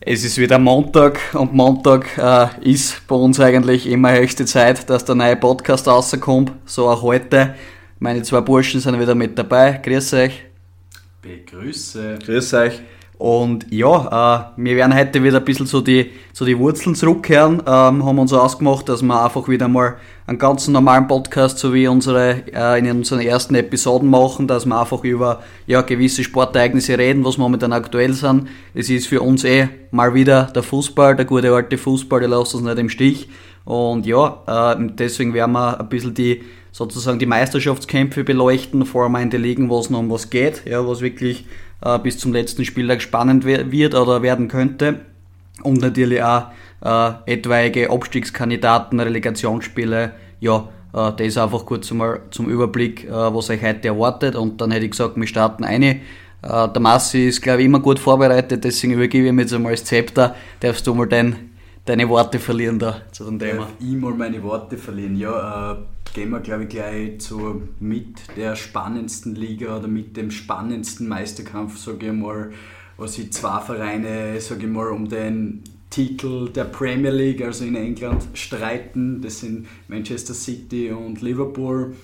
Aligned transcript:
Es 0.00 0.24
ist 0.24 0.36
wieder 0.36 0.58
Montag 0.58 1.18
und 1.32 1.54
Montag 1.54 2.18
äh, 2.18 2.70
ist 2.70 3.06
bei 3.06 3.16
uns 3.16 3.40
eigentlich 3.40 3.86
immer 3.86 4.12
höchste 4.12 4.44
Zeit, 4.44 4.88
dass 4.90 5.06
der 5.06 5.14
neue 5.14 5.36
Podcast 5.36 5.88
rauskommt. 5.88 6.52
So 6.66 6.88
auch 6.88 7.00
heute. 7.00 7.54
Meine 7.98 8.22
zwei 8.22 8.42
Burschen 8.42 8.80
sind 8.80 9.00
wieder 9.00 9.14
mit 9.14 9.38
dabei. 9.38 9.80
Grüß 9.82 10.12
euch. 10.12 10.44
Begrüße. 11.22 12.18
Grüß 12.24 12.54
euch. 12.54 12.82
Und 13.18 13.72
ja, 13.72 14.52
äh, 14.56 14.62
wir 14.62 14.76
werden 14.76 14.94
heute 14.94 15.22
wieder 15.22 15.38
ein 15.38 15.44
bisschen 15.44 15.66
zu 15.66 15.80
die, 15.80 16.10
zu 16.34 16.44
die 16.44 16.58
Wurzeln 16.58 16.94
zurückkehren. 16.94 17.62
Ähm, 17.66 18.04
haben 18.04 18.18
uns 18.18 18.32
ausgemacht, 18.32 18.88
dass 18.90 19.02
wir 19.02 19.24
einfach 19.24 19.48
wieder 19.48 19.68
mal 19.68 19.96
einen 20.26 20.38
ganz 20.38 20.68
normalen 20.68 21.08
Podcast, 21.08 21.58
so 21.58 21.72
wie 21.72 21.88
unsere, 21.88 22.42
äh, 22.52 22.78
in 22.78 22.90
unseren 22.90 23.20
ersten 23.20 23.54
Episoden 23.54 24.10
machen, 24.10 24.46
dass 24.46 24.66
wir 24.66 24.78
einfach 24.78 25.02
über 25.02 25.40
ja, 25.66 25.80
gewisse 25.80 26.24
Sportereignisse 26.24 26.98
reden, 26.98 27.24
was 27.24 27.38
momentan 27.38 27.72
aktuell 27.72 28.12
sind. 28.12 28.48
Es 28.74 28.90
ist 28.90 29.06
für 29.06 29.22
uns 29.22 29.44
eh 29.44 29.68
mal 29.92 30.12
wieder 30.12 30.50
der 30.54 30.62
Fußball, 30.62 31.16
der 31.16 31.24
gute 31.24 31.52
alte 31.52 31.78
Fußball, 31.78 32.20
der 32.20 32.28
lässt 32.28 32.54
uns 32.54 32.64
nicht 32.64 32.78
im 32.78 32.90
Stich. 32.90 33.28
Und 33.64 34.04
ja, 34.04 34.74
äh, 34.76 34.76
deswegen 34.90 35.32
werden 35.32 35.52
wir 35.52 35.80
ein 35.80 35.88
bisschen 35.88 36.12
die 36.12 36.42
sozusagen 36.70 37.18
die 37.18 37.24
Meisterschaftskämpfe 37.24 38.22
beleuchten, 38.22 38.84
vor 38.84 39.04
allem 39.04 39.16
in 39.16 39.30
den 39.30 39.40
Ligen, 39.40 39.70
wo 39.70 39.78
es 39.80 39.88
noch 39.88 40.00
um 40.00 40.10
was 40.10 40.28
geht, 40.28 40.66
ja, 40.66 40.86
was 40.86 41.00
wirklich 41.00 41.46
äh, 41.86 41.98
bis 41.98 42.18
zum 42.18 42.32
letzten 42.32 42.64
Spieltag 42.64 43.00
spannend 43.00 43.44
wird 43.44 43.94
oder 43.94 44.22
werden 44.22 44.48
könnte. 44.48 45.00
Und 45.62 45.80
natürlich 45.80 46.22
auch 46.22 46.48
äh, 46.84 47.12
etwaige 47.26 47.90
Abstiegskandidaten, 47.90 49.00
Relegationsspiele, 49.00 50.12
ja, 50.40 50.68
äh, 50.92 51.12
das 51.16 51.38
einfach 51.38 51.64
kurz 51.64 51.90
mal 51.92 52.20
zum 52.30 52.48
Überblick, 52.48 53.04
äh, 53.04 53.10
was 53.10 53.50
euch 53.50 53.62
heute 53.62 53.88
erwartet. 53.88 54.36
Und 54.36 54.60
dann 54.60 54.70
hätte 54.70 54.84
ich 54.84 54.90
gesagt, 54.90 55.16
wir 55.16 55.26
starten 55.26 55.64
eine. 55.64 56.00
Äh, 56.42 56.68
der 56.68 56.80
Massi 56.80 57.28
ist, 57.28 57.40
glaube 57.40 57.60
ich, 57.60 57.66
immer 57.66 57.80
gut 57.80 57.98
vorbereitet, 57.98 58.64
deswegen 58.64 58.94
übergebe 58.94 59.24
ich 59.24 59.30
ihm 59.30 59.38
jetzt 59.38 59.54
einmal 59.54 59.72
das 59.72 59.84
Zepter. 59.84 60.34
Darfst 60.60 60.86
du 60.86 60.94
mal 60.94 61.06
dein, 61.06 61.50
deine 61.84 62.08
Worte 62.08 62.38
verlieren 62.38 62.78
da 62.78 63.02
zu 63.12 63.24
dem 63.24 63.38
Thema? 63.38 63.60
Darf 63.60 63.72
ich 63.80 63.96
mal 63.96 64.12
meine 64.12 64.42
Worte 64.42 64.76
verlieren? 64.76 65.16
Ja, 65.16 65.72
äh, 65.72 65.76
gehen 66.16 66.30
wir, 66.30 66.40
glaube 66.40 66.62
ich, 66.62 66.70
gleich 66.70 67.18
zu 67.18 67.62
mit 67.78 68.22
der 68.38 68.56
spannendsten 68.56 69.34
Liga 69.34 69.76
oder 69.76 69.86
mit 69.86 70.16
dem 70.16 70.30
spannendsten 70.30 71.08
Meisterkampf, 71.08 71.76
sage 71.76 72.06
ich 72.06 72.12
mal, 72.12 72.52
wo 72.96 73.06
sich 73.06 73.30
zwei 73.34 73.60
Vereine, 73.60 74.40
sage 74.40 74.64
ich 74.64 74.72
mal, 74.72 74.88
um 74.88 75.10
den 75.10 75.62
Titel 75.90 76.48
der 76.48 76.64
Premier 76.64 77.10
League, 77.10 77.42
also 77.42 77.66
in 77.66 77.76
England, 77.76 78.24
streiten. 78.32 79.20
Das 79.20 79.40
sind 79.40 79.66
Manchester 79.88 80.32
City 80.32 80.90
und 80.90 81.20
Liverpool. 81.20 81.94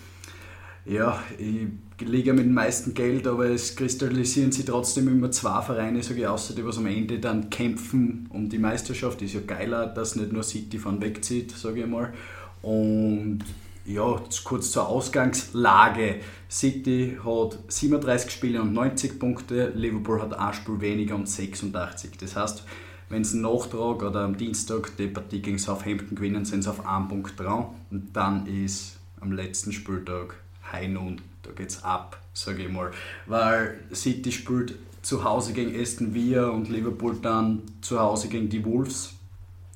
Ja, 0.85 1.23
die 1.41 1.71
Liga 2.05 2.35
mit 2.35 2.45
dem 2.45 2.53
meisten 2.53 2.93
Geld, 2.93 3.27
aber 3.27 3.47
es 3.47 3.77
kristallisieren 3.77 4.53
sich 4.53 4.67
trotzdem 4.67 5.09
immer 5.09 5.31
zwei 5.31 5.63
Vereine, 5.63 6.03
sage 6.03 6.21
ich, 6.21 6.27
außer 6.27 6.55
die, 6.55 6.67
was 6.67 6.77
am 6.77 6.85
Ende 6.85 7.19
dann 7.19 7.49
kämpfen 7.49 8.29
um 8.31 8.51
die 8.51 8.59
Meisterschaft. 8.59 9.23
Ist 9.23 9.33
ja 9.33 9.41
geiler, 9.41 9.87
dass 9.87 10.17
nicht 10.17 10.35
nur 10.35 10.43
City 10.43 10.79
von 10.79 11.01
wegzieht, 11.01 11.53
sage 11.53 11.81
ich 11.81 11.87
mal. 11.87 12.13
Und 12.61 13.41
ja, 13.85 14.21
kurz 14.45 14.71
zur 14.71 14.89
Ausgangslage. 14.89 16.21
City 16.51 17.19
hat 17.25 17.59
37 17.69 18.31
Spiele 18.31 18.63
und 18.63 18.73
90 18.73 19.19
Punkte, 19.19 19.73
Liverpool 19.75 20.21
hat 20.23 20.35
ein 20.35 20.55
Spiel 20.55 20.81
weniger 20.81 21.15
und 21.15 21.29
86. 21.29 22.13
Das 22.19 22.37
heißt, 22.37 22.65
wenn 23.09 23.25
sie 23.25 23.39
Nachtrag 23.39 24.03
oder 24.03 24.21
am 24.21 24.37
Dienstag 24.37 24.97
die 24.97 25.09
Partie 25.09 25.43
gegen 25.43 25.59
Southampton 25.59 26.15
gewinnen, 26.15 26.45
sind 26.45 26.63
sie 26.63 26.71
auf 26.71 26.87
einen 26.87 27.09
Punkt 27.09 27.39
dran 27.39 27.67
und 27.91 28.15
dann 28.15 28.47
ist 28.47 28.99
am 29.21 29.33
letzten 29.33 29.73
Spieltag 29.73 30.35
High 30.71 30.89
Noon, 30.89 31.21
da 31.43 31.51
geht's 31.51 31.83
ab, 31.83 32.21
sage 32.33 32.65
ich 32.65 32.73
mal. 32.73 32.91
Weil 33.27 33.81
City 33.93 34.33
spielt 34.33 34.75
zu 35.03 35.25
Hause 35.25 35.53
gegen 35.53 35.79
Aston 35.79 36.15
Villa 36.15 36.49
und 36.49 36.69
Liverpool 36.69 37.19
dann 37.21 37.63
zu 37.81 37.99
Hause 37.99 38.29
gegen 38.29 38.49
die 38.49 38.65
Wolves. 38.65 39.15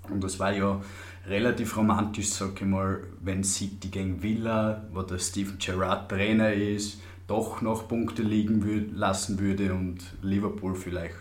Und 0.09 0.23
das 0.23 0.39
war 0.39 0.53
ja 0.53 0.81
relativ 1.29 1.77
romantisch, 1.77 2.31
sag 2.31 2.61
ich 2.61 2.67
mal, 2.67 3.01
wenn 3.21 3.45
City 3.45 3.89
gegen 3.89 4.23
Villa, 4.23 4.85
wo 4.93 5.03
der 5.03 5.19
Steven 5.19 5.59
Gerrard 5.59 6.09
Trainer 6.09 6.53
ist, 6.53 7.01
doch 7.27 7.61
noch 7.61 7.89
Punkte 7.89 8.23
liegen 8.23 8.65
würd, 8.65 8.93
lassen 8.95 9.39
würde 9.39 9.75
und 9.75 9.99
Liverpool 10.23 10.75
vielleicht 10.75 11.15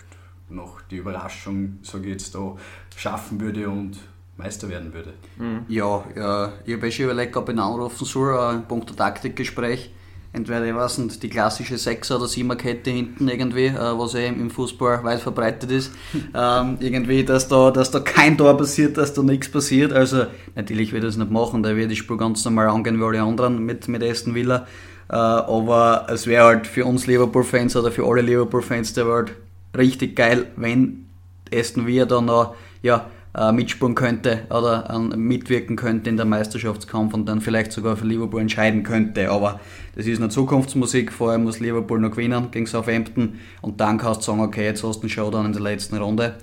noch 0.50 0.82
die 0.82 0.98
Überraschung, 0.98 1.80
sage 1.82 2.06
ich 2.06 2.12
jetzt 2.12 2.36
da, 2.36 2.56
schaffen 2.96 3.40
würde 3.40 3.68
und 3.70 3.98
Meister 4.38 4.70
werden 4.70 4.94
würde. 4.94 5.14
Mhm. 5.38 5.66
Ja, 5.68 6.04
ja, 6.16 6.54
ich 6.66 6.76
habe 6.76 6.88
eh 6.88 6.92
schon 6.92 7.06
überlegt, 7.06 7.36
ob 7.38 7.50
ich 7.50 7.58
anrufen 7.58 8.06
soll, 8.06 8.38
ein 8.38 8.68
Punkt 8.68 8.96
Taktikgespräch 8.96 9.92
entweder, 10.36 10.66
ich 10.66 10.76
weiß 10.76 11.00
nicht, 11.00 11.24
die 11.24 11.30
klassische 11.30 11.78
Sechser- 11.78 12.18
oder 12.18 12.28
Siemerkette 12.28 12.92
hinten 12.92 13.28
irgendwie, 13.28 13.68
äh, 13.68 13.98
was 13.98 14.16
eh 14.16 14.28
im 14.28 14.50
Fußball 14.50 15.04
weit 15.04 15.20
verbreitet 15.22 15.72
ist. 15.72 15.92
ähm, 16.36 16.78
irgendwie, 16.80 17.24
dass 17.24 17.48
da, 17.48 17.72
dass 17.72 17.92
da 17.92 18.00
kein 18.00 18.38
Tor 18.38 18.58
passiert, 18.58 18.98
dass 18.98 19.14
da 19.14 19.24
nichts 19.24 19.50
passiert. 19.50 19.94
Also, 19.94 20.26
natürlich 20.56 20.94
wird 20.94 21.04
das 21.04 21.18
nicht 21.18 21.32
machen, 21.32 21.64
da 21.64 21.76
wird 21.76 21.92
das 21.92 21.98
Spiel 21.98 22.18
ganz 22.18 22.44
normal 22.46 22.68
angehen 22.68 23.00
wie 23.00 23.04
alle 23.04 23.22
anderen 23.22 23.66
mit, 23.66 23.88
mit 23.88 24.04
Aston 24.04 24.36
Villa. 24.36 24.68
Äh, 25.10 25.16
aber 25.16 26.08
es 26.10 26.28
wäre 26.28 26.46
halt 26.46 26.68
für 26.68 26.86
uns 26.86 27.08
Liverpool-Fans 27.08 27.76
oder 27.76 27.92
für 27.92 28.06
alle 28.06 28.22
Liverpool-Fans 28.22 28.94
der 28.94 29.06
halt 29.06 29.34
richtig 29.78 30.16
geil, 30.16 30.48
wenn 30.56 31.06
Aston 31.54 31.88
Villa 31.88 32.06
da 32.06 32.22
noch, 32.22 32.56
ja, 32.82 33.08
äh, 33.36 33.52
mitspielen 33.52 33.96
könnte 33.96 34.42
oder 34.50 34.90
äh, 34.90 35.18
mitwirken 35.18 35.76
könnte 35.76 36.10
in 36.10 36.18
der 36.18 36.26
Meisterschaftskampf 36.26 37.14
und 37.14 37.28
dann 37.28 37.42
vielleicht 37.42 37.72
sogar 37.72 37.98
für 37.98 38.06
Liverpool 38.06 38.42
entscheiden 38.42 38.84
könnte. 38.84 39.30
Aber 39.30 39.60
das 39.96 40.06
ist 40.06 40.20
eine 40.20 40.30
Zukunftsmusik. 40.30 41.12
Vorher 41.12 41.38
muss 41.38 41.60
Liverpool 41.60 42.00
noch 42.00 42.12
gewinnen 42.12 42.48
gegen 42.52 42.66
Southampton 42.66 43.40
und 43.62 43.82
dann 43.82 43.98
kannst 43.98 44.22
du 44.22 44.26
sagen, 44.26 44.42
okay, 44.42 44.64
jetzt 44.66 44.84
hast 44.84 44.98
du 44.98 45.02
einen 45.02 45.10
Showdown 45.10 45.48
in 45.48 45.54
der 45.54 45.62
letzten 45.62 45.98
Runde. 45.98 46.36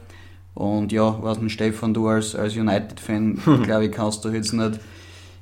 Und 0.55 0.93
ja, 0.93 1.19
was 1.23 1.41
mit 1.41 1.51
Stefan, 1.51 1.95
du 1.95 2.09
als, 2.09 2.35
als 2.35 2.57
United-Fan, 2.57 3.39
glaube 3.63 3.87
ich, 3.87 3.93
kannst 3.93 4.25
du 4.25 4.29
jetzt 4.29 4.53
nicht 4.53 4.81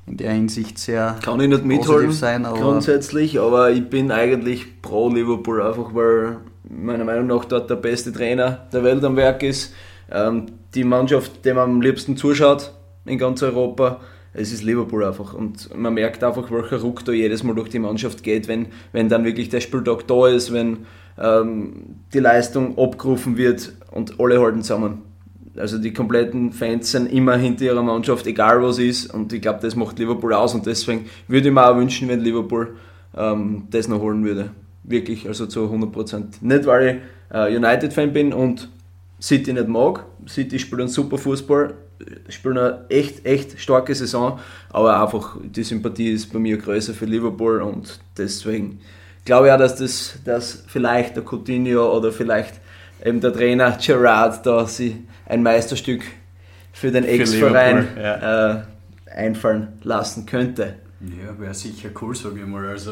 in 0.07 0.17
der 0.17 0.31
Hinsicht 0.31 0.79
sehr 0.79 1.17
Kann 1.21 1.39
ich 1.41 1.49
nicht 1.49 1.65
mitholen, 1.65 2.11
sein, 2.11 2.45
aber 2.45 2.59
grundsätzlich, 2.59 3.39
aber 3.39 3.71
ich 3.71 3.87
bin 3.89 4.11
eigentlich 4.11 4.81
pro 4.81 5.09
Liverpool, 5.09 5.61
einfach 5.61 5.93
weil 5.93 6.37
meiner 6.69 7.03
Meinung 7.03 7.27
nach 7.27 7.45
dort 7.45 7.69
der 7.69 7.75
beste 7.75 8.11
Trainer 8.11 8.67
der 8.71 8.83
Welt 8.83 9.03
am 9.03 9.15
Werk 9.15 9.43
ist. 9.43 9.73
Ähm, 10.09 10.47
die 10.75 10.83
Mannschaft, 10.83 11.45
die 11.45 11.53
man 11.53 11.69
am 11.69 11.81
liebsten 11.81 12.17
zuschaut 12.17 12.73
in 13.05 13.17
ganz 13.17 13.43
Europa, 13.43 13.99
es 14.33 14.53
ist 14.53 14.63
Liverpool 14.63 15.03
einfach. 15.03 15.33
Und 15.33 15.75
man 15.75 15.93
merkt 15.93 16.23
einfach, 16.23 16.49
welcher 16.51 16.77
Ruck 16.77 17.03
da 17.03 17.11
jedes 17.11 17.43
Mal 17.43 17.55
durch 17.55 17.69
die 17.69 17.79
Mannschaft 17.79 18.23
geht, 18.23 18.47
wenn, 18.47 18.67
wenn 18.93 19.09
dann 19.09 19.25
wirklich 19.25 19.49
der 19.49 19.59
Spieltag 19.59 20.07
da 20.07 20.27
ist, 20.27 20.53
wenn 20.53 20.85
ähm, 21.19 21.97
die 22.13 22.19
Leistung 22.19 22.77
abgerufen 22.77 23.37
wird 23.37 23.73
und 23.91 24.19
alle 24.19 24.39
halten 24.39 24.61
zusammen. 24.61 25.01
Also 25.57 25.77
die 25.77 25.91
kompletten 25.91 26.53
Fans 26.53 26.91
sind 26.91 27.11
immer 27.11 27.35
hinter 27.35 27.65
ihrer 27.65 27.83
Mannschaft, 27.83 28.25
egal 28.25 28.63
was 28.63 28.79
ist. 28.79 29.13
Und 29.13 29.33
ich 29.33 29.41
glaube, 29.41 29.59
das 29.61 29.75
macht 29.75 29.99
Liverpool 29.99 30.33
aus. 30.33 30.55
Und 30.55 30.65
deswegen 30.65 31.07
würde 31.27 31.49
ich 31.49 31.53
mir 31.53 31.69
auch 31.69 31.75
wünschen, 31.75 32.07
wenn 32.07 32.21
Liverpool 32.21 32.75
ähm, 33.17 33.63
das 33.69 33.89
noch 33.89 33.99
holen 33.99 34.23
würde. 34.23 34.51
Wirklich, 34.83 35.27
also 35.27 35.45
zu 35.45 35.65
100%. 35.65 36.35
Nicht, 36.39 36.65
weil 36.65 37.01
ich 37.29 37.35
äh, 37.35 37.53
United-Fan 37.55 38.13
bin 38.13 38.31
und 38.31 38.69
City 39.21 39.53
nicht 39.53 39.67
mag. 39.67 40.05
City 40.27 40.59
spielt 40.59 40.81
einen 40.81 40.89
super 40.89 41.17
Fußball, 41.17 41.73
spielt 42.29 42.57
eine 42.57 42.85
echt, 42.89 43.25
echt 43.25 43.59
starke 43.59 43.93
Saison, 43.93 44.39
aber 44.69 45.01
einfach 45.01 45.37
die 45.43 45.63
Sympathie 45.63 46.09
ist 46.11 46.31
bei 46.33 46.39
mir 46.39 46.57
größer 46.57 46.93
für 46.93 47.05
Liverpool 47.05 47.61
und 47.61 47.99
deswegen 48.17 48.79
glaube 49.25 49.47
ich 49.47 49.53
auch, 49.53 49.57
dass 49.57 49.75
das 49.75 50.19
dass 50.25 50.63
vielleicht 50.67 51.15
der 51.15 51.23
Coutinho 51.23 51.95
oder 51.95 52.11
vielleicht 52.11 52.55
eben 53.03 53.21
der 53.21 53.33
Trainer 53.33 53.77
Gerard 53.79 54.45
da 54.45 54.65
sie 54.65 55.05
ein 55.25 55.43
Meisterstück 55.43 56.01
für 56.73 56.91
den 56.91 57.03
Ex-Verein 57.03 57.87
ja. 57.97 58.51
äh, 58.51 58.63
einfallen 59.13 59.79
lassen 59.83 60.25
könnte. 60.25 60.75
Ja, 61.01 61.37
wäre 61.39 61.53
sicher 61.53 61.89
cool, 62.01 62.15
sage 62.15 62.39
ich 62.39 62.45
mal. 62.45 62.67
Also, 62.67 62.91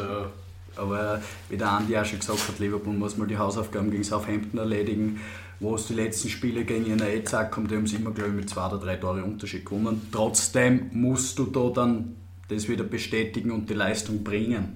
aber 0.79 1.21
wie 1.49 1.57
der 1.57 1.71
Andi 1.71 1.97
auch 1.97 2.05
schon 2.05 2.19
gesagt 2.19 2.47
hat, 2.47 2.59
Liverpool 2.59 2.93
muss 2.93 3.17
mal 3.17 3.27
die 3.27 3.37
Hausaufgaben 3.37 3.91
gegen 3.91 4.03
Southampton 4.03 4.59
erledigen 4.59 5.19
wo 5.59 5.75
es 5.75 5.87
die 5.87 5.93
letzten 5.93 6.29
Spiele 6.29 6.63
gegen 6.63 6.85
ihren 6.85 7.01
EZ 7.01 7.51
kommt, 7.51 7.71
die 7.71 7.75
haben 7.75 7.87
sie 7.87 7.97
immer, 7.97 8.11
glaube 8.11 8.29
ich, 8.31 8.35
mit 8.35 8.49
zwei 8.49 8.67
oder 8.67 8.77
drei 8.77 8.95
Tore 8.95 9.23
Unterschied 9.23 9.65
gewonnen. 9.65 10.07
Trotzdem 10.11 10.89
musst 10.93 11.37
du 11.37 11.45
da 11.45 11.69
dann 11.69 12.15
das 12.47 12.67
wieder 12.67 12.83
bestätigen 12.83 13.51
und 13.51 13.69
die 13.69 13.73
Leistung 13.73 14.23
bringen. 14.23 14.75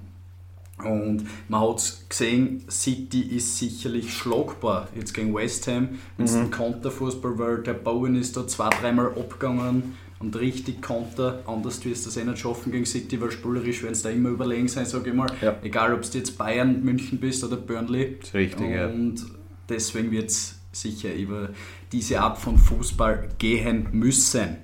Und 0.78 1.26
man 1.48 1.60
hat 1.60 1.78
es 1.78 2.06
gesehen, 2.08 2.64
City 2.68 3.20
ist 3.20 3.58
sicherlich 3.58 4.12
schlagbar. 4.12 4.88
Jetzt 4.94 5.14
gegen 5.14 5.32
West 5.34 5.68
Ham, 5.68 5.90
wenn 6.16 6.26
es 6.26 6.32
mhm. 6.32 6.42
ein 6.42 6.50
Konterfußball 6.50 7.38
weil 7.38 7.62
der 7.62 7.74
Bowen 7.74 8.16
ist 8.16 8.36
da 8.36 8.46
zwei, 8.46 8.70
dreimal 8.70 9.06
abgegangen 9.06 9.96
und 10.24 10.36
richtig 10.36 10.80
Konter. 10.80 11.42
Anders 11.46 11.84
wirst 11.84 12.06
du 12.06 12.10
das 12.10 12.16
eh 12.16 12.24
nicht 12.24 12.38
schaffen 12.38 12.72
gegen 12.72 12.86
City, 12.86 13.20
weil 13.20 13.30
spielerisch 13.30 13.82
werden 13.82 13.92
es 13.92 14.02
da 14.02 14.10
immer 14.10 14.30
überlegen 14.30 14.68
sein, 14.68 14.86
sage 14.86 15.10
ich 15.10 15.16
mal. 15.16 15.28
Ja. 15.40 15.56
Egal, 15.62 15.92
ob 15.94 16.02
du 16.02 16.18
jetzt 16.18 16.38
Bayern, 16.38 16.82
München 16.82 17.18
bist 17.18 17.44
oder 17.44 17.56
Burnley. 17.56 18.16
Das 18.18 18.28
ist 18.28 18.34
richtig, 18.34 18.66
und 18.66 19.18
ja. 19.18 19.26
deswegen 19.68 20.10
wird 20.10 20.30
es 20.30 20.58
sicher 20.72 21.14
über 21.14 21.50
diese 21.92 22.20
Art 22.20 22.38
von 22.38 22.58
Fußball 22.58 23.28
gehen 23.38 23.88
müssen. 23.92 24.56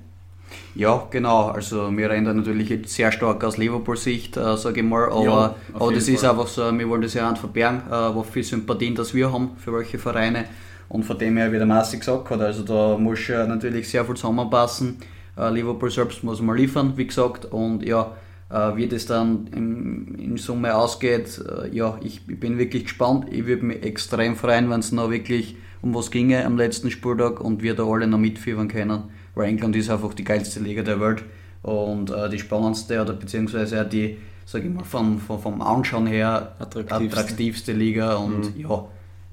Ja, 0.75 1.07
genau. 1.11 1.49
Also 1.49 1.97
wir 1.97 2.11
reden 2.11 2.25
da 2.25 2.35
natürlich 2.35 2.71
jetzt 2.71 2.95
sehr 2.95 3.13
stark 3.13 3.45
aus 3.45 3.57
Liverpool-Sicht, 3.57 4.37
äh, 4.37 4.57
sage 4.57 4.81
ich 4.81 4.87
mal. 4.87 5.05
Aber, 5.11 5.25
ja, 5.25 5.55
aber 5.75 5.93
das 5.93 6.07
Fall. 6.07 6.15
ist 6.15 6.25
einfach 6.25 6.47
so, 6.47 6.77
wir 6.77 6.89
wollen 6.89 7.03
das 7.03 7.15
ja 7.15 7.31
nicht 7.31 7.39
verbergen, 7.39 7.83
äh, 7.87 7.91
was 7.91 8.29
für 8.29 8.43
Sympathien 8.43 8.95
das 8.95 9.15
wir 9.15 9.33
haben 9.33 9.53
für 9.59 9.73
welche 9.73 9.99
Vereine. 9.99 10.47
Und 10.89 11.05
von 11.05 11.17
dem 11.19 11.37
her, 11.37 11.53
wie 11.53 11.59
der 11.59 11.67
Massi 11.67 11.99
gesagt 11.99 12.31
hat, 12.31 12.41
also 12.41 12.65
da 12.65 12.99
muss 12.99 13.29
natürlich 13.29 13.89
sehr 13.89 14.05
viel 14.05 14.17
zusammenpassen. 14.17 14.97
Äh, 15.41 15.51
Liverpool 15.51 15.91
selbst 15.91 16.23
muss 16.23 16.43
mal 16.43 16.57
liefern, 16.57 16.93
wie 16.97 17.07
gesagt. 17.07 17.47
Und 17.47 17.83
ja, 17.83 18.15
äh, 18.51 18.77
wie 18.77 18.89
das 18.89 19.07
dann 19.07 19.47
in, 19.49 20.15
in 20.17 20.37
Summe 20.37 20.75
ausgeht, 20.75 21.41
äh, 21.49 21.75
ja, 21.75 21.99
ich, 22.03 22.21
ich, 22.29 22.39
bin 22.39 22.59
wirklich 22.59 22.85
gespannt. 22.85 23.27
Ich 23.31 23.47
würde 23.47 23.65
mich 23.65 23.83
extrem 23.83 24.37
freuen, 24.37 24.69
wenn 24.69 24.81
es 24.81 24.93
noch 24.93 25.11
wirklich 25.11 25.57
um 25.83 25.95
was 25.95 26.11
ginge 26.11 26.45
am 26.45 26.59
letzten 26.59 26.91
Spieltag 26.91 27.41
und 27.41 27.63
wir 27.63 27.75
da 27.75 27.85
alle 27.85 28.07
noch 28.07 28.19
mitfiebern 28.19 28.69
können. 28.69 29.05
Weil 29.35 29.49
England 29.49 29.77
ist 29.77 29.89
einfach 29.89 30.13
die 30.13 30.25
geilste 30.25 30.61
Liga 30.61 30.83
der 30.83 31.01
Welt 31.01 31.25
und 31.63 32.11
äh, 32.11 32.29
die 32.29 32.39
spannendste 32.39 33.01
oder 33.01 33.15
beziehungsweise 33.15 33.85
die, 33.87 34.19
sage 34.45 34.69
ich 34.69 34.75
mal, 34.75 34.85
vom, 34.85 35.19
vom, 35.19 35.41
vom 35.41 35.63
Anschauen 35.63 36.07
her 36.07 36.55
attraktivste, 36.59 37.19
attraktivste 37.19 37.73
Liga 37.73 38.17
und 38.17 38.57
mhm. 38.57 38.61
ja, 38.61 38.85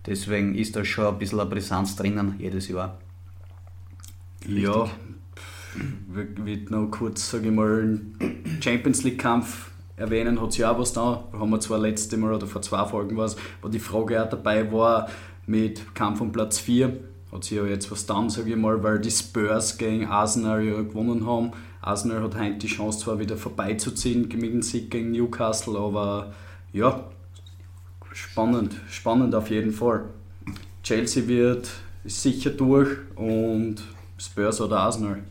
deswegen 0.06 0.56
ist 0.56 0.76
da 0.76 0.86
schon 0.86 1.08
ein 1.08 1.18
bisschen 1.18 1.40
eine 1.40 1.50
Brisanz 1.50 1.96
drinnen 1.96 2.36
jedes 2.38 2.70
Jahr. 2.70 2.98
Richtig. 4.46 4.64
Ja, 4.64 4.88
wird 6.08 6.72
noch 6.72 6.88
kurz, 6.88 7.30
sage 7.30 7.48
ich 7.48 7.54
mal, 7.54 8.00
Champions 8.62 9.04
League 9.04 9.20
Kampf 9.20 9.72
erwähnen, 9.96 10.42
hat 10.42 10.58
ja 10.58 10.72
auch 10.72 10.80
was 10.80 10.94
da. 10.94 11.24
Haben 11.34 11.50
wir 11.50 11.60
zwar 11.60 11.80
letzte 11.80 12.18
Mal 12.18 12.34
oder 12.34 12.48
vor 12.48 12.62
zwei 12.62 12.86
Folgen 12.86 13.18
was, 13.18 13.36
wo 13.62 13.68
die 13.68 13.80
Frage 13.80 14.24
auch 14.24 14.30
dabei 14.30 14.72
war 14.72 15.10
mit 15.46 15.94
Kampf 15.96 16.22
um 16.22 16.32
Platz 16.32 16.60
4. 16.60 16.98
Hat 17.32 17.44
sich 17.44 17.58
ja 17.58 17.66
jetzt 17.66 17.92
was 17.92 18.06
dann, 18.06 18.30
sage 18.30 18.52
ich 18.52 18.56
mal, 18.56 18.82
weil 18.84 19.00
die 19.00 19.12
Spurs 19.12 19.78
gegen 19.78 20.06
Arsenal 20.06 20.64
ja 20.64 20.82
gewonnen 20.82 21.26
haben. 21.26 21.52
Arsenal 21.82 22.24
hat 22.24 22.36
heute 22.36 22.56
die 22.56 22.68
Chance 22.68 23.00
zwar 23.00 23.20
wieder 23.20 23.38
vorbeizuziehen 23.38 24.22
mit 24.22 24.54
dem 24.54 24.62
Sieg 24.62 24.92
gegen 24.92 25.12
Newcastle, 25.12 25.78
aber 25.78 26.34
ja, 26.74 27.06
spannend, 28.14 28.76
spannend 28.90 29.36
auf 29.36 29.50
jeden 29.50 29.72
Fall. 29.72 30.06
Chelsea 30.84 31.28
wird 31.28 31.70
sicher 32.06 32.52
durch 32.52 32.90
und 33.16 33.78
Spurs 34.18 34.62
oder 34.62 34.80
Arsenal. 34.80 35.24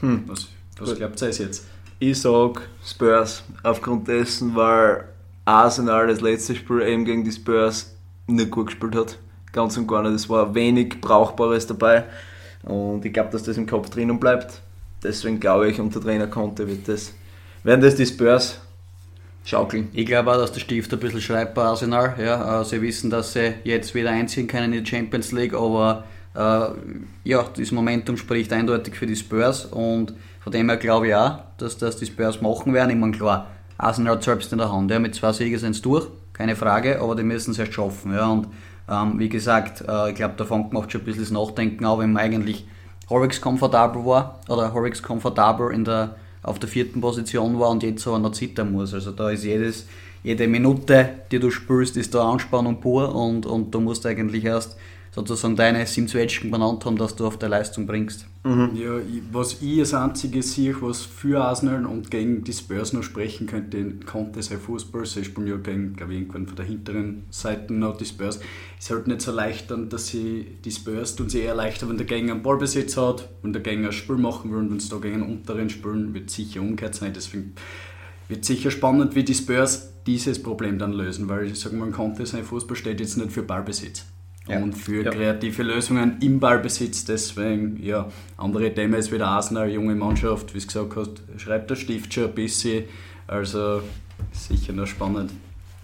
Hm. 0.00 0.24
Was, 0.26 0.48
was 0.78 0.96
glaubt 0.96 1.20
ihr 1.22 1.30
jetzt? 1.30 1.66
Ich 1.98 2.20
sage 2.20 2.60
Spurs, 2.84 3.42
aufgrund 3.62 4.06
dessen, 4.06 4.54
weil 4.54 5.04
Arsenal 5.44 6.06
das 6.06 6.20
letzte 6.20 6.54
Spiel 6.54 6.82
eben 6.82 7.04
gegen 7.04 7.24
die 7.24 7.32
Spurs 7.32 7.94
nicht 8.26 8.50
gut 8.50 8.66
gespielt 8.66 8.94
hat. 8.94 9.18
Ganz 9.52 9.76
und 9.76 9.88
gar 9.88 10.02
nicht. 10.02 10.12
Es 10.12 10.28
war 10.28 10.54
wenig 10.54 11.00
Brauchbares 11.00 11.66
dabei. 11.66 12.04
Und 12.62 13.04
ich 13.04 13.12
glaube, 13.12 13.30
dass 13.30 13.42
das 13.42 13.56
im 13.56 13.66
Kopf 13.66 13.90
drinnen 13.90 14.20
bleibt. 14.20 14.60
Deswegen 15.02 15.40
glaube 15.40 15.70
ich, 15.70 15.80
unter 15.80 16.00
Trainer 16.00 16.26
Conte 16.26 16.68
wird 16.68 16.86
das, 16.88 17.12
werden 17.64 17.80
das 17.80 17.94
die 17.94 18.06
Spurs 18.06 18.60
schaukeln. 19.44 19.88
Ich 19.92 20.06
glaube 20.06 20.32
auch, 20.32 20.36
dass 20.36 20.52
der 20.52 20.60
Stift 20.60 20.92
ein 20.92 21.00
bisschen 21.00 21.20
schreibt 21.20 21.54
bei 21.54 21.62
Arsenal. 21.62 22.14
Ja, 22.18 22.60
äh, 22.60 22.64
sie 22.64 22.82
wissen, 22.82 23.10
dass 23.10 23.32
sie 23.32 23.54
jetzt 23.64 23.94
wieder 23.94 24.10
einziehen 24.10 24.46
können 24.46 24.72
in 24.72 24.84
die 24.84 24.90
Champions 24.90 25.32
League, 25.32 25.54
aber 25.54 26.04
ja, 26.38 27.44
das 27.56 27.72
Momentum 27.72 28.16
spricht 28.16 28.52
eindeutig 28.52 28.94
für 28.94 29.06
die 29.06 29.16
Spurs 29.16 29.64
und 29.64 30.14
von 30.40 30.52
dem 30.52 30.68
her 30.68 30.78
glaube 30.78 31.08
ich 31.08 31.14
auch, 31.14 31.38
dass 31.58 31.78
das 31.78 31.96
die 31.96 32.06
Spurs 32.06 32.40
machen 32.40 32.72
werden. 32.72 32.90
Ich 32.90 32.96
meine, 32.96 33.12
klar, 33.12 33.48
Arsenal 33.76 34.14
hat 34.14 34.22
selbst 34.22 34.52
in 34.52 34.58
der 34.58 34.72
Hand. 34.72 34.90
Ja, 34.90 34.98
mit 34.98 35.14
zwei 35.14 35.32
Siegen 35.32 35.58
sind 35.58 35.74
sie 35.74 35.82
durch, 35.82 36.06
keine 36.32 36.56
Frage, 36.56 37.00
aber 37.00 37.16
die 37.16 37.22
müssen 37.22 37.50
es 37.50 37.58
erst 37.58 37.74
schaffen. 37.74 38.12
Ja, 38.12 38.28
und 38.28 38.48
ähm, 38.88 39.18
wie 39.18 39.28
gesagt, 39.28 39.84
äh, 39.86 40.10
ich 40.10 40.14
glaube, 40.14 40.34
der 40.38 40.46
Funk 40.46 40.72
macht 40.72 40.92
schon 40.92 41.02
ein 41.02 41.04
bisschen 41.04 41.22
das 41.22 41.30
Nachdenken, 41.30 41.84
auch 41.84 41.98
wenn 41.98 42.12
man 42.12 42.22
eigentlich 42.22 42.66
halbwegs 43.10 43.40
komfortabel 43.40 44.04
war 44.04 44.40
oder 44.48 44.72
halbwegs 44.72 45.02
komfortabel 45.02 45.72
in 45.72 45.84
der, 45.84 46.16
auf 46.42 46.58
der 46.58 46.68
vierten 46.68 47.00
Position 47.00 47.58
war 47.58 47.70
und 47.70 47.82
jetzt 47.82 48.06
aber 48.06 48.18
noch 48.18 48.32
zittern 48.32 48.72
muss. 48.72 48.94
Also 48.94 49.12
da 49.12 49.30
ist 49.30 49.44
jedes, 49.44 49.86
jede 50.22 50.48
Minute, 50.48 51.10
die 51.30 51.38
du 51.38 51.50
spürst, 51.50 51.96
ist 51.96 52.14
da 52.14 52.30
Anspannung 52.30 52.80
pur 52.80 53.14
und, 53.14 53.46
und 53.46 53.74
du 53.74 53.80
musst 53.80 54.06
eigentlich 54.06 54.44
erst 54.44 54.76
sozusagen 55.26 55.56
deine 55.56 55.86
Simzuetschen 55.86 56.50
benannt 56.50 56.84
haben, 56.84 56.96
dass 56.96 57.16
du 57.16 57.26
auf 57.26 57.38
der 57.38 57.48
Leistung 57.48 57.86
bringst. 57.86 58.26
Mhm. 58.44 58.70
Ja, 58.74 59.00
was 59.32 59.60
ich 59.60 59.80
als 59.80 59.94
einziges 59.94 60.54
sehe, 60.54 60.74
was 60.80 61.02
für 61.02 61.42
Arsenal 61.42 61.86
und 61.86 62.10
gegen 62.10 62.44
die 62.44 62.52
Spurs 62.52 62.92
noch 62.92 63.02
sprechen 63.02 63.46
könnte, 63.46 63.94
konnte 64.06 64.42
sein 64.42 64.58
Fußball, 64.58 65.04
sie 65.06 65.24
spielen 65.24 65.48
ja 65.48 65.56
gegen, 65.56 65.94
glaube 65.94 66.14
ich, 66.14 66.20
irgendwann 66.20 66.46
von 66.46 66.56
der 66.56 66.64
hinteren 66.64 67.24
Seite 67.30 67.74
noch 67.74 67.96
die 67.96 68.04
Spurs, 68.04 68.40
ist 68.78 68.90
halt 68.90 69.08
nicht 69.08 69.22
so 69.22 69.32
leicht 69.32 69.70
dann, 69.70 69.88
dass 69.88 70.08
sie 70.08 70.46
die 70.64 70.70
Spurs 70.70 71.16
tun 71.16 71.28
sie 71.28 71.40
eher 71.40 71.54
leichter, 71.54 71.88
wenn 71.88 71.98
der 71.98 72.06
Gegner 72.06 72.32
einen 72.32 72.42
Ballbesitz 72.42 72.96
hat, 72.96 73.28
wenn 73.42 73.52
der 73.52 73.62
Gegner 73.62 73.88
ein 73.88 73.92
Spiel 73.92 74.16
machen 74.16 74.50
will 74.52 74.58
und 74.58 74.70
wenn 74.70 74.76
es 74.76 74.88
da 74.88 74.96
gegen 74.98 75.22
einen 75.22 75.32
unteren 75.32 75.68
spielen, 75.68 76.14
wird 76.14 76.30
sicher 76.30 76.60
umgekehrt 76.60 76.94
sein, 76.94 77.12
deswegen 77.14 77.54
wird 78.28 78.44
sicher 78.44 78.70
spannend, 78.70 79.14
wie 79.14 79.24
die 79.24 79.34
Spurs 79.34 79.92
dieses 80.06 80.42
Problem 80.42 80.78
dann 80.78 80.92
lösen, 80.92 81.28
weil 81.28 81.46
ich 81.46 81.58
sage 81.58 81.76
mal, 81.76 81.90
Conte 81.90 82.24
sein 82.24 82.44
Fußball 82.44 82.76
steht 82.76 83.00
jetzt 83.00 83.16
nicht 83.16 83.32
für 83.32 83.42
Ballbesitz 83.42 84.04
ja. 84.48 84.58
und 84.62 84.72
für 84.74 85.04
ja. 85.04 85.10
kreative 85.10 85.62
Lösungen 85.62 86.16
im 86.20 86.40
Ballbesitz. 86.40 87.04
Deswegen, 87.04 87.82
ja, 87.82 88.08
andere 88.36 88.72
Themen 88.72 88.94
ist 88.94 89.12
wieder 89.12 89.28
Arsenal, 89.28 89.70
junge 89.70 89.94
Mannschaft, 89.94 90.54
wie 90.54 90.58
es 90.58 90.66
gesagt 90.66 90.96
hast, 90.96 91.22
schreibt 91.36 91.70
der 91.70 91.76
Stift 91.76 92.12
schon 92.12 92.24
ein 92.24 92.34
bisschen. 92.34 92.84
Also 93.26 93.82
sicher 94.32 94.72
noch 94.72 94.86
spannend. 94.86 95.32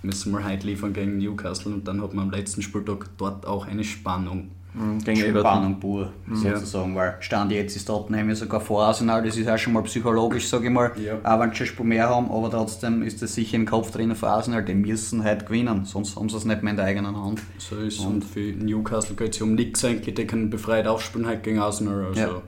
Müssen 0.02 0.32
wir 0.32 0.44
heute 0.44 0.66
liefern 0.66 0.92
gegen 0.92 1.18
Newcastle 1.18 1.72
und 1.72 1.88
dann 1.88 2.02
hat 2.02 2.14
man 2.14 2.26
am 2.26 2.30
letzten 2.30 2.62
Spieltag 2.62 3.08
dort 3.16 3.46
auch 3.46 3.66
eine 3.66 3.84
Spannung. 3.84 4.50
Mhm, 4.74 5.04
gegen 5.04 5.38
Spannung 5.38 5.78
pur, 5.78 6.12
mhm. 6.26 6.34
sozusagen, 6.34 6.96
weil 6.96 7.16
Stand 7.20 7.52
jetzt 7.52 7.76
ist 7.76 7.84
Tottenham 7.84 8.28
ja 8.28 8.34
sogar 8.34 8.60
vor 8.60 8.84
Arsenal, 8.84 9.22
das 9.22 9.36
ist 9.36 9.48
auch 9.48 9.56
schon 9.56 9.72
mal 9.72 9.82
psychologisch, 9.84 10.48
sage 10.48 10.64
ich 10.66 10.72
mal, 10.72 10.90
ja. 10.96 11.14
auch 11.22 11.40
wenn 11.40 11.52
sie 11.54 11.60
ein 11.60 11.66
Spiel 11.66 11.86
mehr 11.86 12.08
haben, 12.08 12.28
aber 12.28 12.50
trotzdem 12.50 13.02
ist 13.02 13.22
das 13.22 13.34
sicher 13.34 13.54
im 13.54 13.66
Kopf 13.66 13.92
drinnen 13.92 14.16
für 14.16 14.28
Arsenal, 14.28 14.64
die 14.64 14.74
müssen 14.74 15.22
halt 15.22 15.46
gewinnen, 15.46 15.84
sonst 15.84 16.16
haben 16.16 16.28
sie 16.28 16.36
es 16.36 16.44
nicht 16.44 16.64
mehr 16.64 16.72
in 16.72 16.76
der 16.76 16.86
eigenen 16.86 17.16
Hand. 17.16 17.40
So 17.58 17.76
ist 17.76 18.00
und, 18.00 18.14
und 18.14 18.24
für 18.24 18.40
Newcastle 18.40 19.14
geht 19.14 19.34
es 19.34 19.38
ja 19.38 19.44
um 19.44 19.54
nichts 19.54 19.84
eigentlich, 19.84 20.12
die 20.12 20.26
können 20.26 20.50
befreit 20.50 20.88
aufspielen 20.88 21.28
halt 21.28 21.44
gegen 21.44 21.60
Arsenal, 21.60 22.06
also 22.06 22.20
ja. 22.20 22.42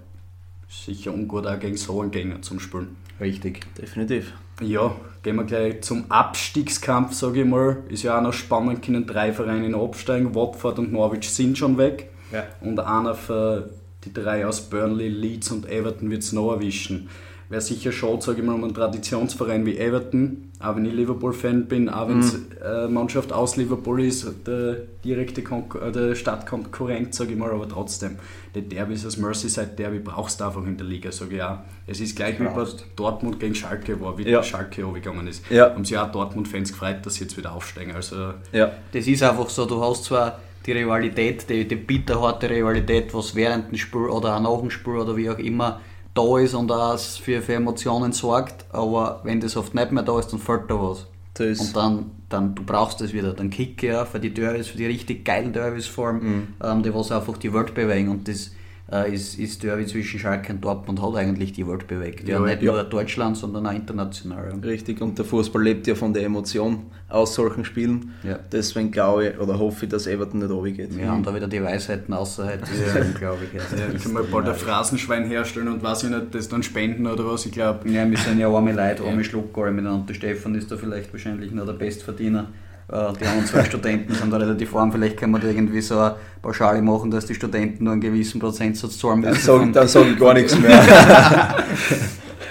sicher 0.69 1.15
ungut 1.15 1.47
auch 1.47 1.61
gegen 1.61 1.77
so 1.77 2.01
einen 2.01 2.11
Gegner 2.11 2.43
zum 2.43 2.59
Spielen. 2.59 2.97
Richtig. 3.21 3.61
Definitiv. 3.81 4.33
Ja, 4.61 4.97
gehen 5.23 5.37
wir 5.37 5.45
gleich 5.45 5.83
zum 5.83 6.11
Abstiegskampf, 6.11 7.13
sage 7.13 7.43
ich 7.43 7.47
mal. 7.47 7.79
Ist 7.89 8.03
ja 8.03 8.19
auch 8.19 8.23
noch 8.23 8.33
spannend, 8.33 8.83
können 8.83 9.07
drei 9.07 9.33
Vereine 9.33 9.77
absteigen. 9.77 10.35
Watford 10.35 10.79
und 10.79 10.93
Norwich 10.93 11.29
sind 11.31 11.57
schon 11.57 11.79
weg. 11.79 12.11
Ja. 12.33 12.45
Und 12.61 12.81
einer 12.81 13.15
für 13.15 13.71
die 14.05 14.13
drei 14.13 14.47
aus 14.47 14.63
Burnley, 14.63 15.09
Leeds 15.09 15.51
und 15.51 15.69
Everton 15.69 16.11
wird 16.11 16.23
es 16.23 16.33
noch 16.33 16.53
erwischen. 16.53 17.09
Wäre 17.49 17.61
sicher 17.61 17.93
schade, 17.93 18.21
sage 18.23 18.41
ich 18.41 18.45
mal, 18.45 18.55
um 18.55 18.65
einen 18.65 18.75
Traditionsverein 18.75 19.65
wie 19.67 19.79
Everton, 19.79 20.51
auch 20.59 20.75
wenn 20.75 20.85
ich 20.85 20.93
Liverpool-Fan 20.93 21.67
bin, 21.67 21.89
auch 21.89 22.09
wenn 22.09 22.19
es 22.19 22.33
mhm. 22.33 22.47
eine 22.61 22.89
Mannschaft 22.89 23.33
aus 23.33 23.57
Liverpool 23.57 24.03
ist, 24.03 24.27
der 24.45 24.79
direkte 25.05 25.43
Konkur 25.43 25.81
äh, 25.81 25.93
der 25.93 26.17
Stadtkonkurrent, 26.17 27.15
sage 27.15 27.33
ich 27.33 27.39
mal, 27.39 27.53
aber 27.53 27.69
trotzdem, 27.69 28.17
der 28.53 28.63
Derbys, 28.63 29.05
das 29.05 29.17
Merseyside-Derby 29.17 30.01
brauchst 30.01 30.41
du 30.41 30.45
einfach 30.45 30.65
in 30.67 30.77
der 30.77 30.89
Liga, 30.89 31.13
sage 31.13 31.37
ich 31.37 31.43
auch. 31.43 31.59
Es 31.87 32.01
ist 32.01 32.17
gleich 32.17 32.41
wie 32.41 32.45
bei 32.45 32.67
Dortmund 32.97 33.39
gegen 33.39 33.55
Schalke 33.55 34.01
war, 34.01 34.19
wie 34.19 34.29
ja. 34.29 34.43
Schalke 34.43 34.85
hochgegangen 34.85 35.29
ist. 35.29 35.49
Ja. 35.49 35.71
Haben 35.71 35.85
sich 35.85 35.97
auch 35.97 36.11
Dortmund-Fans 36.11 36.73
gefreut, 36.73 36.97
dass 37.05 37.15
sie 37.15 37.25
jetzt 37.25 37.37
wieder 37.37 37.55
aufsteigen. 37.55 37.95
Also, 37.95 38.33
ja. 38.51 38.73
Das 38.91 39.07
ist 39.07 39.23
einfach 39.23 39.49
so, 39.51 39.67
du 39.67 39.81
hast 39.81 40.03
zwar 40.03 40.41
die 40.67 40.73
Rivalität, 40.73 41.49
die, 41.49 41.67
die 41.67 41.77
bitterharte 41.77 42.51
Rivalität, 42.51 43.15
was 43.15 43.35
während 43.35 43.71
dem 43.71 43.79
Spiel 43.79 44.07
oder 44.07 44.37
auch 44.37 44.41
nach 44.41 44.61
dem 44.61 44.71
Spiel 44.71 44.95
oder 44.95 45.17
wie 45.17 45.31
auch 45.31 45.39
immer 45.39 45.81
da 46.15 46.39
ist 46.39 46.55
und 46.55 46.73
auch 46.73 46.99
für, 46.99 47.43
für 47.43 47.55
Emotionen 47.55 48.13
sorgt, 48.13 48.65
aber 48.73 49.21
wenn 49.25 49.41
das 49.41 49.57
oft 49.57 49.75
nicht 49.75 49.93
mehr 49.93 50.03
da 50.03 50.19
ist, 50.19 50.33
dann 50.33 50.41
fällt 50.41 50.71
da 50.71 50.75
was. 50.81 51.07
Und 51.39 51.77
dann, 51.77 52.11
dann, 52.31 52.55
du 52.55 52.63
brauchst 52.65 53.01
das 53.03 53.13
wieder, 53.13 53.35
dann 53.35 53.51
Kicke 53.51 53.89
ja, 53.89 54.05
für 54.07 54.19
die 54.19 54.33
Derbys, 54.33 54.69
für 54.69 54.79
die 54.79 54.87
richtig 54.87 55.25
geilen 55.25 55.53
Derbys 55.53 55.87
vor 55.87 56.09
allem, 56.09 56.17
mhm. 56.17 56.49
ähm, 56.65 56.83
die 56.83 56.95
was 56.95 57.13
einfach 57.13 57.37
die 57.37 57.53
Welt 57.53 57.75
bewegen 57.75 58.09
und 58.09 58.27
das 58.27 58.53
äh, 58.91 59.13
ist, 59.13 59.39
ist 59.39 59.63
Derby 59.63 59.85
zwischen 59.87 60.21
Schalke 60.21 60.53
und 60.53 60.65
Dortmund 60.65 61.03
hat 61.03 61.17
eigentlich 61.17 61.53
die 61.53 61.67
Welt 61.67 61.87
bewegt. 61.89 62.29
Ja, 62.29 62.39
ja 62.39 62.45
nicht 62.45 62.63
ja. 62.63 62.73
nur 62.73 62.85
Deutschland, 62.85 63.37
sondern 63.37 63.67
auch 63.67 63.73
international. 63.73 64.55
Richtig, 64.63 65.01
und 65.01 65.19
der 65.19 65.25
Fußball 65.25 65.63
lebt 65.63 65.87
ja 65.87 65.95
von 65.95 66.15
der 66.15 66.25
Emotion 66.25 66.87
aus 67.09 67.35
solchen 67.35 67.65
Spielen. 67.65 68.13
Ja. 68.23 68.39
Deswegen 68.53 68.91
glaube 68.93 69.29
ich 69.29 69.39
oder 69.41 69.59
hoffe 69.59 69.87
ich, 69.87 69.91
dass 69.91 70.07
Everton 70.07 70.41
nicht 70.41 70.51
runtergeht. 70.51 70.97
Ja, 70.97 71.15
und 71.15 71.27
da 71.27 71.35
wieder 71.35 71.49
die 71.49 71.63
Weisheiten 71.63 72.15
außerhalb 72.15 72.63
ja. 72.63 73.03
glaube 73.19 73.39
ich. 73.45 73.55
Ja, 73.55 73.87
ich 73.95 74.03
kann 74.03 74.13
mal 74.13 74.23
bald 74.23 74.49
ein 74.49 74.55
Phrasenschwein 74.55 75.27
herstellen 75.27 75.69
und 75.69 75.83
weiß 75.83 76.05
ich 76.05 76.11
nicht, 76.11 76.35
das 76.35 76.49
dann 76.49 76.63
spenden 76.63 77.07
oder 77.07 77.27
was, 77.27 77.45
ich 77.47 77.53
glaube. 77.53 77.89
Ja, 77.91 78.09
wir 78.09 78.19
sind 78.19 78.39
ja 78.39 78.49
arme 78.49 78.73
Leute, 78.73 79.03
arme 79.03 79.17
ja. 79.17 79.25
Schluckerl 79.25 79.73
miteinander. 79.73 80.07
Der 80.07 80.15
Stefan 80.15 80.55
ist 80.55 80.71
da 80.71 80.77
vielleicht 80.77 81.13
wahrscheinlich 81.13 81.51
noch 81.51 81.67
der 81.67 81.73
Bestverdiener. 81.73 82.49
Äh, 82.89 83.13
die 83.21 83.27
anderen 83.27 83.47
zwei 83.47 83.65
Studenten 83.65 84.15
sind 84.15 84.33
da 84.33 84.37
relativ 84.37 84.75
arm. 84.77 84.93
Vielleicht 84.93 85.17
kann 85.17 85.31
man 85.31 85.41
da 85.41 85.49
irgendwie 85.49 85.81
so 85.81 85.99
eine 85.99 86.17
Pauschale 86.41 86.81
machen, 86.83 87.11
dass 87.11 87.27
die 87.27 87.35
Studenten 87.35 87.85
nur 87.85 87.95
einen 87.95 88.01
gewissen 88.01 88.41
Prozentsatz 88.41 88.99
zahlen 88.99 89.21
müssen. 89.21 89.73
Dann 89.73 89.89
sage 89.89 90.11
ich 90.11 90.19
gar 90.19 90.35
nichts 90.35 90.59
mehr. 90.59 90.81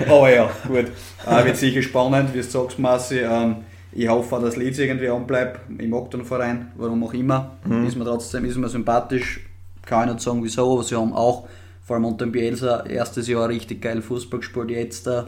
Aber 0.08 0.30
ja, 0.30 0.50
gut. 0.68 0.88
Äh, 1.26 1.46
wird 1.46 1.58
sicher 1.58 1.82
spannend, 1.82 2.34
wie 2.34 2.40
du 2.40 2.44
sagst, 2.44 2.78
Massi. 2.80 3.20
Ähm, 3.20 3.58
ich 3.94 4.10
hoffe, 4.10 4.40
dass 4.42 4.58
Leeds 4.58 4.78
irgendwie 4.78 5.08
anbleibt. 5.08 5.62
Ich 5.80 5.88
mag 5.88 6.12
den 6.12 6.26
Verein, 6.26 6.72
warum 6.76 7.02
auch 7.06 7.14
immer. 7.14 7.52
Mhm. 7.64 7.88
Ist 7.88 7.96
mir 7.96 8.04
trotzdem 8.04 8.44
ist 8.44 8.58
mir 8.58 8.68
sympathisch. 8.68 9.40
Kann 9.86 10.10
ich 10.10 10.16
nicht 10.16 10.24
sagen, 10.24 10.44
wieso, 10.44 10.74
aber 10.74 10.84
sie 10.84 10.96
haben 10.96 11.14
auch, 11.14 11.48
vor 11.86 11.96
allem 11.96 12.06
unter 12.06 12.26
dem 12.26 12.32
Bielsa, 12.34 12.86
erstes 12.86 13.28
Jahr 13.28 13.48
richtig 13.48 13.82
geil 13.82 14.02
Fußball 14.02 14.40
gespielt. 14.40 14.72
Jetzt, 14.72 15.08
äh, 15.08 15.24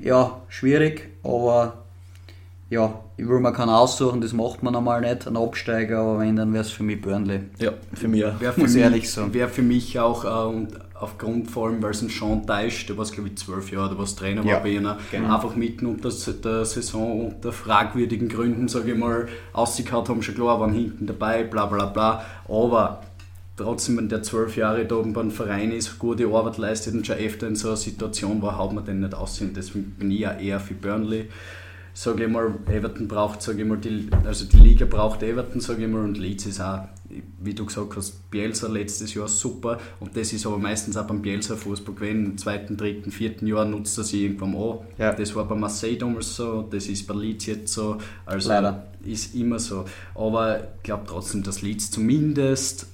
ja, 0.00 0.40
schwierig, 0.48 1.08
aber 1.24 1.84
ja, 2.70 3.00
ich 3.16 3.26
will 3.26 3.40
mir 3.40 3.52
keinen 3.52 3.70
aussuchen, 3.70 4.20
das 4.20 4.34
macht 4.34 4.62
man 4.62 4.74
normal 4.74 5.00
nicht, 5.00 5.26
ein 5.26 5.36
Absteiger, 5.36 6.00
aber 6.00 6.18
wenn, 6.18 6.36
dann 6.36 6.52
wäre 6.52 6.64
es 6.64 6.70
für 6.70 6.82
mich 6.82 7.00
Burnley. 7.00 7.40
Ja, 7.58 7.72
für 7.94 8.08
mich. 8.08 8.20
Wäre 8.20 8.52
für, 8.52 8.60
mich, 8.62 9.16
wär 9.32 9.48
für 9.48 9.62
mich 9.62 9.98
auch, 9.98 10.24
äh, 10.24 10.54
und 10.54 10.68
aufgrund 10.94 11.50
vor 11.50 11.68
allem, 11.68 11.82
weil 11.82 11.92
es 11.92 12.02
ein 12.02 12.10
Sean 12.10 12.46
Teisch, 12.46 12.84
der 12.86 12.98
war 12.98 13.06
glaube 13.06 13.30
ich 13.30 13.38
zwölf 13.38 13.72
Jahre, 13.72 13.90
der 13.90 13.98
war 13.98 14.04
Trainer 14.04 14.44
ja, 14.44 14.54
war 14.54 14.62
bei 14.62 14.70
ihnen, 14.70 14.94
genau. 15.10 15.34
einfach 15.34 15.54
mitten 15.56 15.86
unter 15.86 16.10
der 16.10 16.64
Saison 16.66 17.28
unter 17.28 17.52
fragwürdigen 17.52 18.28
Gründen, 18.28 18.68
sage 18.68 18.92
ich 18.92 18.98
mal, 18.98 19.28
ausgekaut 19.54 20.10
haben, 20.10 20.22
schon 20.22 20.34
klar, 20.34 20.60
waren 20.60 20.72
hinten 20.72 21.06
dabei, 21.06 21.44
bla 21.44 21.66
bla 21.66 21.86
bla, 21.86 22.22
aber 22.48 23.00
trotzdem, 23.56 23.96
wenn 23.96 24.10
der 24.10 24.22
zwölf 24.22 24.56
Jahre 24.56 24.84
da 24.84 24.96
oben 24.96 25.14
beim 25.14 25.30
Verein 25.30 25.72
ist, 25.72 25.98
gute 25.98 26.26
Arbeit 26.26 26.58
leistet 26.58 26.94
und 26.94 27.06
schon 27.06 27.16
öfter 27.16 27.48
in 27.48 27.56
so 27.56 27.68
einer 27.68 27.76
Situation 27.78 28.42
war, 28.42 28.58
haut 28.58 28.72
man 28.72 28.84
den 28.84 29.00
nicht 29.00 29.14
aussehen. 29.14 29.52
Deswegen 29.54 29.92
bin 29.92 30.10
ich 30.10 30.20
ja 30.20 30.32
eher 30.32 30.60
für 30.60 30.74
Burnley 30.74 31.28
sage 31.98 32.26
ich 32.26 32.30
mal, 32.30 32.54
Everton 32.66 33.08
braucht, 33.08 33.42
sage 33.42 33.62
ich 33.62 33.68
mal, 33.68 33.76
die, 33.76 34.08
also 34.24 34.44
die 34.44 34.58
Liga 34.58 34.86
braucht 34.86 35.20
Everton, 35.24 35.60
sage 35.60 35.82
ich 35.82 35.90
mal, 35.90 36.04
und 36.04 36.16
Leeds 36.16 36.46
ist 36.46 36.60
auch, 36.60 36.84
wie 37.40 37.54
du 37.54 37.66
gesagt 37.66 37.96
hast, 37.96 38.30
Bielsa 38.30 38.68
letztes 38.68 39.14
Jahr 39.14 39.26
super 39.26 39.80
und 39.98 40.16
das 40.16 40.32
ist 40.32 40.46
aber 40.46 40.58
meistens 40.58 40.96
auch 40.96 41.08
beim 41.08 41.20
Bielsa 41.20 41.56
Fußball 41.56 41.96
gewesen, 41.96 42.26
im 42.26 42.38
zweiten, 42.38 42.76
dritten, 42.76 43.10
vierten 43.10 43.48
Jahr 43.48 43.64
nutzt 43.64 43.98
er 43.98 44.04
sich 44.04 44.22
irgendwann 44.22 44.54
an. 44.54 44.78
Ja. 44.96 45.12
Das 45.12 45.34
war 45.34 45.44
bei 45.46 45.56
Marseille 45.56 45.96
damals 45.96 46.36
so, 46.36 46.62
das 46.70 46.86
ist 46.86 47.04
bei 47.08 47.14
Leeds 47.14 47.46
jetzt 47.46 47.72
so, 47.72 47.98
also 48.24 48.48
Leider. 48.48 48.86
ist 49.04 49.34
immer 49.34 49.58
so. 49.58 49.84
Aber 50.14 50.60
ich 50.76 50.82
glaube 50.84 51.02
trotzdem, 51.04 51.42
dass 51.42 51.62
Leeds 51.62 51.90
zumindest 51.90 52.86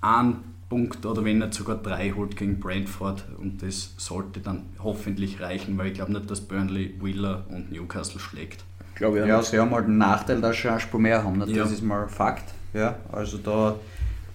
einen 0.00 0.55
Punkt 0.68 1.06
oder 1.06 1.24
wenn 1.24 1.40
er 1.40 1.52
sogar 1.52 1.76
drei 1.76 2.10
holt 2.10 2.36
gegen 2.36 2.58
Brentford 2.58 3.24
und 3.38 3.62
das 3.62 3.94
sollte 3.98 4.40
dann 4.40 4.64
hoffentlich 4.82 5.40
reichen, 5.40 5.78
weil 5.78 5.88
ich 5.88 5.94
glaube 5.94 6.12
nicht, 6.12 6.30
dass 6.30 6.40
Burnley, 6.40 6.94
Wheeler 7.00 7.44
und 7.50 7.70
Newcastle 7.70 8.20
schlägt. 8.20 8.64
Glaube 8.96 9.20
ja, 9.20 9.26
ja, 9.26 9.42
sie 9.42 9.58
haben 9.58 9.70
halt 9.72 9.84
einen 9.84 9.98
Nachteil, 9.98 10.40
dass 10.40 10.56
sie 10.56 10.68
ein 10.68 10.80
Spiel 10.80 11.00
mehr 11.00 11.22
haben. 11.22 11.38
Das 11.38 11.50
ja. 11.50 11.64
ist 11.64 11.82
mal 11.82 12.08
Fakt. 12.08 12.52
Ja, 12.72 12.96
also 13.12 13.38
da, 13.38 13.76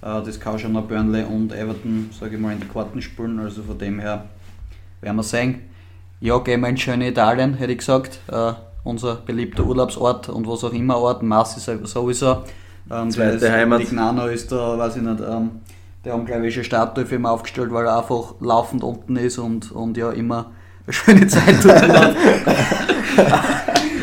äh, 0.02 0.24
das 0.24 0.40
kann 0.40 0.58
schon 0.58 0.72
noch 0.72 0.88
Burnley 0.88 1.24
und 1.24 1.52
Everton, 1.52 2.10
sage 2.18 2.36
ich 2.36 2.42
mal, 2.42 2.54
in 2.54 2.62
die 2.62 2.68
Karten 2.68 3.02
spielen. 3.02 3.40
Also 3.40 3.64
von 3.64 3.78
dem 3.78 4.00
her 4.00 4.26
werden 5.02 5.18
wir 5.18 5.24
sehen. 5.24 5.62
Ja, 6.20 6.38
gehen 6.38 6.62
wir 6.62 6.70
in 6.70 6.78
schöne 6.78 7.10
Italien, 7.10 7.56
hätte 7.56 7.72
ich 7.72 7.80
gesagt. 7.80 8.20
Äh, 8.32 8.54
unser 8.84 9.16
beliebter 9.16 9.66
Urlaubsort 9.66 10.30
und 10.30 10.48
was 10.48 10.64
auch 10.64 10.74
immer 10.74 10.98
Ort. 10.98 11.24
Massi 11.24 11.60
sowieso. 11.60 12.44
Ähm, 12.90 13.12
Zweite 13.12 13.52
Heimat. 13.52 13.80
Lignano 13.80 14.28
ist 14.28 14.52
da, 14.52 14.78
weiß 14.78 14.96
ich 14.98 15.02
nicht. 15.02 15.22
Ähm, 15.22 15.52
die 16.04 16.12
haben, 16.12 16.26
glaube 16.26 16.48
ich, 16.48 16.56
eine 16.56 16.64
Statue 16.64 17.06
für 17.06 17.16
ihn 17.16 17.26
aufgestellt, 17.26 17.72
weil 17.72 17.86
er 17.86 17.98
einfach 18.00 18.36
laufend 18.40 18.84
unten 18.84 19.16
ist 19.18 19.38
und, 19.38 19.72
und 19.72 19.98
ja 19.98 20.12
immer 20.12 20.52
eine 20.86 20.94
schöne 20.94 21.28
Zeit 21.28 21.62
tut. 21.62 21.72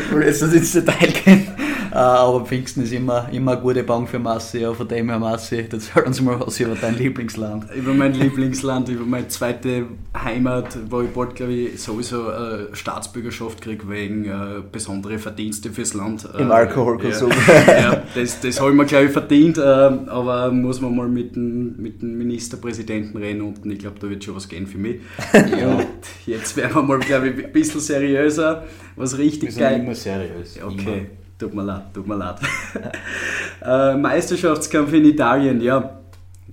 ich 0.05 0.11
will 0.11 0.23
jetzt 0.23 0.41
nicht 0.43 0.55
ins 0.55 0.71
Detail 0.71 1.07
gehen. 1.07 1.58
Äh, 1.95 1.95
aber 1.95 2.45
Pfingsten 2.45 2.83
ist 2.83 2.93
immer, 2.93 3.29
immer 3.31 3.53
eine 3.53 3.61
gute 3.61 3.83
Bank 3.83 4.09
für 4.09 4.19
Massi. 4.19 4.59
Ja, 4.59 4.73
von 4.73 4.87
dem 4.87 5.09
her, 5.09 5.19
Massi, 5.19 5.65
erzähl 5.71 6.03
uns 6.03 6.21
mal 6.21 6.39
was 6.39 6.59
über 6.59 6.75
dein 6.75 6.97
Lieblingsland. 6.97 7.65
Über 7.75 7.93
mein 7.93 8.13
Lieblingsland, 8.13 8.89
über 8.89 9.05
meine 9.05 9.27
zweite 9.27 9.85
Heimat, 10.15 10.77
wo 10.89 11.01
ich 11.01 11.09
bald, 11.09 11.35
glaube 11.35 11.53
ich, 11.53 11.81
sowieso 11.81 12.29
äh, 12.29 12.73
Staatsbürgerschaft 12.73 13.61
kriege 13.61 13.89
wegen 13.89 14.25
äh, 14.25 14.61
besondere 14.71 15.17
Verdienste 15.17 15.71
fürs 15.71 15.93
Land. 15.93 16.27
Äh, 16.35 16.41
Im 16.41 16.51
Alkoholkonsum. 16.51 17.31
Ja, 17.47 17.79
ja, 17.79 18.03
das, 18.13 18.39
das 18.39 18.59
habe 18.59 18.71
ich 18.71 18.77
mir, 18.77 18.85
glaube 18.85 19.05
ich, 19.05 19.11
verdient, 19.11 19.57
äh, 19.57 19.61
aber 19.61 20.51
muss 20.51 20.81
man 20.81 20.95
mal 20.95 21.07
mit 21.07 21.35
dem, 21.35 21.75
mit 21.77 22.01
dem 22.01 22.17
Ministerpräsidenten 22.17 23.17
reden 23.17 23.41
und 23.41 23.65
ich 23.65 23.79
glaube, 23.79 23.97
da 23.99 24.09
wird 24.09 24.23
schon 24.23 24.35
was 24.35 24.47
gehen 24.47 24.67
für 24.67 24.77
mich. 24.77 25.01
ja, 25.33 25.79
jetzt 26.25 26.55
werden 26.57 26.75
wir 26.75 26.83
mal, 26.83 26.99
glaube 26.99 27.29
ich, 27.29 27.45
ein 27.45 27.51
bisschen 27.51 27.79
seriöser, 27.79 28.65
was 28.95 29.17
richtig 29.17 29.57
geil. 29.57 29.71
Wir 29.71 29.75
sind 29.75 29.85
immer 29.85 29.95
seriös. 29.95 30.59
Okay. 30.61 30.97
Immer. 30.97 31.19
Tut 31.39 31.53
mir 31.53 31.63
leid, 31.63 31.93
tut 31.93 32.05
mir 32.05 32.17
leid. 32.17 32.35
äh, 33.65 33.95
Meisterschaftskampf 33.95 34.91
in 34.91 35.05
Italien, 35.05 35.61
ja. 35.61 35.97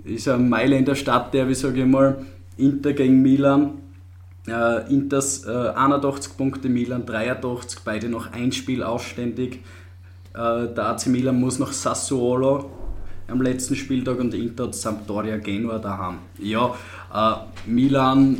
Ist 0.05 0.28
ein 0.28 0.49
Mailänder 0.49 0.95
Stadtderby, 0.95 1.55
sage 1.55 1.81
ich 1.81 1.87
mal. 1.87 2.25
Inter 2.57 2.93
gegen 2.93 3.21
Milan. 3.21 3.73
Äh, 4.47 4.93
Inters 4.93 5.45
äh, 5.45 5.50
81 5.50 6.37
Punkte, 6.37 6.69
Milan 6.69 7.05
83, 7.05 7.81
beide 7.85 8.09
noch 8.09 8.33
ein 8.33 8.52
Spiel 8.52 8.85
ausständig. 8.85 9.64
Äh, 10.35 10.69
der 10.69 10.90
AC 10.90 11.09
Milan 11.09 11.40
muss 11.40 11.59
nach 11.59 11.73
Sassuolo 11.73 12.71
am 13.26 13.43
letzten 13.43 13.75
Spieltag 13.75 14.21
und 14.21 14.35
Inter 14.35 14.64
hat 14.64 14.76
Sampdoria 14.76 15.38
Genua 15.38 15.78
daheim. 15.78 16.19
Ja, 16.38 16.76
äh, 17.12 17.69
Milan 17.69 18.38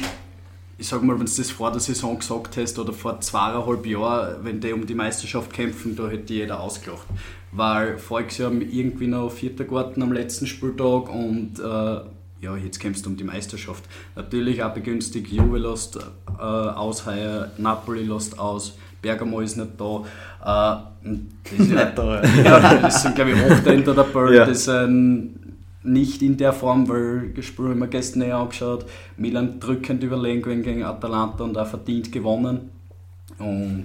ich 0.79 0.89
sag 0.89 1.03
mal, 1.03 1.19
wenn 1.19 1.27
du 1.27 1.33
das 1.33 1.51
vor 1.51 1.71
der 1.71 1.81
Saison 1.81 2.19
gesagt 2.19 2.57
hast 2.59 2.79
oder 2.79 2.93
vor 2.93 3.21
zweieinhalb 3.21 3.87
Jahren, 3.87 4.45
wenn 4.45 4.61
die 4.61 4.73
um 4.73 4.87
die 4.87 4.95
Meisterschaft 4.95 5.53
kämpfen, 5.53 5.97
da 5.97 6.09
hätte 6.09 6.35
jeder 6.35 6.61
ausgelacht. 6.61 7.07
Weil 7.53 7.99
voriges 7.99 8.39
Jahr 8.39 8.53
irgendwie 8.53 9.07
noch 9.07 9.31
vierter 9.31 9.65
Garten 9.65 10.03
am 10.03 10.13
letzten 10.13 10.47
Spieltag 10.47 11.09
und 11.09 11.59
äh, 11.59 12.01
ja, 12.43 12.57
jetzt 12.63 12.79
kämpfst 12.79 13.07
du 13.07 13.11
um 13.11 13.17
die 13.17 13.25
Meisterschaft. 13.25 13.85
Natürlich 14.15 14.63
auch 14.63 14.75
begünstigt, 14.75 15.33
Juve 15.33 15.59
lässt 15.59 15.97
äh, 15.97 16.43
aus, 16.43 17.07
heuer, 17.07 17.51
Napoli 17.57 18.03
lässt 18.03 18.39
aus, 18.39 18.77
Bergamo 19.01 19.41
ist 19.41 19.57
nicht 19.57 19.71
da. 19.79 20.05
Äh, 20.43 21.11
das, 21.51 21.59
ist 21.59 21.71
ja, 21.71 21.85
da 21.87 22.23
ja. 22.23 22.43
ja, 22.45 22.75
das 22.83 23.03
sind 23.03 23.15
glaube 23.15 23.31
ich 23.31 23.37
acht 23.39 23.67
hinter 23.67 23.95
der 23.95 24.03
Ball, 24.03 24.35
ja. 24.35 24.45
das 24.45 24.65
sind 24.65 25.36
nicht 25.87 26.23
in 26.23 26.37
der 26.37 26.53
Form, 26.53 26.89
weil 26.89 27.33
Spiel 27.43 27.69
haben 27.69 27.79
wir 27.79 27.87
gestern 27.87 28.21
näher 28.21 28.39
angeschaut. 28.39 28.87
Milan 29.17 29.61
drückend 29.61 30.03
überlegen 30.03 30.63
gegen 30.63 30.85
Atalanta 30.85 31.45
und 31.45 31.57
auch 31.57 31.67
verdient 31.67 32.13
gewonnen. 32.13 32.71
Und 33.39 33.85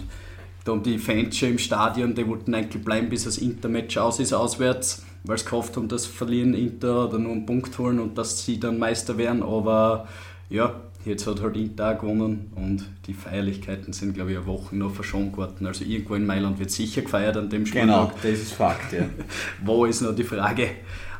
da 0.63 0.73
haben 0.73 0.83
die 0.83 0.97
Fans 0.97 1.37
schon 1.37 1.49
im 1.49 1.57
Stadion, 1.57 2.13
die 2.13 2.27
wollten 2.27 2.53
eigentlich 2.53 2.83
bleiben, 2.83 3.09
bis 3.09 3.23
das 3.23 3.37
Intermatch 3.37 3.97
aus 3.97 4.19
ist, 4.19 4.33
auswärts, 4.33 5.03
weil 5.23 5.37
sie 5.37 5.45
gehofft 5.45 5.75
haben, 5.75 5.87
dass 5.87 6.05
verlieren 6.05 6.53
Inter 6.53 7.07
oder 7.07 7.17
nur 7.17 7.31
einen 7.31 7.45
Punkt 7.45 7.77
holen 7.79 7.99
und 7.99 8.17
dass 8.17 8.45
sie 8.45 8.59
dann 8.59 8.77
Meister 8.77 9.17
werden. 9.17 9.41
Aber 9.41 10.07
ja, 10.49 10.75
jetzt 11.05 11.25
hat 11.25 11.41
halt 11.41 11.57
Inter 11.57 11.95
gewonnen 11.95 12.51
und 12.55 12.85
die 13.07 13.13
Feierlichkeiten 13.13 13.93
sind, 13.93 14.13
glaube 14.13 14.31
ich, 14.31 14.37
eine 14.37 14.45
Woche 14.45 14.75
noch 14.75 14.93
verschont 14.93 15.33
geworden. 15.33 15.65
Also 15.65 15.83
irgendwo 15.83 16.15
in 16.15 16.25
Mailand 16.25 16.59
wird 16.59 16.69
sicher 16.71 17.01
gefeiert 17.01 17.37
an 17.37 17.49
dem 17.49 17.65
Spiel. 17.65 17.81
Genau, 17.81 18.11
das 18.21 18.31
ist 18.31 18.53
Fakt, 18.53 18.93
ja. 18.93 19.05
Wo 19.65 19.85
ist 19.85 20.01
noch 20.01 20.15
die 20.15 20.23
Frage? 20.23 20.69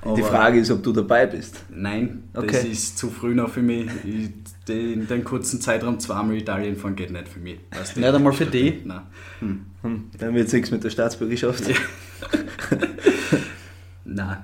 Aber 0.01 0.15
die 0.15 0.23
Frage 0.23 0.59
ist, 0.59 0.71
ob 0.71 0.81
du 0.81 0.91
dabei 0.91 1.27
bist. 1.27 1.63
Nein, 1.69 2.23
okay. 2.33 2.47
das 2.47 2.63
ist 2.63 2.97
zu 2.97 3.09
früh 3.09 3.35
noch 3.35 3.49
für 3.49 3.61
mich. 3.61 3.87
in 4.67 5.07
den 5.07 5.23
kurzen 5.23 5.61
Zeitraum 5.61 5.99
zweimal 5.99 6.35
Italien 6.35 6.75
fahren 6.75 6.95
geht 6.95 7.11
nicht 7.11 7.27
für 7.27 7.39
mich. 7.39 7.59
Weißt 7.71 7.97
nicht 7.97 8.07
einmal 8.07 8.33
für 8.33 8.47
die? 8.47 8.81
Nein. 8.83 9.01
Hm. 9.39 9.65
Hm. 9.83 10.03
Dann 10.17 10.33
wird 10.33 10.47
es 10.47 10.53
nichts 10.53 10.71
mit 10.71 10.83
der 10.83 10.89
Staatsbürgerschaft. 10.89 11.67
Ja. 11.67 11.75
Nein, 14.05 14.37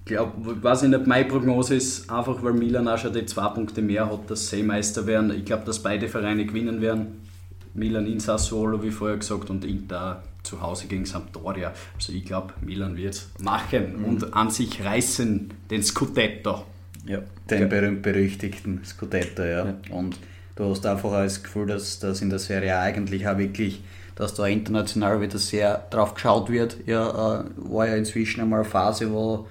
ich 0.00 0.04
glaube, 0.04 0.62
weiß 0.62 0.82
ich 0.82 0.88
nicht, 0.90 1.06
meine 1.06 1.24
Prognose 1.24 1.76
ist 1.76 2.10
einfach, 2.10 2.42
weil 2.42 2.52
Milan 2.52 2.86
auch 2.86 2.98
schon 2.98 3.12
die 3.12 3.24
zwei 3.24 3.48
Punkte 3.48 3.80
mehr 3.80 4.10
hat, 4.10 4.30
dass 4.30 4.50
sie 4.50 4.62
Meister 4.62 5.06
werden. 5.06 5.30
Ich 5.34 5.44
glaube, 5.44 5.64
dass 5.64 5.82
beide 5.82 6.08
Vereine 6.08 6.44
gewinnen 6.44 6.80
werden. 6.80 7.29
Milan 7.74 8.06
in 8.06 8.20
Sassuolo, 8.20 8.82
wie 8.82 8.90
vorher 8.90 9.16
gesagt, 9.16 9.50
und 9.50 9.64
Inter 9.64 10.22
zu 10.42 10.60
Hause 10.60 10.86
gegen 10.86 11.04
Sampdoria. 11.04 11.72
Also 11.94 12.12
ich 12.12 12.24
glaube, 12.24 12.54
Milan 12.60 12.96
wird 12.96 13.14
es 13.14 13.30
machen 13.40 13.98
mhm. 13.98 14.04
und 14.04 14.34
an 14.34 14.50
sich 14.50 14.82
reißen 14.82 15.52
den 15.70 15.82
Scudetto. 15.82 16.64
Ja, 17.06 17.20
den 17.48 17.68
berühmt-berüchtigten 17.68 18.84
Scudetto, 18.84 19.42
ja. 19.42 19.66
ja. 19.66 19.74
Und 19.90 20.18
du 20.56 20.70
hast 20.70 20.84
einfach 20.86 21.12
das 21.12 21.42
Gefühl, 21.42 21.66
dass 21.66 21.98
das 21.98 22.20
in 22.22 22.30
der 22.30 22.38
Serie 22.38 22.78
eigentlich 22.78 23.26
auch 23.26 23.38
wirklich, 23.38 23.82
dass 24.16 24.34
da 24.34 24.46
international 24.46 25.20
wieder 25.20 25.38
sehr 25.38 25.86
drauf 25.90 26.14
geschaut 26.14 26.50
wird. 26.50 26.76
Ja, 26.86 27.40
äh, 27.40 27.44
war 27.56 27.88
ja 27.88 27.96
inzwischen 27.96 28.40
einmal 28.40 28.60
eine 28.60 28.68
Phase, 28.68 29.10
wo 29.10 29.46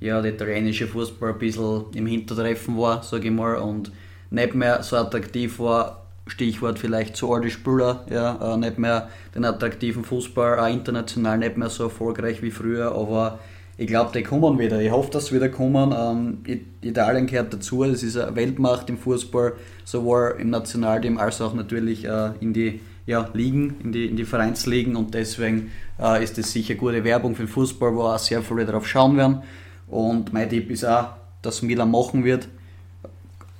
ja, 0.00 0.20
der 0.20 0.34
italienische 0.34 0.86
Fußball 0.86 1.32
ein 1.32 1.38
bisschen 1.38 1.84
im 1.94 2.06
Hintertreffen 2.06 2.76
war, 2.76 3.02
sage 3.02 3.28
ich 3.28 3.34
mal, 3.34 3.56
und 3.56 3.92
nicht 4.30 4.54
mehr 4.54 4.82
so 4.82 4.96
attraktiv 4.96 5.58
war 5.58 6.03
Stichwort 6.26 6.78
vielleicht 6.78 7.16
zu 7.16 7.32
alte 7.32 7.50
Spieler, 7.50 8.04
ja, 8.10 8.54
äh, 8.54 8.56
nicht 8.56 8.78
mehr 8.78 9.08
den 9.34 9.44
attraktiven 9.44 10.04
Fußball, 10.04 10.58
auch 10.58 10.72
international 10.72 11.38
nicht 11.38 11.56
mehr 11.56 11.68
so 11.68 11.84
erfolgreich 11.84 12.42
wie 12.42 12.50
früher, 12.50 12.92
aber 12.92 13.38
ich 13.76 13.88
glaube, 13.88 14.12
die 14.16 14.22
kommen 14.22 14.58
wieder. 14.58 14.80
Ich 14.80 14.90
hoffe, 14.90 15.10
dass 15.10 15.26
sie 15.26 15.34
wieder 15.34 15.48
kommen. 15.48 15.92
Ähm, 15.96 16.62
Italien 16.80 17.26
gehört 17.26 17.52
dazu, 17.52 17.82
es 17.82 18.04
ist 18.04 18.16
eine 18.16 18.36
Weltmacht 18.36 18.88
im 18.88 18.98
Fußball, 18.98 19.54
sowohl 19.84 20.36
im 20.38 20.50
Nationalteam 20.50 21.18
als 21.18 21.40
auch 21.40 21.54
natürlich 21.54 22.04
äh, 22.04 22.30
in 22.40 22.52
die 22.52 22.80
ja, 23.06 23.28
Ligen, 23.34 23.76
in 23.82 23.92
die, 23.92 24.06
in 24.06 24.16
die 24.16 24.24
Vereinsligen 24.24 24.96
und 24.96 25.12
deswegen 25.12 25.72
äh, 26.00 26.22
ist 26.22 26.38
das 26.38 26.52
sicher 26.52 26.74
gute 26.74 27.04
Werbung 27.04 27.34
für 27.34 27.42
den 27.42 27.48
Fußball, 27.48 27.94
wo 27.94 28.02
auch 28.02 28.18
sehr 28.18 28.42
viele 28.42 28.64
darauf 28.64 28.86
schauen 28.86 29.16
werden. 29.16 29.42
Und 29.88 30.32
mein 30.32 30.48
Tipp 30.48 30.70
ist 30.70 30.84
auch, 30.84 31.08
dass 31.42 31.60
Milan 31.60 31.90
machen 31.90 32.24
wird. 32.24 32.48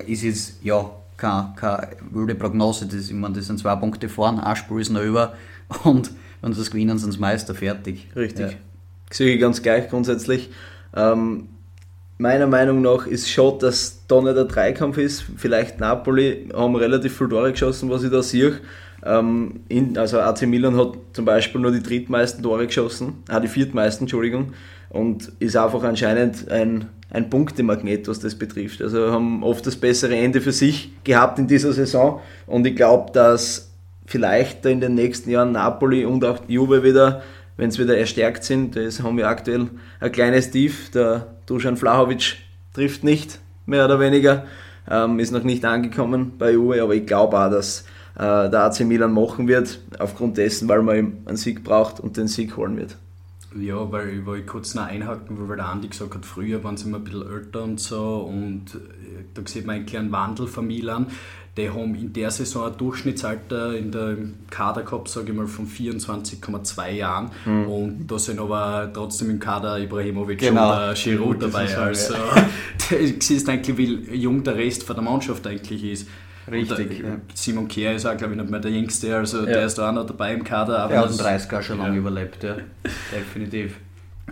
Ist 0.06 0.22
jetzt, 0.22 0.64
ja, 0.64 0.90
keine, 1.24 1.54
keine 1.56 1.96
wilde 2.10 2.34
Prognose. 2.34 2.86
Das, 2.86 3.08
ich 3.08 3.12
meine, 3.12 3.34
das 3.34 3.46
sind 3.46 3.58
zwei 3.58 3.74
Punkte 3.76 4.08
vorne, 4.08 4.44
ein 4.44 4.56
Spiel 4.56 4.80
ist 4.80 4.90
noch 4.90 5.02
über 5.02 5.34
und 5.84 6.10
wenn 6.42 6.52
sie 6.52 6.58
das 6.58 6.70
gewinnen, 6.70 6.98
sind 6.98 7.12
sie 7.12 7.18
Meister 7.18 7.54
fertig. 7.54 8.08
Richtig. 8.14 8.52
Ja. 8.52 8.58
Sehe 9.10 9.34
ich 9.34 9.40
ganz 9.40 9.62
gleich 9.62 9.88
grundsätzlich. 9.88 10.50
Ähm, 10.94 11.48
meiner 12.18 12.46
Meinung 12.46 12.82
nach 12.82 13.06
ist 13.06 13.30
schon, 13.30 13.58
dass 13.58 14.06
da 14.06 14.20
nicht 14.20 14.36
der 14.36 14.44
Dreikampf 14.44 14.98
ist. 14.98 15.24
Vielleicht 15.36 15.80
Napoli 15.80 16.50
haben 16.52 16.76
relativ 16.76 17.16
viel 17.16 17.28
Tore 17.28 17.52
geschossen, 17.52 17.88
was 17.88 18.02
ich 18.02 18.10
da 18.10 18.22
sehe. 18.22 18.60
Ähm, 19.04 19.60
in, 19.68 19.98
also 19.98 20.20
AC 20.20 20.42
Milan 20.46 20.76
hat 20.76 20.94
zum 21.12 21.24
Beispiel 21.24 21.60
nur 21.60 21.72
die 21.72 21.82
drittmeisten 21.82 22.42
Tore 22.42 22.66
geschossen, 22.66 23.22
ah, 23.28 23.40
die 23.40 23.48
viertmeisten, 23.48 24.04
Entschuldigung, 24.04 24.54
und 24.88 25.32
ist 25.40 25.56
einfach 25.56 25.82
anscheinend 25.82 26.50
ein, 26.50 26.88
ein 27.10 27.28
Punktemagnet, 27.28 28.08
was 28.08 28.20
das 28.20 28.34
betrifft. 28.34 28.80
Also 28.80 29.10
haben 29.10 29.42
oft 29.42 29.66
das 29.66 29.76
bessere 29.76 30.16
Ende 30.16 30.40
für 30.40 30.52
sich 30.52 30.92
gehabt 31.04 31.38
in 31.38 31.46
dieser 31.46 31.72
Saison. 31.72 32.20
Und 32.46 32.66
ich 32.66 32.76
glaube, 32.76 33.12
dass 33.12 33.70
vielleicht 34.06 34.64
in 34.66 34.80
den 34.80 34.94
nächsten 34.94 35.30
Jahren 35.30 35.52
Napoli 35.52 36.04
und 36.04 36.24
auch 36.24 36.38
Juve 36.48 36.82
wieder, 36.82 37.22
wenn 37.56 37.70
sie 37.70 37.82
wieder 37.82 37.96
erstärkt 37.98 38.44
sind, 38.44 38.76
das 38.76 39.02
haben 39.02 39.16
wir 39.16 39.28
aktuell 39.28 39.68
ein 40.00 40.12
kleines 40.12 40.50
Tief, 40.50 40.90
der 40.90 41.26
Dusan 41.46 41.76
Vlahovic 41.76 42.36
trifft 42.72 43.04
nicht, 43.04 43.38
mehr 43.66 43.84
oder 43.84 44.00
weniger, 44.00 44.46
ähm, 44.90 45.18
ist 45.18 45.30
noch 45.30 45.44
nicht 45.44 45.64
angekommen 45.64 46.32
bei 46.38 46.52
Juve, 46.52 46.82
aber 46.82 46.94
ich 46.94 47.06
glaube 47.06 47.38
auch, 47.38 47.50
dass 47.50 47.84
äh, 48.16 48.50
der 48.50 48.64
AC 48.64 48.80
Milan 48.80 49.12
machen 49.12 49.48
wird, 49.48 49.80
aufgrund 49.98 50.36
dessen, 50.36 50.68
weil 50.68 50.82
man 50.82 51.18
einen 51.26 51.36
Sieg 51.36 51.64
braucht 51.64 52.00
und 52.00 52.16
den 52.16 52.28
Sieg 52.28 52.56
holen 52.56 52.76
wird. 52.76 52.96
Ja, 53.58 53.90
weil 53.92 54.18
ich 54.18 54.26
wollte 54.26 54.46
kurz 54.46 54.74
noch 54.74 54.86
einhaken, 54.86 55.48
weil 55.48 55.56
der 55.56 55.68
Andi 55.68 55.88
gesagt 55.88 56.14
hat, 56.14 56.26
früher 56.26 56.64
waren 56.64 56.76
sie 56.76 56.88
immer 56.88 56.98
ein 56.98 57.04
bisschen 57.04 57.30
älter 57.30 57.62
und 57.62 57.78
so 57.78 58.28
und 58.28 58.74
äh, 58.74 59.24
da 59.32 59.42
sieht 59.46 59.66
man 59.66 59.76
einen 59.76 59.86
kleinen 59.86 60.10
Wandel 60.10 60.46
von 60.46 60.66
Milan. 60.66 61.06
Die 61.56 61.70
haben 61.70 61.94
in 61.94 62.12
der 62.12 62.32
Saison 62.32 62.66
ein 62.66 62.76
Durchschnittsalter 62.76 63.76
in 63.76 63.92
der 63.92 64.16
Kader 64.50 64.82
gehabt, 64.82 65.08
sage 65.08 65.30
ich 65.30 65.36
mal, 65.36 65.46
von 65.46 65.68
24,2 65.68 66.90
Jahren. 66.90 67.30
Mhm. 67.44 67.68
Und 67.68 68.06
da 68.08 68.18
sind 68.18 68.40
aber 68.40 68.90
trotzdem 68.92 69.30
im 69.30 69.38
Kader 69.38 69.78
Ibrahimovic 69.78 70.40
genau. 70.40 70.88
und 70.88 70.96
Giroud 70.96 71.40
dabei. 71.40 71.72
Also, 71.76 72.14
du 72.90 72.96
siehst 73.20 73.48
eigentlich, 73.48 73.78
wie 73.78 74.16
jung 74.16 74.42
der 74.42 74.56
Rest 74.56 74.82
von 74.82 74.96
der 74.96 75.04
Mannschaft 75.04 75.46
eigentlich 75.46 75.84
ist. 75.84 76.08
Richtig. 76.50 77.00
Der, 77.00 77.08
ja. 77.08 77.16
Simon 77.34 77.68
Kehr 77.68 77.94
ist 77.94 78.06
auch, 78.06 78.16
glaube 78.16 78.34
ich, 78.34 78.40
nicht 78.40 78.50
mehr 78.50 78.60
der 78.60 78.70
Jüngste, 78.70 79.16
also 79.16 79.40
ja. 79.40 79.46
der 79.46 79.66
ist 79.66 79.76
da 79.76 79.90
auch 79.90 79.94
noch 79.94 80.06
dabei 80.06 80.34
im 80.34 80.44
Kader. 80.44 80.80
Aber 80.80 80.94
er 80.94 81.00
hat 81.02 81.10
den 81.10 81.18
30er 81.18 81.62
schon 81.62 81.78
lange 81.78 81.98
überlebt, 81.98 82.42
ja. 82.42 82.56
Definitiv. 83.12 83.76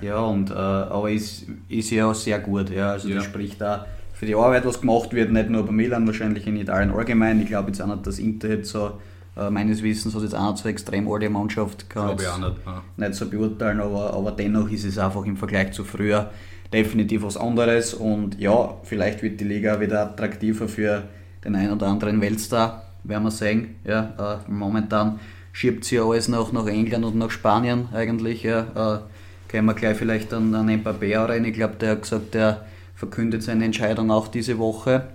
Ja, 0.01 0.19
und, 0.19 0.51
äh, 0.51 0.55
aber 0.55 1.11
ist, 1.11 1.47
ist 1.69 1.91
ja 1.91 2.13
sehr 2.15 2.39
gut, 2.41 2.71
ja. 2.71 2.93
Also 2.93 3.09
das 3.09 3.25
spricht 3.25 3.61
da 3.61 3.87
für 4.23 4.27
die 4.27 4.37
Arbeit, 4.37 4.65
was 4.65 4.81
gemacht 4.81 5.13
wird, 5.13 5.33
nicht 5.33 5.51
nur 5.51 5.67
bei 5.67 5.73
Milan, 5.73 6.07
wahrscheinlich 6.07 6.47
in 6.47 6.55
Italien 6.57 6.93
allgemein. 6.93 7.41
Ich 7.41 7.49
glaube 7.49 7.71
jetzt 7.71 7.83
auch 7.83 7.89
nicht, 7.89 8.07
dass 8.07 8.21
Inter 8.21 8.51
jetzt 8.51 8.71
so, 8.71 8.93
äh, 9.37 9.51
meines 9.51 9.83
Wissens 9.83 10.15
hat 10.15 10.23
jetzt 10.23 10.37
auch 10.37 10.53
nicht 10.53 10.63
so 10.63 10.69
extrem 10.69 11.11
alte 11.11 11.29
Mannschaft 11.29 11.91
kann 11.91 12.17
ich 12.17 12.29
auch 12.29 12.39
nicht, 12.39 12.57
ja. 12.65 12.83
nicht 12.97 13.15
so 13.15 13.29
beurteilen, 13.29 13.81
aber, 13.81 14.15
aber 14.15 14.31
dennoch 14.31 14.71
ist 14.71 14.85
es 14.85 14.97
einfach 14.97 15.25
im 15.25 15.37
Vergleich 15.37 15.73
zu 15.73 15.83
früher 15.83 16.31
definitiv 16.73 17.25
was 17.25 17.37
anderes 17.37 17.95
und 17.95 18.39
ja, 18.39 18.77
vielleicht 18.85 19.25
wird 19.25 19.41
die 19.41 19.45
Liga 19.45 19.81
wieder 19.81 20.03
attraktiver 20.03 20.69
für 20.69 21.03
den 21.45 21.55
einen 21.55 21.73
oder 21.73 21.89
anderen 21.89 22.21
Weltstar, 22.21 22.83
werden 23.05 23.25
wir 23.25 23.31
sehen. 23.31 23.77
Ja, 23.85 24.41
äh, 24.47 24.51
momentan 24.51 25.21
schiebt 25.53 25.85
sie 25.85 25.97
ja 25.97 26.05
alles 26.05 26.29
noch 26.29 26.53
nach 26.53 26.67
England 26.67 27.05
und 27.05 27.17
nach 27.17 27.31
Spanien 27.31 27.89
eigentlich. 27.93 28.43
Ja. 28.43 28.61
Äh, 28.97 29.01
können 29.49 29.67
wir 29.67 29.75
gleich 29.75 29.99
vielleicht 29.99 30.33
an, 30.33 30.55
an 30.55 30.69
Mbappé 30.69 31.29
rein. 31.29 31.45
Ich 31.45 31.55
glaube, 31.55 31.75
der 31.75 31.91
hat 31.93 32.03
gesagt, 32.03 32.33
der 32.35 32.65
verkündet 32.95 33.43
seine 33.43 33.65
Entscheidung 33.65 34.11
auch 34.11 34.29
diese 34.29 34.59
Woche. 34.59 35.09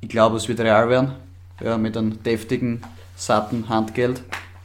Ich 0.00 0.08
glaube, 0.08 0.36
es 0.36 0.48
wird 0.48 0.60
real 0.60 0.88
werden, 0.88 1.12
ja, 1.62 1.78
mit 1.78 1.96
einem 1.96 2.22
deftigen, 2.22 2.82
satten 3.14 3.68
Handgeld 3.68 4.22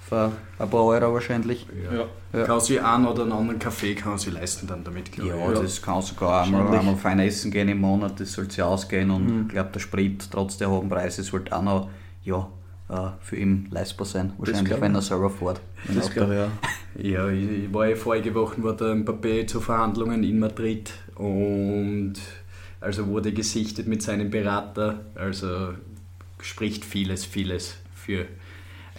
für 0.07 0.31
ein 0.57 0.69
paar 0.69 0.85
Euro 0.85 1.13
wahrscheinlich. 1.13 1.67
Ja. 1.93 2.05
Ja. 2.31 2.43
Kann 2.43 2.59
sie 2.59 2.79
einen 2.79 3.07
oder 3.07 3.23
einen 3.23 3.31
anderen 3.31 3.59
Kaffee 3.59 3.95
kann 3.95 4.17
sie 4.19 4.29
leisten 4.29 4.67
dann 4.67 4.83
damit, 4.83 5.11
glaube 5.11 5.29
ja, 5.29 5.35
ich. 5.35 5.55
Ja, 5.55 5.61
das 5.61 5.81
kann 5.81 6.01
sogar 6.01 6.43
einmal, 6.43 6.77
einmal 6.77 6.95
fein 6.95 7.19
essen 7.19 7.49
gehen 7.49 7.69
im 7.69 7.79
Monat, 7.79 8.19
das 8.19 8.33
soll 8.33 8.49
sie 8.51 8.61
ausgehen 8.61 9.09
und 9.09 9.25
mhm. 9.25 9.41
ich 9.43 9.47
glaube, 9.49 9.71
der 9.73 9.79
Sprit 9.79 10.29
trotz 10.29 10.57
der 10.57 10.69
hohen 10.69 10.89
Preise 10.89 11.23
sollte 11.23 11.55
auch 11.55 11.63
noch 11.63 11.89
ja, 12.23 12.47
äh, 12.89 13.09
für 13.21 13.35
ihn 13.35 13.67
leistbar 13.71 14.05
sein, 14.05 14.33
wahrscheinlich, 14.37 14.79
wenn 14.79 14.93
er 14.93 15.01
selber 15.01 15.31
fährt. 15.31 15.59
Das 15.87 16.11
glaube 16.11 16.33
ich 16.33 16.39
ja. 16.39 16.49
Ja, 17.01 17.29
ich, 17.29 17.49
ich 17.49 17.73
war 17.73 17.87
ja 17.87 17.95
vorige 17.95 18.35
Woche 18.35 18.61
war 18.63 18.75
der 18.75 18.95
Mbappé 18.95 19.47
zu 19.47 19.61
Verhandlungen 19.61 20.23
in 20.23 20.39
Madrid 20.39 20.91
und 21.15 22.13
also 22.81 23.07
wurde 23.07 23.31
gesichtet 23.31 23.87
mit 23.87 24.01
seinem 24.01 24.29
Berater, 24.29 25.01
also 25.15 25.73
spricht 26.41 26.85
vieles, 26.85 27.25
vieles 27.25 27.75
für 27.93 28.25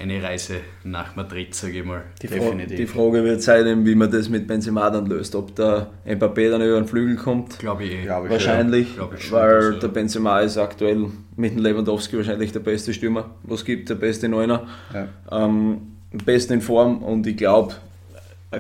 eine 0.01 0.23
Reise 0.23 0.57
nach 0.83 1.15
Madrid, 1.15 1.55
sage 1.55 1.81
ich 1.81 1.85
mal. 1.85 2.05
Die, 2.23 2.29
Fra 2.29 2.55
die, 2.55 2.87
Frage 2.87 3.23
wird 3.23 3.43
sein, 3.43 3.85
wie 3.85 3.95
man 3.95 4.11
das 4.11 4.29
mit 4.29 4.47
Benzema 4.47 4.89
dann 4.91 5.07
löst. 5.07 5.35
Ob 5.35 5.55
der 5.55 5.89
Mbappé 6.07 6.51
dann 6.51 6.63
über 6.63 6.81
den 6.81 6.87
Flügel 6.87 7.17
kommt. 7.17 7.59
Glaube 7.59 7.85
ich, 7.85 7.93
eh. 7.93 8.03
Glaube 8.03 8.27
ich 8.27 8.33
Wahrscheinlich, 8.33 8.97
Glaube 8.97 9.17
ich 9.17 9.25
schon, 9.25 9.39
weil 9.39 9.55
also. 9.57 9.79
der 9.81 9.89
Benzema 9.89 10.41
ist 10.41 10.57
aktuell 10.57 11.07
mit 11.37 11.55
dem 11.55 11.59
Lewandowski 11.59 12.17
wahrscheinlich 12.17 12.53
der 12.53 12.61
beste 12.61 12.95
Stürmer, 12.95 13.31
was 13.43 13.61
es 13.61 13.67
gibt, 13.67 13.91
der 13.91 13.97
beste 13.97 14.29
Neuner. 14.29 14.67
Ja. 14.95 15.09
Ähm, 15.31 15.81
am 16.13 16.19
besten 16.25 16.55
in 16.55 16.61
Form 16.61 17.03
und 17.03 17.27
ich 17.27 17.37
glaube, 17.37 17.75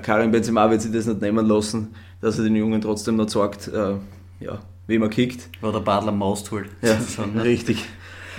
Karim 0.03 0.31
Benzema 0.31 0.70
wird 0.70 0.83
sich 0.83 0.92
das 0.92 1.07
nicht 1.07 1.20
nehmen 1.20 1.46
lassen, 1.46 1.94
dass 2.20 2.38
er 2.38 2.44
den 2.44 2.55
Jungen 2.55 2.81
trotzdem 2.81 3.16
noch 3.16 3.29
sagt, 3.29 3.68
äh, 3.68 3.94
ja, 4.40 4.61
wie 4.87 4.98
man 4.98 5.11
kickt. 5.11 5.48
Wo 5.61 5.70
der 5.70 5.81
Badler 5.81 6.12
Most 6.12 6.50
holt. 6.50 6.68
Ja, 6.83 6.98
richtig. 7.42 7.85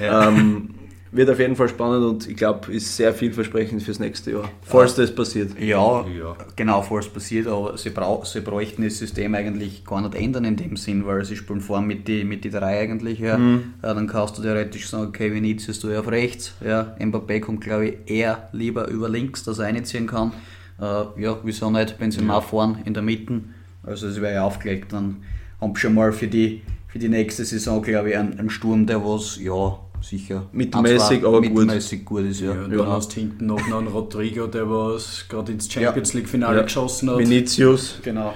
Ja. 0.02 0.28
Ähm, 0.28 0.76
wird 1.12 1.30
auf 1.30 1.40
jeden 1.40 1.56
Fall 1.56 1.68
spannend 1.68 2.06
und 2.06 2.28
ich 2.28 2.38
glaube, 2.38 2.72
ist 2.72 2.96
sehr 2.96 3.14
vielversprechend 3.14 3.84
fürs 3.84 4.00
nächste 4.00 4.32
Jahr. 4.32 4.50
Falls 4.62 4.96
das 4.96 5.14
passiert. 5.14 5.60
Ja, 5.60 6.06
ja. 6.08 6.36
genau, 6.56 6.82
falls 6.82 7.10
passiert, 7.10 7.48
aber 7.48 7.78
sie, 7.78 7.90
brauch, 7.90 8.26
sie 8.26 8.40
bräuchten 8.40 8.84
das 8.84 8.98
System 8.98 9.36
eigentlich 9.36 9.84
gar 9.84 10.02
nicht 10.02 10.16
ändern 10.16 10.46
in 10.46 10.56
dem 10.56 10.78
Sinn, 10.78 11.06
weil 11.06 11.26
sie 11.26 11.36
spielen 11.36 11.60
vor 11.60 11.82
mit 11.82 12.08
die, 12.08 12.24
mit 12.24 12.46
die 12.46 12.50
drei 12.50 12.80
eigentlich. 12.80 13.20
Ja. 13.20 13.38
Mhm. 13.38 13.74
ja 13.84 13.94
dann 13.94 14.08
kannst 14.08 14.38
du 14.38 14.42
theoretisch 14.42 14.88
sagen, 14.88 15.08
okay, 15.08 15.34
Vinicius 15.34 15.80
du 15.80 15.98
auf 16.00 16.08
rechts. 16.08 16.54
Ja. 16.66 16.96
Mbappé 16.98 17.42
kommt, 17.42 17.62
glaube 17.62 17.90
ich, 17.90 17.98
eher 18.06 18.50
lieber 18.54 18.88
über 18.88 19.10
links, 19.10 19.44
dass 19.44 19.60
er 19.60 19.66
einziehen 19.66 20.08
kann. 20.08 20.32
Äh, 20.80 21.22
ja, 21.22 21.38
wieso 21.44 21.70
nicht 21.70 22.00
Benzema 22.00 22.36
ja. 22.36 22.42
vorn 22.42 22.80
in 22.86 22.94
der 22.94 23.04
Mitte. 23.04 23.42
Also 23.84 24.08
es 24.08 24.22
wäre 24.22 24.36
ja 24.36 24.44
aufgelegt. 24.44 24.94
Dann 24.94 25.18
haben 25.60 25.76
schon 25.76 25.94
mal 25.94 26.14
für 26.14 26.28
die, 26.28 26.62
für 26.88 27.00
die 27.00 27.10
nächste 27.10 27.44
Saison, 27.44 27.82
glaube 27.82 28.12
ich, 28.12 28.18
einen, 28.18 28.40
einen 28.40 28.50
Sturm, 28.50 28.86
der 28.86 29.04
was, 29.04 29.38
ja, 29.42 29.78
sicher 30.02 30.48
mittelmäßig, 30.52 31.26
aber 31.26 31.42
mittelmäßig 31.42 32.06
gut. 32.06 32.22
gut 32.22 32.32
ist. 32.32 32.42
Ja. 32.42 32.54
ja 32.54 32.68
du 32.68 32.80
ja. 32.80 32.88
hast 32.88 33.14
hinten 33.14 33.48
noch 33.48 33.64
einen 33.64 33.88
Rodrigo, 33.88 34.48
der 34.48 34.70
was 34.70 35.26
gerade 35.30 35.52
ins 35.52 35.72
Champions 35.72 36.14
League 36.14 36.30
Finale 36.30 36.58
ja. 36.58 36.64
geschossen 36.64 37.10
hat. 37.10 37.20
Vinicius, 37.20 38.00
genau. 38.02 38.34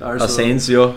Also, 0.00 0.24
Asensio. 0.24 0.94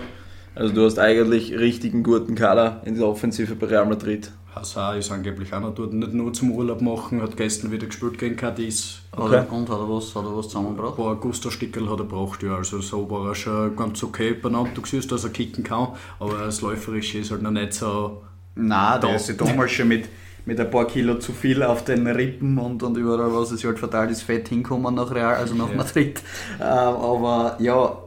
Also 0.56 0.73
du 0.73 0.86
hast 0.86 0.97
eigentlich 0.97 1.54
richtigen 1.54 2.02
guten 2.02 2.34
Kader 2.34 2.82
in 2.86 2.95
der 2.95 3.08
Offensive 3.08 3.56
bei 3.56 3.67
Real 3.67 3.86
Madrid. 3.86 4.32
Hazard 4.56 4.97
ist 4.97 5.12
angeblich 5.12 5.54
auch 5.54 5.60
noch 5.60 5.76
dort, 5.76 5.93
nicht 5.93 6.13
nur 6.13 6.34
zum 6.34 6.52
Urlaub 6.52 6.82
machen, 6.82 7.21
hat 7.21 7.38
gestern 7.38 7.71
wieder 7.71 7.86
gespielt 7.86 8.17
gegen 8.17 8.36
Cadiz. 8.36 9.02
Okay. 9.12 9.43
Und 9.50 9.69
hat 9.69 9.78
er 9.78 9.89
was, 9.89 10.15
hat 10.15 10.26
er 10.26 10.36
was 10.36 10.47
zusammengebracht? 10.47 10.97
Ein 10.97 11.04
paar 11.04 11.15
Gusto-Stickel 11.15 11.89
hat 11.89 12.00
er 12.00 12.06
gebracht, 12.06 12.41
ja. 12.43 12.56
Also 12.56 12.82
so 12.82 13.10
war 13.10 13.28
er 13.28 13.36
schon 13.36 13.76
ganz 13.76 14.04
okay 14.04 14.34
benannt. 14.34 14.69
Du 14.73 14.82
siehst, 14.86 15.12
dass 15.12 15.23
er 15.23 15.30
kicken 15.30 15.63
kann, 15.63 15.89
aber 16.19 16.38
das 16.45 16.62
Läuferische 16.62 17.19
ist 17.19 17.32
halt 17.32 17.41
noch 17.41 17.52
nicht 17.52 17.73
so 17.73 18.21
Nein, 18.58 19.02
der 19.02 19.15
ist 19.15 19.30
ja 19.30 19.36
damals 19.36 19.72
schon 19.72 19.88
mit, 19.88 20.10
mit 20.46 20.60
ein 20.60 20.70
paar 20.70 20.88
Kilo 20.88 21.20
zu 21.20 21.32
viel 21.32 21.62
auf 21.63 21.84
den 21.84 22.08
Rippen 22.08 22.58
und, 22.58 22.82
und 22.84 22.98
überall, 22.98 23.34
was 23.34 23.52
es 23.52 23.63
halt 23.63 23.80
verteilt 23.80 24.12
ist, 24.12 24.24
Fett 24.24 24.48
hinkommen 24.50 24.96
nach 24.96 25.13
Real, 25.13 25.36
also 25.36 25.54
nach 25.54 25.70
ja. 25.70 25.76
Madrid. 25.76 26.22
Äh, 26.60 26.63
aber 26.63 27.56
ja, 27.60 27.98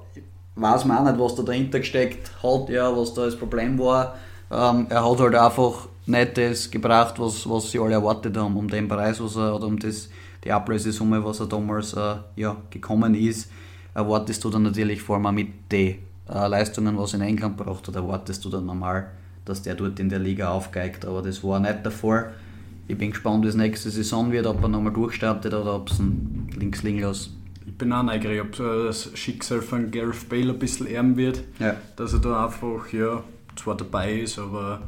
weiß 0.57 0.85
man 0.87 0.99
auch 0.99 1.05
nicht, 1.05 1.21
was 1.21 1.35
da 1.37 1.43
dahinter 1.43 1.79
gesteckt 1.79 2.31
hat, 2.43 2.69
ja, 2.69 2.95
was 2.97 3.15
da 3.15 3.25
das 3.25 3.37
Problem 3.37 3.79
war. 3.79 4.17
Ähm, 4.51 4.87
er 4.89 5.09
hat 5.09 5.21
halt 5.21 5.35
einfach 5.35 5.89
nicht 6.07 6.37
das 6.37 6.71
gebracht, 6.71 7.15
was, 7.19 7.49
was 7.49 7.71
sie 7.71 7.79
alle 7.79 7.93
erwartet 7.93 8.37
haben, 8.37 8.57
um 8.57 8.69
den 8.69 8.89
Preis, 8.89 9.23
was 9.23 9.37
er, 9.37 9.55
oder 9.55 9.67
um 9.67 9.79
das, 9.79 10.09
die 10.43 10.51
Ablösesumme, 10.51 11.25
was 11.25 11.41
er 11.41 11.47
damals 11.47 11.93
äh, 11.93 12.17
ja, 12.37 12.57
gekommen 12.71 13.15
ist, 13.15 13.51
erwartest 13.95 14.43
du 14.43 14.51
dann 14.51 14.63
natürlich 14.63 15.03
vor 15.03 15.17
allem 15.17 15.35
mit 15.35 15.71
den 15.71 15.99
äh, 16.29 16.47
Leistungen, 16.49 16.99
was 16.99 17.15
er 17.15 17.21
in 17.21 17.27
England 17.27 17.57
braucht, 17.57 17.89
oder 17.89 18.01
erwartest 18.01 18.45
du 18.45 18.49
dann 18.49 18.67
normal 18.67 19.11
dass 19.45 19.63
der 19.63 19.75
dort 19.75 19.99
in 20.01 20.09
der 20.09 20.19
Liga 20.19 20.51
aufgeigt. 20.51 21.05
Aber 21.05 21.23
das 21.23 21.43
war 21.43 21.61
nicht 21.61 21.85
der 21.85 21.93
Fall. 21.93 22.33
Ich 22.89 22.99
bin 22.99 23.11
gespannt, 23.11 23.45
wie 23.45 23.49
es 23.49 23.55
nächste 23.55 23.91
Saison 23.91 24.33
wird, 24.33 24.47
ob 24.47 24.63
er 24.63 24.69
nochmal 24.69 24.93
durchstartet 24.93 25.55
oder 25.55 25.77
ob 25.77 25.91
es 25.91 25.99
ein 25.99 26.49
links 26.59 26.83
liegen 26.83 27.01
lässt. 27.01 27.31
Ich 27.67 27.79
bin 27.79 27.93
auch 27.93 28.03
neugierig, 28.03 28.41
ob 28.41 28.57
das 28.57 29.11
Schicksal 29.15 29.63
von 29.63 29.91
Gareth 29.91 30.29
Bale 30.29 30.53
ein 30.53 30.59
bisschen 30.59 30.87
ärmer 30.89 31.17
wird. 31.17 31.43
Ja. 31.61 31.77
Dass 31.97 32.13
er 32.13 32.19
da 32.19 32.47
einfach 32.47 32.93
ja, 32.93 33.23
zwar 33.55 33.77
dabei 33.77 34.15
ist, 34.15 34.39
aber 34.39 34.83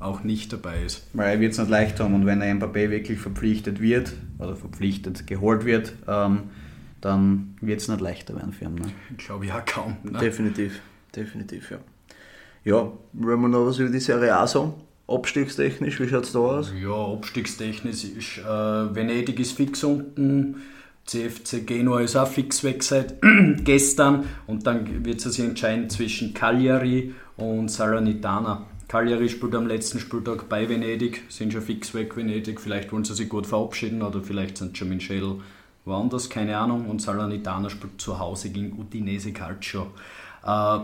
auch 0.00 0.22
nicht 0.22 0.52
dabei 0.52 0.82
ist. 0.84 1.06
Weil 1.12 1.34
er 1.34 1.40
wird 1.40 1.52
es 1.52 1.58
nicht 1.58 1.70
leicht 1.70 2.00
haben 2.00 2.14
und 2.14 2.26
wenn 2.26 2.40
er 2.40 2.54
Mbappé 2.54 2.90
wirklich 2.90 3.18
verpflichtet 3.18 3.80
wird 3.80 4.14
oder 4.38 4.56
verpflichtet 4.56 5.26
geholt 5.26 5.64
wird, 5.64 5.92
ähm, 6.06 6.44
dann 7.00 7.56
wird 7.60 7.80
es 7.80 7.88
nicht 7.88 8.00
leichter 8.00 8.36
werden 8.36 8.52
für 8.52 8.66
ihn. 8.66 8.74
Ne? 8.76 8.86
Ich 9.16 9.26
glaube 9.26 9.46
ja 9.46 9.60
kaum. 9.60 9.96
Ne? 10.02 10.18
Definitiv, 10.18 10.80
definitiv, 11.14 11.70
ja. 11.70 11.78
Ja, 12.64 12.92
wollen 13.12 13.40
wir 13.40 13.48
noch 13.48 13.66
was 13.66 13.78
über 13.78 13.90
die 13.90 14.00
Serie 14.00 14.36
A 14.36 14.46
sagen? 14.46 14.74
Abstiegstechnisch, 15.06 16.00
wie 16.00 16.08
schaut 16.08 16.24
es 16.24 16.32
da 16.32 16.38
aus? 16.38 16.72
Ja, 16.80 17.12
abstiegstechnisch 17.12 18.04
ist 18.04 18.38
äh, 18.38 18.94
Venedig 18.94 19.40
ist 19.40 19.52
fix 19.52 19.82
unten, 19.82 20.56
CFC 21.06 21.66
Genua 21.66 22.00
ist 22.00 22.16
auch 22.16 22.28
fix 22.28 22.62
weg 22.62 22.82
seit 22.82 23.14
gestern 23.64 24.26
und 24.46 24.66
dann 24.66 25.06
wird 25.06 25.24
es 25.24 25.34
sich 25.34 25.44
entscheiden 25.44 25.88
zwischen 25.88 26.34
Cagliari 26.34 27.14
und 27.38 27.70
Salernitana. 27.70 28.66
Cagliari 28.88 29.28
spielt 29.30 29.54
am 29.54 29.66
letzten 29.66 29.98
Spieltag 29.98 30.48
bei 30.48 30.68
Venedig, 30.68 31.22
sind 31.30 31.52
schon 31.52 31.62
fix 31.62 31.94
weg 31.94 32.16
Venedig, 32.16 32.60
vielleicht 32.60 32.92
wollen 32.92 33.04
sie 33.04 33.14
sich 33.14 33.28
gut 33.28 33.46
verabschieden 33.46 34.02
oder 34.02 34.22
vielleicht 34.22 34.58
sind 34.58 34.76
schon 34.76 34.90
Michel 34.90 35.40
woanders, 35.88 36.30
keine 36.30 36.56
Ahnung. 36.56 36.86
Und 36.88 37.02
Salernitana 37.02 37.70
spielt 37.70 38.00
zu 38.00 38.18
Hause 38.18 38.50
gegen 38.50 38.78
Udinese 38.78 39.32
Calcio. 39.32 39.88
Äh, 40.44 40.78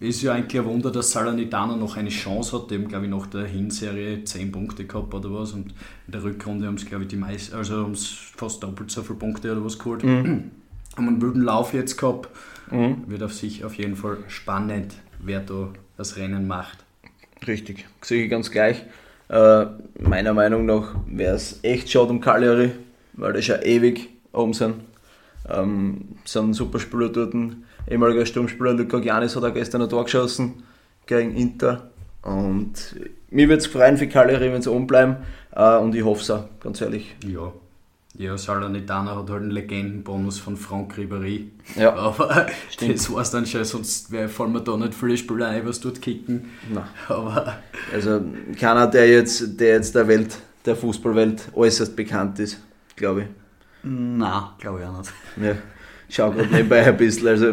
ist 0.00 0.22
ja 0.22 0.32
eigentlich 0.32 0.60
ein 0.60 0.66
Wunder, 0.66 0.90
dass 0.90 1.12
Salernitana 1.12 1.76
noch 1.76 1.96
eine 1.96 2.08
Chance 2.08 2.56
hat. 2.56 2.70
Die 2.70 2.74
haben, 2.74 2.88
glaube 2.88 3.04
ich, 3.06 3.10
nach 3.10 3.26
der 3.26 3.46
Hinserie 3.46 4.24
10 4.24 4.52
Punkte 4.52 4.84
gehabt 4.84 5.14
oder 5.14 5.32
was. 5.32 5.52
Und 5.52 5.72
in 6.06 6.12
der 6.12 6.22
Rückrunde 6.22 6.66
haben 6.66 6.78
sie, 6.78 6.86
glaube 6.86 7.04
ich, 7.04 7.08
die 7.08 7.16
meisten, 7.16 7.54
also 7.54 7.84
haben 7.84 7.94
sie 7.94 8.14
fast 8.36 8.62
doppelt 8.62 8.90
so 8.90 9.02
viele 9.02 9.18
Punkte 9.18 9.52
oder 9.52 9.64
was 9.64 9.78
geholt. 9.78 10.04
Mhm. 10.04 10.50
Haben 10.96 11.08
einen 11.08 11.22
wilden 11.22 11.42
Lauf 11.42 11.74
jetzt 11.74 11.96
gehabt. 11.96 12.28
Mhm. 12.72 13.04
Wird 13.06 13.22
auf 13.22 13.32
sich 13.32 13.64
auf 13.64 13.74
jeden 13.74 13.94
Fall 13.94 14.18
spannend, 14.26 14.94
wer 15.20 15.38
da 15.38 15.68
das 15.96 16.16
Rennen 16.16 16.48
macht. 16.48 16.78
Richtig, 17.46 17.86
sehe 18.00 18.24
ich 18.24 18.30
ganz 18.30 18.50
gleich. 18.50 18.84
Äh, 19.28 19.66
meiner 20.00 20.34
Meinung 20.34 20.66
nach 20.66 20.96
wäre 21.06 21.36
es 21.36 21.60
echt 21.62 21.88
schade 21.88 22.10
um 22.10 22.20
Cagliari, 22.20 22.72
weil 23.12 23.32
das 23.32 23.46
ja 23.46 23.62
ewig 23.62 24.08
oben 24.32 24.54
sind. 24.54 24.74
Ähm, 25.48 26.16
sind 26.24 26.54
super 26.54 26.80
Spieler 26.80 27.10
dort. 27.10 27.34
Ehemaliger 27.90 28.26
Sturmspieler 28.26 28.74
Luca 28.74 28.98
Giannis 28.98 29.34
hat 29.36 29.44
auch 29.44 29.54
gestern 29.54 29.82
ein 29.82 29.88
Tor 29.88 30.04
geschossen 30.04 30.62
gegen 31.06 31.34
Inter. 31.34 31.90
Und 32.22 32.96
mir 33.30 33.48
würde 33.48 33.58
es 33.58 33.66
freuen 33.66 33.96
für 33.96 34.08
sie 34.10 34.70
oben 34.70 34.86
bleiben. 34.86 35.16
Äh, 35.52 35.76
und 35.78 35.94
ich 35.94 36.04
hoffe 36.04 36.22
es 36.22 36.30
auch, 36.30 36.44
ganz 36.60 36.80
ehrlich. 36.80 37.16
Ja. 37.26 37.52
Ja, 38.18 38.36
Salernitana 38.36 39.14
hat 39.14 39.30
halt 39.30 39.42
einen 39.42 39.50
Legendenbonus 39.52 40.40
von 40.40 40.56
Franck 40.56 40.94
Ribéry. 40.98 41.44
Ja. 41.76 41.94
Aber 41.94 42.46
Stimmt. 42.68 42.94
das 42.94 43.12
war 43.12 43.22
es 43.22 43.30
dann 43.30 43.46
schon, 43.46 43.64
sonst 43.64 44.12
fallen 44.28 44.52
mir 44.52 44.60
da 44.60 44.76
nicht 44.76 44.94
viele 44.94 45.16
Spieler 45.16 45.48
ein, 45.48 45.64
was 45.66 45.78
dort 45.78 46.02
kicken. 46.02 46.50
Nein. 46.72 46.84
Aber 47.06 47.58
also 47.92 48.20
keiner, 48.58 48.88
der 48.88 49.08
jetzt, 49.08 49.60
der 49.60 49.74
jetzt 49.74 49.94
der 49.94 50.08
Welt, 50.08 50.36
der 50.64 50.74
Fußballwelt 50.74 51.50
äußerst 51.54 51.94
bekannt 51.94 52.40
ist, 52.40 52.60
glaube 52.96 53.22
ich. 53.22 53.26
Nein, 53.84 54.42
glaube 54.58 54.80
ich 54.80 54.86
auch 54.86 54.98
nicht. 54.98 55.12
Ja, 55.40 55.54
schau 56.08 56.32
gerade 56.32 56.48
nebenbei 56.48 56.84
ein 56.84 56.96
bisschen. 56.96 57.28
Also, 57.28 57.52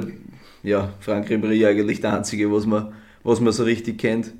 ja, 0.65 0.89
Frank 0.99 1.30
Ribéry 1.30 1.65
eigentlich 1.67 2.01
der 2.01 2.17
Einzige, 2.17 2.51
was 2.51 2.65
man, 2.65 2.93
was 3.23 3.39
man 3.39 3.54
so 3.54 3.63
richtig 3.63 3.99
kennt. 3.99 4.34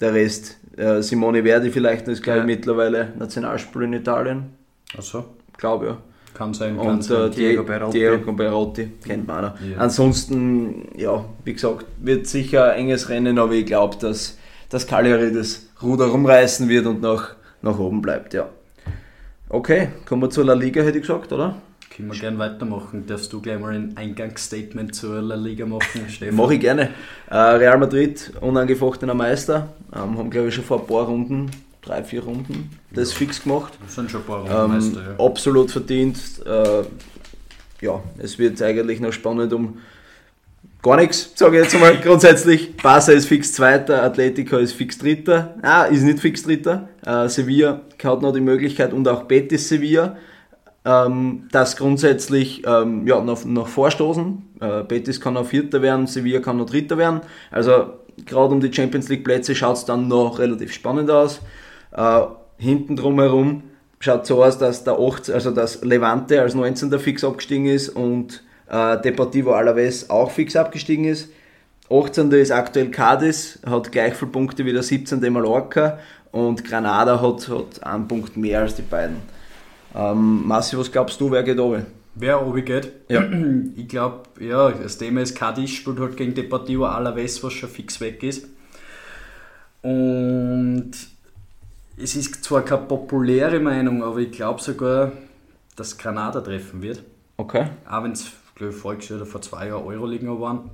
Der 0.00 0.12
Rest, 0.12 0.58
äh, 0.76 1.00
Simone 1.00 1.42
Verdi 1.42 1.70
vielleicht, 1.70 2.08
ist 2.08 2.22
glaube 2.22 2.40
ich 2.40 2.42
ja. 2.42 2.46
mittlerweile 2.46 3.12
Nationalspieler 3.18 3.84
in 3.84 3.92
Italien. 3.94 4.42
Achso. 4.96 5.24
Glaube 5.56 5.86
ja. 5.86 5.98
Kann 6.34 6.52
sein, 6.52 6.76
kann 6.76 6.86
Und 6.86 7.10
äh, 7.10 7.30
Diego 7.30 7.62
Berotti. 7.62 7.98
Diego 7.98 8.32
Berotti 8.32 8.90
kennt 9.02 9.26
man 9.26 9.46
auch. 9.46 9.54
Ja. 9.60 9.78
Ansonsten, 9.78 10.88
ja, 10.94 11.24
wie 11.44 11.54
gesagt, 11.54 11.86
wird 11.98 12.26
sicher 12.26 12.72
ein 12.72 12.80
enges 12.80 13.08
Rennen, 13.08 13.38
aber 13.38 13.52
ich 13.52 13.64
glaube, 13.64 13.96
dass, 13.98 14.36
dass 14.68 14.86
Cagliari 14.86 15.32
das 15.32 15.66
Ruder 15.82 16.06
rumreißen 16.06 16.68
wird 16.68 16.84
und 16.84 17.00
nach, 17.00 17.36
nach 17.62 17.78
oben 17.78 18.02
bleibt, 18.02 18.34
ja. 18.34 18.48
Okay, 19.48 19.88
kommen 20.04 20.22
wir 20.22 20.30
zur 20.30 20.44
La 20.44 20.52
Liga, 20.52 20.82
hätte 20.82 20.98
ich 20.98 21.06
gesagt, 21.06 21.32
oder? 21.32 21.54
Können 21.96 22.12
wir 22.12 22.18
gerne 22.18 22.38
weitermachen. 22.38 23.06
Darfst 23.06 23.32
du 23.32 23.40
gleich 23.40 23.58
mal 23.58 23.74
ein 23.74 23.96
Eingangsstatement 23.96 24.94
zur 24.94 25.22
La 25.22 25.34
Liga 25.34 25.64
machen, 25.64 26.02
Stefan? 26.10 26.36
Mache 26.36 26.54
ich 26.54 26.60
gerne. 26.60 26.90
Äh, 27.30 27.36
Real 27.36 27.78
Madrid, 27.78 28.32
unangefochtener 28.42 29.14
Meister, 29.14 29.70
ähm, 29.94 30.18
haben 30.18 30.28
glaube 30.28 30.48
ich 30.48 30.54
schon 30.54 30.64
vor 30.64 30.80
ein 30.80 30.86
paar 30.86 31.06
Runden, 31.06 31.50
drei, 31.80 32.04
vier 32.04 32.22
Runden, 32.22 32.70
das 32.90 33.12
ja. 33.12 33.16
fix 33.16 33.42
gemacht. 33.42 33.72
Das 33.82 33.94
sind 33.94 34.10
schon 34.10 34.20
ein 34.20 34.26
paar 34.26 34.40
Runden 34.40 34.54
ähm, 34.54 34.70
Meister, 34.72 35.16
ja. 35.18 35.24
Absolut 35.24 35.70
verdient. 35.70 36.18
Äh, 36.44 36.82
ja, 37.80 38.02
es 38.18 38.38
wird 38.38 38.60
eigentlich 38.60 39.00
noch 39.00 39.12
spannend 39.12 39.54
um 39.54 39.78
gar 40.82 40.96
nichts, 40.98 41.32
sage 41.34 41.56
ich 41.56 41.64
jetzt 41.64 41.80
mal 41.80 41.96
grundsätzlich. 42.02 42.76
Barca 42.76 43.12
ist 43.12 43.26
fix 43.26 43.54
Zweiter, 43.54 44.02
Atletico 44.02 44.58
ist 44.58 44.72
fix 44.72 44.98
Dritter. 44.98 45.54
Ah, 45.62 45.84
ist 45.84 46.02
nicht 46.02 46.20
fix 46.20 46.42
Dritter. 46.42 46.90
Äh, 47.06 47.30
Sevilla 47.30 47.80
hat 48.04 48.20
noch 48.20 48.34
die 48.34 48.40
Möglichkeit 48.40 48.92
und 48.92 49.08
auch 49.08 49.22
Betis 49.22 49.66
Sevilla, 49.66 50.18
ähm, 50.86 51.48
das 51.50 51.76
grundsätzlich 51.76 52.62
ähm, 52.64 53.06
ja, 53.06 53.20
noch, 53.20 53.44
noch 53.44 53.66
vorstoßen. 53.66 54.42
Äh, 54.60 54.82
Betis 54.84 55.20
kann 55.20 55.34
noch 55.34 55.46
Vierter 55.46 55.82
werden, 55.82 56.06
Sevilla 56.06 56.40
kann 56.40 56.56
noch 56.56 56.66
Dritter 56.66 56.96
werden. 56.96 57.22
Also 57.50 57.94
gerade 58.24 58.54
um 58.54 58.60
die 58.60 58.72
Champions 58.72 59.08
League 59.08 59.24
Plätze 59.24 59.54
schaut 59.54 59.76
es 59.76 59.84
dann 59.84 60.06
noch 60.06 60.38
relativ 60.38 60.72
spannend 60.72 61.10
aus. 61.10 61.40
Äh, 61.92 62.20
hinten 62.58 62.94
drumherum 62.94 63.64
schaut 63.98 64.26
so 64.26 64.44
aus, 64.44 64.58
dass 64.58 64.84
der 64.84 64.98
8, 64.98 65.30
also 65.30 65.50
das 65.50 65.82
Levante 65.82 66.40
als 66.40 66.54
19. 66.54 66.96
fix 67.00 67.24
abgestiegen 67.24 67.66
ist 67.66 67.88
und 67.88 68.44
äh, 68.70 69.00
Deportivo 69.00 69.52
Alaves 69.52 70.08
auch 70.08 70.30
fix 70.30 70.54
abgestiegen 70.54 71.04
ist. 71.04 71.30
18. 71.90 72.30
ist 72.32 72.52
aktuell 72.52 72.90
Cadiz, 72.90 73.58
hat 73.68 73.90
gleich 73.90 74.14
viele 74.14 74.30
Punkte 74.30 74.64
wie 74.64 74.72
der 74.72 74.82
17. 74.82 75.20
Mallorca 75.32 75.98
und 76.30 76.64
Granada 76.64 77.20
hat, 77.20 77.48
hat 77.48 77.82
einen 77.82 78.06
Punkt 78.06 78.36
mehr 78.36 78.60
als 78.60 78.76
die 78.76 78.82
beiden. 78.82 79.35
Ähm, 79.96 80.46
Massi, 80.46 80.76
was 80.76 80.92
glaubst 80.92 81.20
du, 81.20 81.30
wer 81.30 81.42
geht 81.42 81.58
oben? 81.58 81.86
Wer 82.14 82.46
oben 82.46 82.64
geht? 82.64 82.92
Ja. 83.08 83.22
Ich 83.76 83.88
glaube, 83.88 84.24
ja, 84.40 84.70
das 84.70 84.98
Thema 84.98 85.22
ist 85.22 85.34
Cadiz 85.34 85.70
spielt 85.70 85.98
halt 86.00 86.16
gegen 86.16 86.34
Deportivo 86.34 86.86
Alaves, 86.86 87.42
was 87.42 87.52
schon 87.52 87.68
fix 87.68 88.00
weg 88.00 88.22
ist. 88.22 88.48
Und 89.82 90.92
es 91.96 92.16
ist 92.16 92.44
zwar 92.44 92.62
keine 92.62 92.82
populäre 92.82 93.60
Meinung, 93.60 94.02
aber 94.02 94.18
ich 94.18 94.32
glaube 94.32 94.60
sogar, 94.60 95.12
dass 95.76 95.96
Granada 95.96 96.40
treffen 96.40 96.82
wird. 96.82 97.02
Okay. 97.36 97.68
Auch 97.88 98.02
wenn 98.02 98.12
es 98.12 98.32
glaube 98.56 98.98
ich, 98.98 99.12
oder 99.12 99.26
vor 99.26 99.42
zwei 99.42 99.68
Jahren 99.68 99.84
Euroliga 99.84 100.40
waren. 100.40 100.70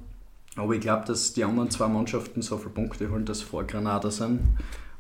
Aber 0.57 0.75
ich 0.75 0.81
glaube, 0.81 1.05
dass 1.07 1.33
die 1.33 1.45
anderen 1.45 1.71
zwei 1.71 1.89
Mannschaften 1.89 2.43
so 2.43 2.57
viele 2.59 2.71
Punkte 2.71 3.11
holen, 3.11 3.25
dass 3.25 3.43
vor 3.43 3.65
Granada 3.65 4.11
sind. 4.11 4.41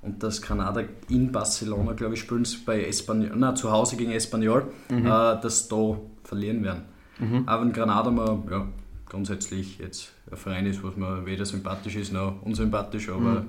Und 0.03 0.23
dass 0.23 0.43
Granada 0.43 0.83
in 1.09 1.31
Barcelona, 1.31 1.93
glaube 1.93 2.15
ich, 2.15 2.21
spielen 2.21 2.47
bei 2.67 2.85
Espanyol, 2.85 3.37
nein, 3.37 3.57
zu 3.57 3.71
Hause 3.71 3.97
gegen 3.97 4.11
Espanyol, 4.11 4.67
mhm. 4.91 5.07
äh, 5.07 5.41
dass 5.41 5.69
da 5.69 5.97
verlieren 6.25 6.65
werden. 6.65 6.83
Mhm. 7.19 7.45
Aber 7.47 7.65
wenn 7.65 7.73
Granada 7.73 8.11
mal, 8.11 8.43
ja, 8.51 8.67
grundsätzlich 9.09 9.79
jetzt 9.79 10.13
ein 10.31 10.37
Verein 10.37 10.67
ist, 10.67 10.83
was 10.83 10.97
mir 10.97 11.25
weder 11.25 11.45
sympathisch 11.45 11.97
ist 11.97 12.13
noch 12.13 12.43
unsympathisch, 12.43 13.09
aber 13.11 13.47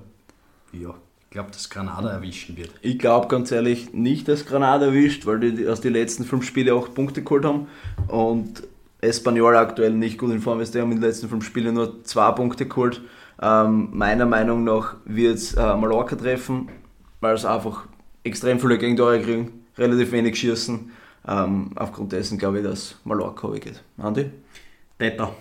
mhm. 0.71 0.81
ja, 0.81 0.93
ich 1.21 1.29
glaube, 1.31 1.49
dass 1.49 1.69
Granada 1.69 2.09
erwischen 2.09 2.55
wird. 2.55 2.69
Ich 2.81 2.99
glaube 2.99 3.27
ganz 3.27 3.51
ehrlich 3.51 3.91
nicht, 3.91 4.27
dass 4.27 4.45
Granada 4.45 4.85
erwischt, 4.87 5.25
weil 5.25 5.39
die 5.39 5.67
aus 5.67 5.81
den 5.81 5.93
letzten 5.93 6.25
fünf 6.25 6.45
Spielen 6.45 6.77
acht 6.77 6.93
Punkte 6.93 7.23
geholt 7.23 7.45
haben. 7.45 7.67
Und 8.07 8.61
Espanyol 9.01 9.55
aktuell 9.55 9.93
nicht 9.93 10.19
gut 10.19 10.31
in 10.31 10.41
Form 10.41 10.61
ist. 10.61 10.75
Die 10.75 10.79
haben 10.79 10.91
in 10.91 10.97
den 10.97 11.09
letzten 11.09 11.27
fünf 11.27 11.45
Spielen 11.45 11.73
nur 11.73 12.03
zwei 12.03 12.31
Punkte 12.31 12.67
geholt. 12.67 13.01
Ähm, 13.41 13.89
meiner 13.91 14.25
Meinung 14.25 14.63
nach 14.63 14.95
wird 15.05 15.35
es 15.35 15.53
äh, 15.53 15.75
Mallorca 15.75 16.15
treffen, 16.15 16.69
weil 17.19 17.35
es 17.35 17.45
einfach 17.45 17.85
extrem 18.23 18.59
viele 18.59 18.77
Gegentore 18.77 19.21
kriegen, 19.21 19.65
relativ 19.77 20.11
wenig 20.11 20.37
schießen. 20.37 20.91
Ähm, 21.27 21.71
aufgrund 21.75 22.11
dessen 22.11 22.37
glaube 22.37 22.59
ich, 22.59 22.65
dass 22.65 22.95
Mallorca 23.03 23.49
geht. 23.51 23.81
Andi? 23.97 24.29
Beta. 24.97 25.31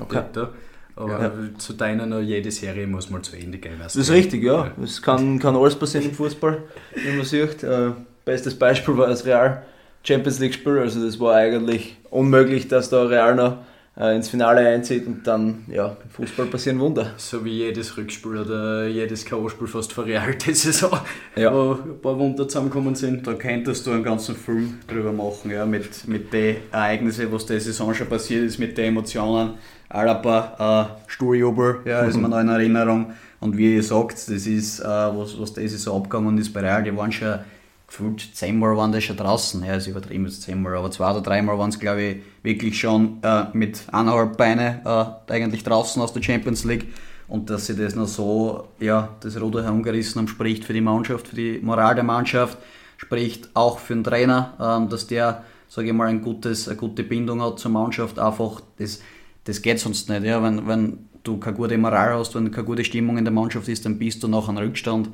Okay. 0.00 0.22
Beta. 0.22 0.50
Aber 0.96 1.22
ja. 1.22 1.32
zu 1.58 1.74
deiner 1.74 2.06
noch 2.06 2.20
jede 2.20 2.50
Serie 2.50 2.86
muss 2.86 3.08
mal 3.08 3.22
zu 3.22 3.36
Ende 3.36 3.58
gehen. 3.58 3.74
Das 3.80 3.94
ist 3.94 4.10
richtig, 4.10 4.42
ja. 4.42 4.72
Es 4.82 5.00
kann, 5.00 5.38
kann 5.38 5.54
alles 5.54 5.76
passieren 5.76 6.06
im 6.06 6.14
Fußball, 6.14 6.62
wie 6.94 7.16
man 7.16 7.24
sieht. 7.24 7.62
Äh, 7.62 7.92
bestes 8.24 8.58
Beispiel 8.58 8.96
war 8.96 9.06
das 9.06 9.24
Real 9.24 9.62
Champions 10.02 10.40
League 10.40 10.54
Spiel. 10.54 10.78
Also 10.78 11.04
das 11.04 11.20
war 11.20 11.36
eigentlich 11.36 11.96
unmöglich, 12.10 12.66
dass 12.66 12.90
da 12.90 13.04
Real 13.04 13.36
noch 13.36 13.58
ins 14.00 14.28
Finale 14.28 14.68
einzieht 14.68 15.06
und 15.08 15.26
dann, 15.26 15.64
ja, 15.66 15.88
im 15.88 16.10
Fußball 16.10 16.46
passieren 16.46 16.78
Wunder. 16.78 17.14
So 17.16 17.44
wie 17.44 17.50
jedes 17.50 17.96
Rückspiel 17.96 18.38
oder 18.38 18.86
jedes 18.86 19.24
K.O.-Spiel 19.24 19.66
fast 19.66 19.92
vor 19.92 20.06
Real 20.06 20.34
die 20.34 20.54
Saison, 20.54 20.96
ja. 21.34 21.52
wo 21.52 21.72
ein 21.72 22.00
paar 22.00 22.16
Wunder 22.16 22.46
zusammengekommen 22.46 22.94
sind. 22.94 23.26
Da 23.26 23.34
könntest 23.34 23.86
du 23.86 23.90
einen 23.90 24.04
ganzen 24.04 24.36
Film 24.36 24.78
drüber 24.86 25.12
machen, 25.12 25.50
ja, 25.50 25.66
mit, 25.66 26.06
mit 26.06 26.32
den 26.32 26.58
Ereignissen, 26.70 27.32
was 27.32 27.46
die 27.46 27.58
Saison 27.58 27.92
schon 27.92 28.08
passiert 28.08 28.44
ist, 28.44 28.58
mit 28.58 28.78
den 28.78 28.86
Emotionen. 28.86 29.54
Alaba, 29.88 30.98
äh, 31.06 31.10
Sturjubel, 31.10 31.80
ja, 31.84 32.02
ist 32.02 32.16
mir 32.16 32.28
noch 32.28 32.38
in 32.38 32.48
Erinnerung. 32.48 33.12
Und 33.40 33.56
wie 33.56 33.74
ihr 33.74 33.82
sagt, 33.82 34.14
das 34.14 34.46
ist, 34.46 34.80
äh, 34.80 34.84
was, 34.84 35.40
was 35.40 35.54
diese 35.54 35.76
Saison 35.76 36.02
abgegangen 36.02 36.38
ist 36.38 36.52
bei 36.52 36.60
Real, 36.60 36.84
die 36.84 36.96
waren 36.96 37.10
schon 37.10 37.38
gefühlt 37.88 38.20
zehnmal 38.34 38.76
waren 38.76 38.92
das 38.92 39.02
schon 39.02 39.16
draußen. 39.16 39.64
Ja, 39.64 39.74
ist 39.74 39.86
übertrieben 39.88 40.26
jetzt 40.26 40.42
zehnmal, 40.42 40.76
aber 40.76 40.90
zwei 40.90 41.10
oder 41.10 41.22
dreimal 41.22 41.58
waren 41.58 41.70
es, 41.70 41.80
glaube 41.80 42.02
ich, 42.02 42.16
wirklich 42.42 42.78
schon 42.78 43.18
äh, 43.22 43.46
mit 43.54 43.82
eineinhalb 43.90 44.36
Beine 44.36 45.18
äh, 45.28 45.32
eigentlich 45.32 45.64
draußen 45.64 46.00
aus 46.00 46.12
der 46.12 46.22
Champions 46.22 46.64
League. 46.64 46.86
Und 47.26 47.50
dass 47.50 47.66
sie 47.66 47.76
das 47.76 47.94
noch 47.94 48.06
so, 48.06 48.68
ja, 48.78 49.16
das 49.20 49.40
Ruder 49.40 49.64
herumgerissen 49.64 50.20
haben, 50.20 50.28
spricht 50.28 50.64
für 50.64 50.72
die 50.72 50.80
Mannschaft, 50.80 51.28
für 51.28 51.36
die 51.36 51.58
Moral 51.62 51.94
der 51.94 52.04
Mannschaft, 52.04 52.58
spricht 52.96 53.50
auch 53.54 53.78
für 53.78 53.94
den 53.94 54.04
Trainer, 54.04 54.54
äh, 54.86 54.90
dass 54.90 55.06
der, 55.06 55.44
sage 55.68 55.88
ich 55.88 55.94
mal, 55.94 56.08
ein 56.08 56.22
gutes, 56.22 56.68
eine 56.68 56.76
gute 56.76 57.02
Bindung 57.02 57.42
hat 57.42 57.58
zur 57.58 57.70
Mannschaft. 57.70 58.18
Einfach, 58.18 58.60
das, 58.78 59.00
das 59.44 59.62
geht 59.62 59.80
sonst 59.80 60.10
nicht. 60.10 60.24
Ja? 60.24 60.42
Wenn, 60.42 60.68
wenn 60.68 61.08
du 61.22 61.38
keine 61.38 61.56
gute 61.56 61.78
Moral 61.78 62.18
hast, 62.18 62.34
wenn 62.34 62.50
keine 62.50 62.66
gute 62.66 62.84
Stimmung 62.84 63.16
in 63.16 63.24
der 63.24 63.32
Mannschaft 63.32 63.68
ist, 63.68 63.86
dann 63.86 63.98
bist 63.98 64.22
du 64.22 64.28
nach 64.28 64.48
einem 64.48 64.58
Rückstand 64.58 65.08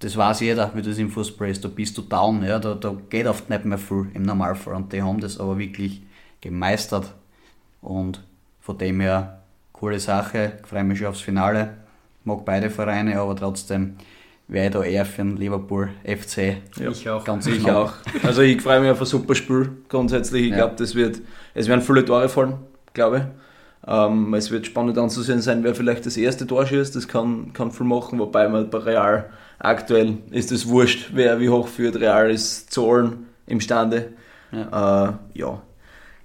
das 0.00 0.16
weiß 0.16 0.40
jeder, 0.40 0.70
wie 0.74 0.82
das 0.82 0.98
im 0.98 1.10
Fußball 1.10 1.50
ist. 1.50 1.64
Da 1.64 1.68
bist 1.68 1.96
du 1.96 2.02
down, 2.02 2.42
ja, 2.42 2.58
da, 2.58 2.74
da 2.74 2.94
geht 3.10 3.26
oft 3.26 3.48
nicht 3.50 3.64
mehr 3.64 3.78
viel 3.78 4.06
im 4.14 4.22
Normalfall. 4.22 4.74
Und 4.74 4.92
die 4.92 5.02
haben 5.02 5.20
das 5.20 5.38
aber 5.38 5.58
wirklich 5.58 6.02
gemeistert. 6.40 7.12
Und 7.82 8.22
von 8.60 8.78
dem 8.78 9.00
her, 9.00 9.42
coole 9.72 10.00
Sache. 10.00 10.54
Ich 10.60 10.66
freue 10.66 10.84
mich 10.84 10.98
schon 10.98 11.08
aufs 11.08 11.20
Finale. 11.20 11.76
mag 12.24 12.44
beide 12.44 12.70
Vereine, 12.70 13.18
aber 13.20 13.36
trotzdem 13.36 13.96
wäre 14.48 14.66
ich 14.66 14.72
da 14.72 14.82
eher 14.82 15.04
für 15.04 15.22
den 15.22 15.36
Liverpool 15.36 15.90
FC. 16.04 16.56
Ja, 16.78 16.90
ich 16.90 17.08
auch. 17.08 17.24
Ganz 17.24 17.46
ich 17.46 17.70
auch. 17.70 17.92
Also 18.22 18.40
ich 18.40 18.60
freue 18.62 18.80
mich 18.80 18.90
auf 18.90 19.00
ein 19.00 19.06
super 19.06 19.34
Spiel 19.34 19.70
grundsätzlich. 19.88 20.44
Ich 20.44 20.50
ja. 20.50 20.56
glaube, 20.56 20.76
das 20.76 20.94
wird, 20.94 21.20
es 21.54 21.68
werden 21.68 21.82
viele 21.82 22.04
Tore 22.04 22.28
fallen, 22.28 22.54
glaube 22.94 23.18
ich. 23.18 23.22
Ähm, 23.86 24.34
es 24.34 24.50
wird 24.50 24.66
spannend 24.66 24.98
anzusehen 24.98 25.40
sein, 25.40 25.62
wer 25.62 25.74
vielleicht 25.74 26.04
das 26.04 26.16
erste 26.16 26.46
Tor 26.46 26.66
schießt. 26.66 26.96
Das 26.96 27.06
kann, 27.06 27.52
kann 27.52 27.70
viel 27.70 27.86
machen, 27.86 28.18
wobei 28.18 28.48
man 28.48 28.68
bei 28.70 28.78
Real 28.78 29.30
aktuell 29.60 30.18
ist 30.30 30.50
es 30.50 30.68
wurscht, 30.68 31.10
wer 31.12 31.38
wie 31.38 31.48
hoch 31.48 31.68
führt. 31.68 31.96
Real 31.96 32.30
ist 32.30 32.72
zu 32.72 32.90
allen 32.90 33.26
imstande. 33.46 34.12
Ja, 34.50 35.08
äh, 35.08 35.38
ja. 35.38 35.62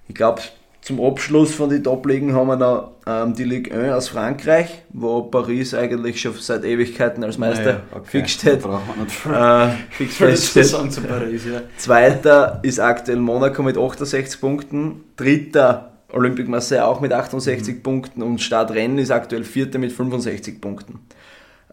ich 0.08 0.14
glaube, 0.14 0.42
zum 0.80 1.00
Abschluss 1.00 1.54
von 1.54 1.68
den 1.68 1.82
Top-Ligen 1.82 2.34
haben 2.34 2.48
wir 2.48 2.56
noch 2.56 2.92
ähm, 3.06 3.34
die 3.34 3.44
Ligue 3.44 3.76
1 3.76 3.92
aus 3.92 4.08
Frankreich, 4.08 4.82
wo 4.90 5.22
Paris 5.22 5.74
eigentlich 5.74 6.20
schon 6.20 6.34
seit 6.34 6.64
Ewigkeiten 6.64 7.24
als 7.24 7.38
Meister 7.38 7.64
naja, 7.64 7.82
okay. 7.92 8.06
fix 8.06 8.32
steht. 8.32 8.64
Äh, 8.64 9.68
fix 9.90 10.16
feststeht. 10.16 10.92
zu 10.92 11.00
Paris, 11.02 11.44
ja. 11.44 11.62
Zweiter 11.76 12.60
ist 12.62 12.78
aktuell 12.78 13.18
Monaco 13.18 13.62
mit 13.62 13.76
68 13.76 14.40
Punkten. 14.40 15.04
Dritter 15.16 15.92
Olympique 16.12 16.48
Marseille 16.48 16.84
auch 16.84 17.00
mit 17.00 17.12
68 17.12 17.76
mhm. 17.76 17.82
Punkten 17.82 18.22
und 18.22 18.40
Stadtrennen 18.40 18.98
ist 18.98 19.10
aktuell 19.10 19.44
Vierter 19.44 19.78
mit 19.78 19.92
65 19.92 20.60
Punkten. 20.60 21.00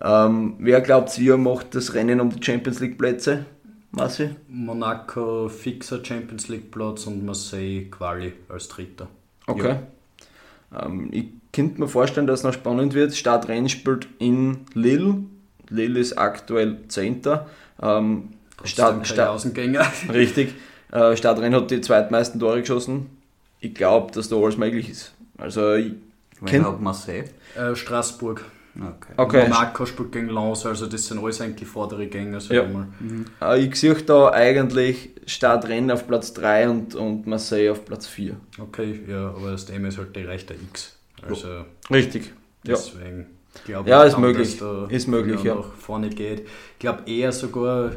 Ähm, 0.03 0.55
wer 0.59 0.81
glaubt, 0.81 1.17
ihr 1.17 1.37
macht 1.37 1.75
das 1.75 1.93
Rennen 1.93 2.19
um 2.19 2.29
die 2.29 2.43
Champions 2.43 2.79
League 2.79 2.97
Plätze? 2.97 3.45
Marci? 3.91 4.29
Monaco 4.49 5.49
fixer 5.49 6.03
Champions 6.03 6.47
League 6.49 6.71
Platz 6.71 7.07
und 7.07 7.23
Marseille 7.25 7.85
Quali 7.89 8.33
als 8.49 8.67
Dritter. 8.67 9.07
Okay. 9.47 9.75
Ja. 10.71 10.85
Ähm, 10.85 11.09
ich 11.11 11.25
könnte 11.51 11.79
mir 11.79 11.87
vorstellen, 11.87 12.27
dass 12.27 12.39
es 12.39 12.43
noch 12.43 12.53
spannend 12.53 12.93
wird. 12.93 13.15
Stadtrennen 13.15 13.69
spielt 13.69 14.07
in 14.19 14.65
Lille. 14.73 15.17
Lille 15.69 15.99
ist 15.99 16.17
aktuell 16.17 16.79
Zehnter. 16.87 17.47
Ähm, 17.81 18.29
Start, 18.63 19.07
Start, 19.07 19.45
Richtig. 20.13 20.55
Äh, 20.91 21.15
Stadtrennen 21.15 21.55
hat 21.59 21.71
die 21.71 21.81
zweitmeisten 21.81 22.39
Tore 22.39 22.61
geschossen 22.61 23.09
ich 23.63 23.73
glaube, 23.73 24.11
dass 24.11 24.27
da 24.27 24.35
alles 24.35 24.57
möglich 24.57 24.89
ist. 24.89 25.13
Also 25.37 25.73
ich 25.75 25.93
Wen 26.41 26.65
hat 26.65 26.81
Marseille? 26.81 27.23
Äh, 27.55 27.75
Straßburg. 27.75 28.43
Okay. 28.75 29.13
okay. 29.17 29.43
Monaco 29.43 29.85
spielt 29.85 30.11
gegen 30.11 30.29
Lens, 30.29 30.65
also 30.65 30.87
das 30.87 31.05
sind 31.05 31.23
alles 31.23 31.41
eigentlich 31.41 31.69
vordere 31.69 32.07
Gänge. 32.07 32.39
Ja. 32.49 32.63
Mhm. 32.63 33.25
Äh, 33.39 33.65
ich 33.65 33.75
sehe 33.75 33.93
da 33.93 34.31
eigentlich 34.31 35.11
Stadtrennen 35.27 35.91
auf 35.91 36.07
Platz 36.07 36.33
3 36.33 36.69
und, 36.69 36.95
und 36.95 37.27
Marseille 37.27 37.71
auf 37.71 37.85
Platz 37.85 38.07
4. 38.07 38.35
Okay, 38.59 39.01
ja, 39.07 39.29
aber 39.29 39.51
das 39.51 39.65
Thema 39.65 39.89
ist 39.89 39.99
halt 39.99 40.15
die 40.15 40.21
rechte 40.21 40.55
X. 40.55 40.97
Also 41.21 41.65
Richtig. 41.91 42.33
Deswegen 42.65 43.27
glaube 43.65 43.89
ja, 43.89 44.03
ist 44.03 44.17
möglich. 44.17 44.57
da 44.57 44.87
ist 44.87 45.07
möglich, 45.07 45.43
ja. 45.43 45.55
nach 45.55 45.73
vorne 45.73 46.09
geht. 46.09 46.41
Ich 46.41 46.79
glaube 46.79 47.03
eher 47.05 47.31
sogar, 47.31 47.91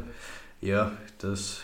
ja, 0.61 0.91
dass 1.19 1.61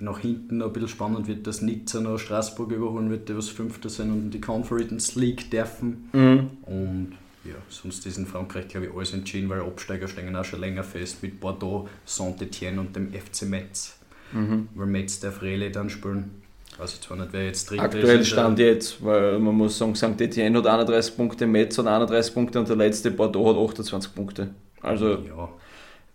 nach 0.00 0.18
hinten 0.18 0.58
noch 0.58 0.66
ein 0.66 0.72
bisschen 0.72 0.88
spannend 0.88 1.26
wird, 1.28 1.46
dass 1.46 1.62
Nizza 1.62 2.00
noch 2.00 2.18
Straßburg 2.18 2.70
überholen 2.72 3.10
wird, 3.10 3.28
die 3.28 3.36
was 3.36 3.48
Fünfter 3.48 3.88
sind 3.88 4.10
und 4.10 4.18
in 4.18 4.30
die 4.30 4.40
Conference 4.40 5.14
League 5.14 5.50
dürfen. 5.50 6.08
Mhm. 6.12 6.50
Und 6.62 7.12
ja, 7.48 7.56
sonst 7.68 8.06
ist 8.06 8.18
in 8.18 8.26
Frankreich, 8.26 8.68
glaube 8.68 8.86
ich, 8.86 8.94
alles 8.94 9.12
entschieden, 9.12 9.48
weil 9.48 9.60
Absteiger 9.60 10.08
stehen 10.08 10.34
auch 10.36 10.44
schon 10.44 10.60
länger 10.60 10.84
fest 10.84 11.22
mit 11.22 11.40
Bordeaux, 11.40 11.88
Saint-Etienne 12.04 12.80
und 12.80 12.94
dem 12.94 13.12
FC 13.12 13.42
Metz. 13.42 13.98
Mhm. 14.32 14.68
Weil 14.74 14.86
Metz 14.86 15.20
darf 15.20 15.42
Rele 15.42 15.70
dann 15.70 15.90
spielen. 15.90 16.42
Also 16.78 16.98
zwar 17.00 17.16
nicht, 17.16 17.32
wer 17.32 17.46
jetzt 17.46 17.70
dritter 17.70 17.82
Aktuell 17.82 18.20
ist. 18.20 18.28
Stand 18.28 18.58
jetzt, 18.58 19.04
weil 19.04 19.38
man 19.38 19.54
muss 19.54 19.78
sagen, 19.78 19.94
St. 19.94 20.20
Etienne 20.20 20.58
hat 20.58 20.66
31 20.66 21.16
Punkte, 21.16 21.46
Metz 21.46 21.76
hat 21.78 21.86
31 21.86 22.34
Punkte 22.34 22.60
und 22.60 22.68
der 22.68 22.76
letzte 22.76 23.10
Bordeaux 23.10 23.48
hat 23.48 23.56
28 23.56 24.14
Punkte. 24.14 24.50
Also 24.80 25.10
ja. 25.14 25.48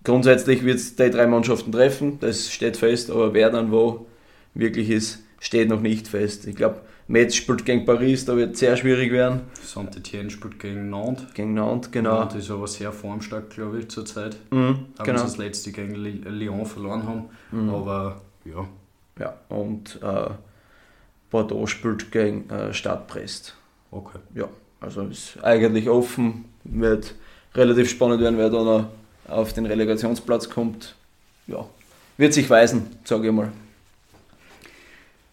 Grundsätzlich 0.04 0.64
wird 0.66 0.78
es 0.78 0.96
die 0.96 1.10
drei 1.10 1.28
Mannschaften 1.28 1.72
treffen, 1.72 2.20
das 2.20 2.52
steht 2.52 2.76
fest, 2.76 3.10
aber 3.10 3.34
wer 3.34 3.50
dann 3.50 3.72
wo 3.72 4.06
wirklich 4.54 4.90
ist, 4.90 5.24
steht 5.40 5.70
noch 5.70 5.80
nicht 5.80 6.08
fest. 6.08 6.46
Ich 6.46 6.56
glaube, 6.56 6.82
Metz 7.14 7.36
spielt 7.36 7.64
gegen 7.64 7.86
Paris, 7.86 8.26
da 8.26 8.36
wird 8.36 8.54
es 8.54 8.60
sehr 8.60 8.76
schwierig 8.76 9.12
werden. 9.12 9.42
Saint-Etienne 9.62 10.32
spielt 10.32 10.60
gegen 10.60 10.90
Nantes. 10.90 11.32
Gegen 11.36 11.54
Nantes, 11.54 11.92
genau. 11.92 12.22
Nantes 12.22 12.46
ist 12.46 12.50
aber 12.50 12.68
sehr 12.68 12.92
formstark, 12.92 13.52
glaube 13.52 13.80
ich, 13.80 13.90
zurzeit. 13.90 14.36
Mhm, 14.50 14.88
auch 14.98 15.04
genau. 15.04 15.22
das 15.22 15.38
letzte 15.38 15.72
gegen 15.72 15.94
Lyon 15.94 16.66
verloren 16.66 17.08
haben. 17.08 17.26
Mhm. 17.52 17.70
Aber 17.70 18.22
ja. 18.46 18.68
Ja, 19.20 19.36
und 19.50 20.00
äh, 20.02 20.32
Bordeaux 21.30 21.68
spielt 21.68 22.12
gegen 22.12 22.50
äh, 22.50 22.74
Stadtbrest. 22.74 23.56
Okay. 23.92 24.18
Ja, 24.34 24.50
also 24.82 25.04
ist 25.04 25.38
eigentlich 25.44 25.90
offen, 25.90 26.46
wird 26.64 27.14
relativ 27.54 27.92
spannend 27.92 28.22
werden, 28.22 28.40
wer 28.40 28.50
da 28.50 28.64
noch 28.64 28.88
auf 29.28 29.54
den 29.54 29.68
Relegationsplatz 29.68 30.50
kommt, 30.50 30.96
ja, 31.46 31.64
wird 32.18 32.34
sich 32.34 32.50
weisen, 32.50 32.88
sage 33.04 33.28
ich 33.28 33.34
mal. 33.34 33.52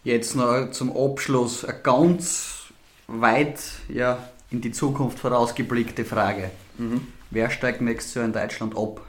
Jetzt 0.03 0.35
noch 0.35 0.71
zum 0.71 0.95
Abschluss 0.95 1.63
eine 1.63 1.79
ganz 1.79 2.63
weit 3.07 3.59
ja, 3.87 4.17
in 4.49 4.61
die 4.61 4.71
Zukunft 4.71 5.19
vorausgeblickte 5.19 6.05
Frage. 6.05 6.49
Mhm. 6.77 7.07
Wer 7.29 7.51
steigt 7.51 7.81
nächstes 7.81 8.15
Jahr 8.15 8.25
in 8.25 8.33
Deutschland 8.33 8.75
ab 8.75 9.01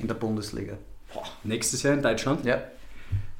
in 0.00 0.08
der 0.08 0.14
Bundesliga? 0.14 0.74
Boah, 1.12 1.24
nächstes 1.44 1.82
Jahr 1.82 1.94
in 1.94 2.02
Deutschland? 2.02 2.44
Ja. 2.46 2.62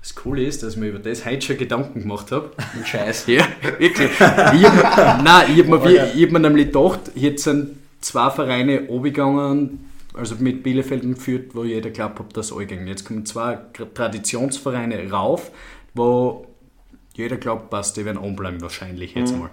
Das 0.02 0.14
Coole 0.14 0.44
ist, 0.44 0.62
dass 0.62 0.74
ich 0.74 0.81
mir 0.81 0.88
über 0.88 0.98
das 0.98 1.24
heute 1.24 1.40
schon 1.40 1.57
Gedanken 1.57 2.02
gemacht 2.02 2.31
habe. 2.31 2.50
Scheiß. 2.85 3.26
Ja, 3.28 3.46
wirklich. 3.78 4.11
ich 4.11 4.20
hab, 4.20 5.22
nein, 5.22 5.50
ich 5.50 5.64
habe 5.64 5.78
mir, 5.78 6.07
hab 6.09 6.31
mir 6.31 6.40
nämlich 6.40 6.66
gedacht, 6.66 7.12
jetzt 7.14 7.44
sind 7.44 7.76
zwei 8.00 8.28
Vereine 8.31 8.88
abgegangen, 8.90 9.90
also 10.12 10.35
mit 10.40 10.62
Bielefeld 10.62 11.02
geführt, 11.02 11.55
wo 11.55 11.64
jeder 11.64 11.90
glaubt 11.90 12.37
dass 12.37 12.52
alle 12.52 12.66
gehen. 12.66 12.87
Jetzt 12.87 13.07
kommen 13.07 13.24
zwei 13.24 13.59
Traditionsvereine 13.94 15.11
rauf, 15.11 15.50
wo 15.94 16.46
jeder 17.14 17.37
glaubt, 17.37 17.70
passt, 17.70 17.96
die 17.96 18.05
werden 18.05 18.22
anbleiben 18.22 18.61
wahrscheinlich 18.61 19.14
jetzt 19.14 19.33
mhm. 19.33 19.40
mal. 19.40 19.51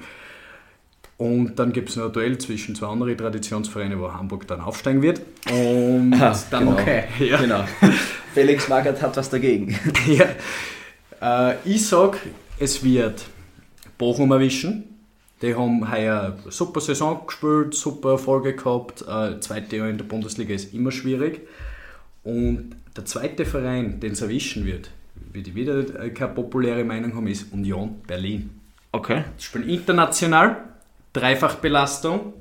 Und 1.17 1.59
dann 1.59 1.73
gibt 1.73 1.89
es 1.89 1.97
noch 1.97 2.05
ein 2.05 2.13
Duell 2.13 2.37
zwischen 2.37 2.75
zwei 2.75 2.87
anderen 2.87 3.17
Traditionsvereinen, 3.17 3.99
wo 3.99 4.13
Hamburg 4.13 4.47
dann 4.47 4.61
aufsteigen 4.61 5.01
wird. 5.01 5.19
Und 5.51 6.13
ah, 6.21 6.39
dann 6.49 6.65
genau. 6.65 6.79
Okay. 6.79 7.03
Ja. 7.19 7.37
genau. 7.41 7.65
Felix 8.33 8.69
Magath 8.69 9.01
hat 9.01 9.17
was 9.17 9.29
dagegen. 9.29 9.77
ja. 10.07 11.51
Äh, 11.51 11.55
ich 11.65 11.85
sag, 11.85 12.17
es 12.57 12.83
wird 12.83 13.25
Bochum 13.97 14.31
erwischen. 14.31 14.85
Die 15.41 15.55
haben 15.55 15.91
heuer 15.91 16.37
eine 16.41 16.51
super 16.51 16.79
Saison 16.79 17.25
gespielt, 17.25 17.73
super 17.73 18.11
Erfolge 18.11 18.55
gehabt. 18.55 19.01
Äh, 19.01 19.41
zweite 19.41 19.75
Jahr 19.75 19.89
in 19.89 19.97
der 19.97 20.05
Bundesliga 20.05 20.53
ist 20.53 20.73
immer 20.73 20.91
schwierig. 20.91 21.41
Und 22.23 22.75
der 22.95 23.05
zweite 23.05 23.45
Verein, 23.45 23.99
den 23.99 24.13
es 24.13 24.21
erwischen 24.21 24.65
wird, 24.65 24.89
wie 25.31 25.43
die 25.43 25.55
wieder 25.55 25.83
keine 26.09 26.33
populäre 26.33 26.83
Meinung 26.83 27.15
haben, 27.15 27.27
ist 27.27 27.51
Union 27.53 28.01
Berlin. 28.07 28.49
Okay. 28.91 29.23
Die 29.39 29.43
spielen 29.43 29.69
international, 29.69 30.57
Dreifachbelastung. 31.13 32.33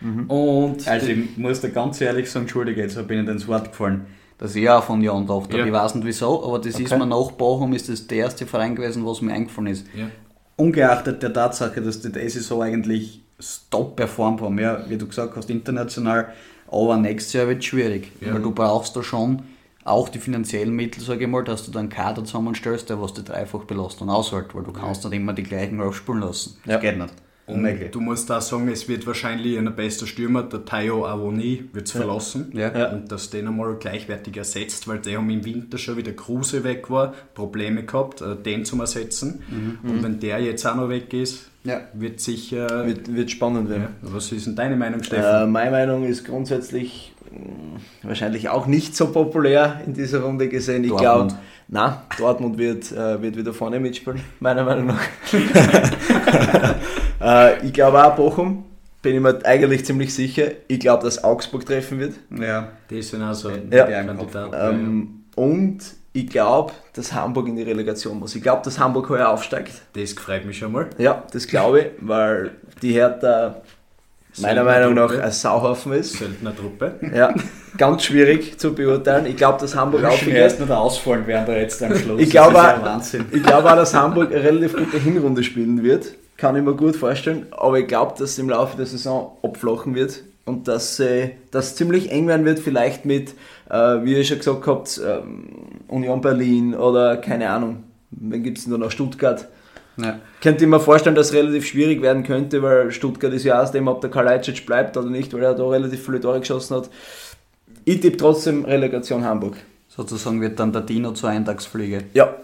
Mhm. 0.00 0.30
Und 0.30 0.88
also 0.88 1.06
ich 1.06 1.36
muss 1.36 1.60
da 1.60 1.68
ganz 1.68 2.00
ehrlich 2.00 2.30
sagen, 2.30 2.44
entschuldige, 2.44 2.82
jetzt 2.82 2.94
bin 3.06 3.24
ich 3.24 3.28
ins 3.28 3.46
Wort 3.46 3.70
gefallen, 3.70 4.06
dass 4.38 4.54
ich 4.54 4.68
auch 4.68 4.84
von 4.84 4.96
Union 4.96 5.26
dachte. 5.26 5.58
Ja. 5.58 5.64
Ich 5.64 5.72
weiß 5.72 5.94
nicht 5.94 6.06
wieso, 6.06 6.44
aber 6.44 6.58
das 6.58 6.74
okay. 6.74 6.84
ist 6.84 6.98
mir 6.98 7.06
nach 7.06 7.30
Bochum 7.32 7.72
ist 7.72 7.88
das 7.88 8.06
der 8.06 8.18
erste 8.18 8.46
Verein 8.46 8.74
gewesen, 8.74 9.06
was 9.06 9.22
mir 9.22 9.32
eingefallen 9.32 9.68
ist. 9.68 9.86
Ja 9.94 10.08
ungeachtet 10.56 11.22
der 11.22 11.32
Tatsache, 11.32 11.80
dass 11.80 12.00
die 12.00 12.28
Saison 12.28 12.62
eigentlich 12.62 13.22
top 13.70 13.96
performt 13.96 14.40
haben, 14.40 14.58
ja, 14.58 14.88
wie 14.88 14.96
du 14.96 15.06
gesagt 15.06 15.36
hast, 15.36 15.50
international, 15.50 16.28
aber 16.70 16.96
nächstes 16.96 17.32
Jahr 17.32 17.48
wird 17.48 17.58
es 17.58 17.64
schwierig, 17.64 18.12
ja. 18.20 18.32
weil 18.32 18.42
du 18.42 18.52
brauchst 18.52 18.96
da 18.96 19.02
schon 19.02 19.42
auch 19.84 20.08
die 20.08 20.18
finanziellen 20.18 20.74
Mittel, 20.74 21.02
sage 21.02 21.24
ich 21.24 21.30
mal, 21.30 21.44
dass 21.44 21.66
du 21.66 21.70
dann 21.70 21.80
einen 21.80 21.88
Kader 21.90 22.24
zusammenstellst, 22.24 22.88
der 22.88 23.00
was 23.00 23.12
die 23.12 23.24
Dreifachbelastung 23.24 24.08
aushält, 24.08 24.54
weil 24.54 24.64
du 24.64 24.72
kannst 24.72 25.04
nicht 25.04 25.14
immer 25.14 25.34
die 25.34 25.42
gleichen 25.42 25.80
aufspielen 25.80 26.22
lassen. 26.22 26.56
Das 26.64 26.74
ja. 26.74 26.80
geht 26.80 26.98
nicht. 26.98 27.14
Unmöglich. 27.46 27.90
Du 27.90 28.00
musst 28.00 28.30
da 28.30 28.40
sagen, 28.40 28.68
es 28.68 28.88
wird 28.88 29.06
wahrscheinlich 29.06 29.58
ein 29.58 29.76
bester 29.76 30.06
Stürmer, 30.06 30.44
der 30.44 30.64
Tayo 30.64 31.06
Avoni, 31.06 31.68
wird 31.74 31.86
es 31.86 31.92
ja. 31.92 32.00
verlassen. 32.00 32.50
Ja. 32.54 32.90
Und 32.90 33.12
dass 33.12 33.28
den 33.28 33.46
einmal 33.46 33.76
gleichwertig 33.76 34.34
ersetzt, 34.36 34.88
weil 34.88 35.00
die 35.00 35.14
haben 35.14 35.28
im 35.28 35.44
Winter 35.44 35.76
schon 35.76 35.98
wieder 35.98 36.12
Kruse 36.12 36.64
weg 36.64 36.88
war, 36.88 37.12
Probleme 37.34 37.84
gehabt, 37.84 38.22
äh, 38.22 38.34
den 38.36 38.64
zu 38.64 38.80
ersetzen. 38.80 39.42
Mhm. 39.50 39.90
Und 39.90 40.02
wenn 40.02 40.20
der 40.20 40.40
jetzt 40.40 40.66
auch 40.66 40.74
noch 40.74 40.88
weg 40.88 41.12
ist, 41.12 41.50
ja. 41.64 41.82
wird 41.92 42.20
sicher. 42.20 42.86
Wird, 42.86 43.14
wird 43.14 43.30
spannend 43.30 43.68
werden. 43.68 43.88
Was 44.00 44.32
ist 44.32 44.46
denn 44.46 44.56
deine 44.56 44.76
Meinung, 44.76 45.02
Stefan? 45.02 45.44
Äh, 45.44 45.46
meine 45.46 45.70
Meinung 45.70 46.04
ist 46.04 46.24
grundsätzlich 46.24 47.13
wahrscheinlich 48.02 48.48
auch 48.48 48.66
nicht 48.66 48.96
so 48.96 49.12
populär 49.12 49.80
in 49.86 49.94
dieser 49.94 50.22
Runde 50.22 50.48
gesehen. 50.48 50.84
Ich 50.84 50.96
glaube, 50.96 51.34
na, 51.68 52.04
Dortmund 52.18 52.58
wird, 52.58 52.92
äh, 52.92 53.20
wird 53.20 53.36
wieder 53.36 53.52
vorne 53.52 53.80
mitspielen, 53.80 54.20
meiner 54.40 54.64
Meinung 54.64 54.86
nach. 54.86 55.00
Äh, 57.20 57.64
ich 57.64 57.72
glaube 57.72 58.04
auch 58.04 58.16
Bochum, 58.16 58.64
bin 59.00 59.14
ich 59.14 59.20
mir 59.20 59.38
eigentlich 59.46 59.86
ziemlich 59.86 60.12
sicher. 60.12 60.48
Ich 60.68 60.80
glaube, 60.80 61.04
dass 61.04 61.22
Augsburg 61.24 61.64
treffen 61.64 61.98
wird. 61.98 62.14
Ja, 62.30 62.72
die 62.90 63.00
sind 63.00 63.22
also 63.22 63.50
ja. 63.50 63.86
Kandidaten. 63.86 64.52
Ähm, 64.52 65.24
und 65.34 65.78
ich 66.12 66.28
glaube, 66.28 66.72
dass 66.92 67.12
Hamburg 67.12 67.48
in 67.48 67.56
die 67.56 67.62
Relegation 67.62 68.18
muss. 68.18 68.34
Ich 68.34 68.42
glaube, 68.42 68.62
dass 68.64 68.78
Hamburg 68.78 69.08
heuer 69.08 69.28
aufsteigt. 69.28 69.72
Das 69.94 70.12
freut 70.12 70.44
mich 70.44 70.58
schon 70.58 70.72
mal. 70.72 70.90
Ja, 70.98 71.24
das 71.32 71.46
glaube 71.46 71.80
ich, 71.80 71.86
weil 72.00 72.52
die 72.82 72.92
Hertha 72.92 73.62
meiner 74.38 74.64
Meinung 74.64 74.94
nach 74.94 75.16
ein 75.16 75.30
Sauhaufen 75.30 75.92
ist. 75.92 76.18
Söldnertruppe. 76.18 76.94
Ja, 77.14 77.34
ganz 77.76 78.04
schwierig 78.04 78.58
zu 78.58 78.74
beurteilen. 78.74 79.26
Ich 79.26 79.36
glaube, 79.36 79.60
dass 79.60 79.74
Hamburg 79.74 80.04
auch 80.04 80.26
erst 80.26 80.60
nur 80.60 80.76
ausfallen 80.76 81.26
werden 81.26 81.46
da 81.46 81.56
jetzt 81.56 81.82
am 81.82 81.94
Schluss. 81.94 82.20
Ich 82.20 82.30
glaube 82.30 82.58
auch, 82.58 83.00
glaub 83.42 83.64
auch, 83.64 83.76
dass 83.76 83.94
Hamburg 83.94 84.32
eine 84.32 84.42
relativ 84.42 84.76
gute 84.76 84.98
Hinrunde 84.98 85.42
spielen 85.42 85.82
wird. 85.82 86.14
Kann 86.36 86.56
ich 86.56 86.62
mir 86.62 86.74
gut 86.74 86.96
vorstellen. 86.96 87.46
Aber 87.52 87.78
ich 87.78 87.86
glaube, 87.86 88.12
dass 88.18 88.30
es 88.30 88.38
im 88.38 88.50
Laufe 88.50 88.76
der 88.76 88.86
Saison 88.86 89.36
abflachen 89.42 89.94
wird 89.94 90.22
und 90.44 90.68
dass 90.68 90.98
äh, 91.00 91.30
das 91.50 91.76
ziemlich 91.76 92.10
eng 92.10 92.26
werden 92.26 92.44
wird, 92.44 92.58
vielleicht 92.58 93.04
mit, 93.04 93.34
äh, 93.70 93.74
wie 94.02 94.14
ihr 94.14 94.24
schon 94.24 94.38
gesagt 94.38 94.66
habt, 94.66 95.00
ähm, 95.04 95.46
Union 95.88 96.20
Berlin 96.20 96.74
oder 96.74 97.16
keine 97.16 97.50
Ahnung, 97.50 97.84
wen 98.10 98.42
gibt 98.42 98.58
es 98.58 98.64
denn 98.64 98.72
da 98.72 98.78
noch, 98.78 98.90
Stuttgart. 98.90 99.46
Ja. 99.96 100.18
Könnte 100.42 100.64
ich 100.64 100.70
mir 100.70 100.80
vorstellen, 100.80 101.14
dass 101.14 101.28
es 101.28 101.34
relativ 101.34 101.66
schwierig 101.66 102.02
werden 102.02 102.24
könnte, 102.24 102.62
weil 102.62 102.90
Stuttgart 102.90 103.32
ist 103.32 103.44
ja 103.44 103.62
aus 103.62 103.70
dem, 103.70 103.88
ob 103.88 104.00
der 104.00 104.10
Kalajdzic 104.10 104.66
bleibt 104.66 104.96
oder 104.96 105.08
nicht, 105.08 105.32
weil 105.32 105.42
er 105.42 105.54
da 105.54 105.64
relativ 105.66 106.04
viele 106.04 106.20
Tore 106.20 106.40
geschossen 106.40 106.76
hat. 106.76 106.90
Ich 107.84 108.00
tippe 108.00 108.16
trotzdem 108.16 108.64
Relegation 108.64 109.24
Hamburg. 109.24 109.56
Sozusagen 109.88 110.40
wird 110.40 110.58
dann 110.58 110.72
der 110.72 110.82
Dino 110.82 111.12
zur 111.12 111.30
Eintagsfliege. 111.30 112.04
Ja. 112.14 112.34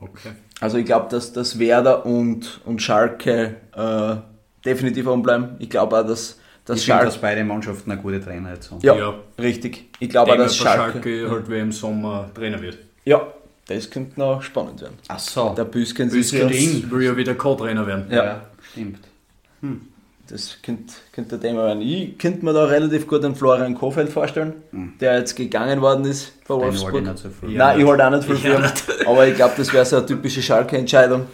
Okay. 0.00 0.32
Also 0.60 0.78
ich 0.78 0.84
glaube, 0.84 1.08
dass, 1.10 1.32
dass 1.32 1.58
Werder 1.58 2.04
und, 2.04 2.60
und 2.64 2.82
Schalke 2.82 3.56
äh, 3.76 4.16
definitiv 4.64 5.06
bleiben. 5.22 5.56
Ich 5.60 5.70
glaube 5.70 5.98
auch, 5.98 6.06
dass, 6.06 6.40
dass 6.64 6.78
ich 6.78 6.84
Schalke... 6.84 7.02
Finde, 7.02 7.12
dass 7.14 7.20
beide 7.20 7.44
Mannschaften 7.44 7.92
eine 7.92 8.00
gute 8.00 8.20
Trainer 8.20 8.54
jetzt 8.54 8.70
haben. 8.70 8.80
Ja, 8.82 8.96
ja. 8.96 9.14
richtig. 9.38 9.90
Ich 10.00 10.08
glaube 10.10 10.32
auch, 10.32 10.36
dass 10.36 10.56
Schalke... 10.56 10.92
Schalke 11.00 11.30
halt 11.30 11.50
wie 11.50 11.58
im 11.58 11.70
Sommer 11.70 12.30
Trainer 12.34 12.60
wird. 12.60 12.78
Ja, 13.04 13.26
das 13.74 13.90
könnte 13.90 14.18
noch 14.18 14.42
spannend 14.42 14.80
werden. 14.80 14.98
Ach 15.08 15.18
so. 15.18 15.50
Der 15.56 15.64
Büsken 15.64 16.10
will 16.12 17.02
ja 17.02 17.16
wieder 17.16 17.34
Co-Trainer 17.34 17.86
werden. 17.86 18.06
Ja, 18.10 18.24
ja 18.24 18.42
stimmt. 18.72 19.00
Hm. 19.60 19.80
Das 20.28 20.56
könnte, 20.62 20.94
könnte 21.12 21.34
ein 21.34 21.40
Thema 21.40 21.64
werden. 21.66 21.82
Ich 21.82 22.16
könnte 22.16 22.44
mir 22.44 22.52
da 22.52 22.64
relativ 22.64 23.06
gut 23.06 23.24
einen 23.24 23.34
Florian 23.34 23.74
Kofeld 23.74 24.08
vorstellen, 24.08 24.54
hm. 24.70 24.94
der 25.00 25.18
jetzt 25.18 25.36
gegangen 25.36 25.80
worden 25.80 26.04
ist 26.04 26.32
bei 26.46 26.54
Wolfsburg. 26.54 27.02
Nicht 27.02 27.18
so 27.18 27.28
viel. 27.28 27.56
Nein, 27.56 27.80
ich 27.80 27.86
halte 27.86 28.06
auch 28.06 28.10
nicht 28.10 28.24
viel 28.24 28.36
für 28.36 29.06
aber 29.06 29.26
ich 29.26 29.34
glaube, 29.34 29.54
das 29.56 29.72
wäre 29.72 29.84
so 29.84 29.96
eine 29.96 30.06
typische 30.06 30.40
Schalke-Entscheidung. 30.40 31.26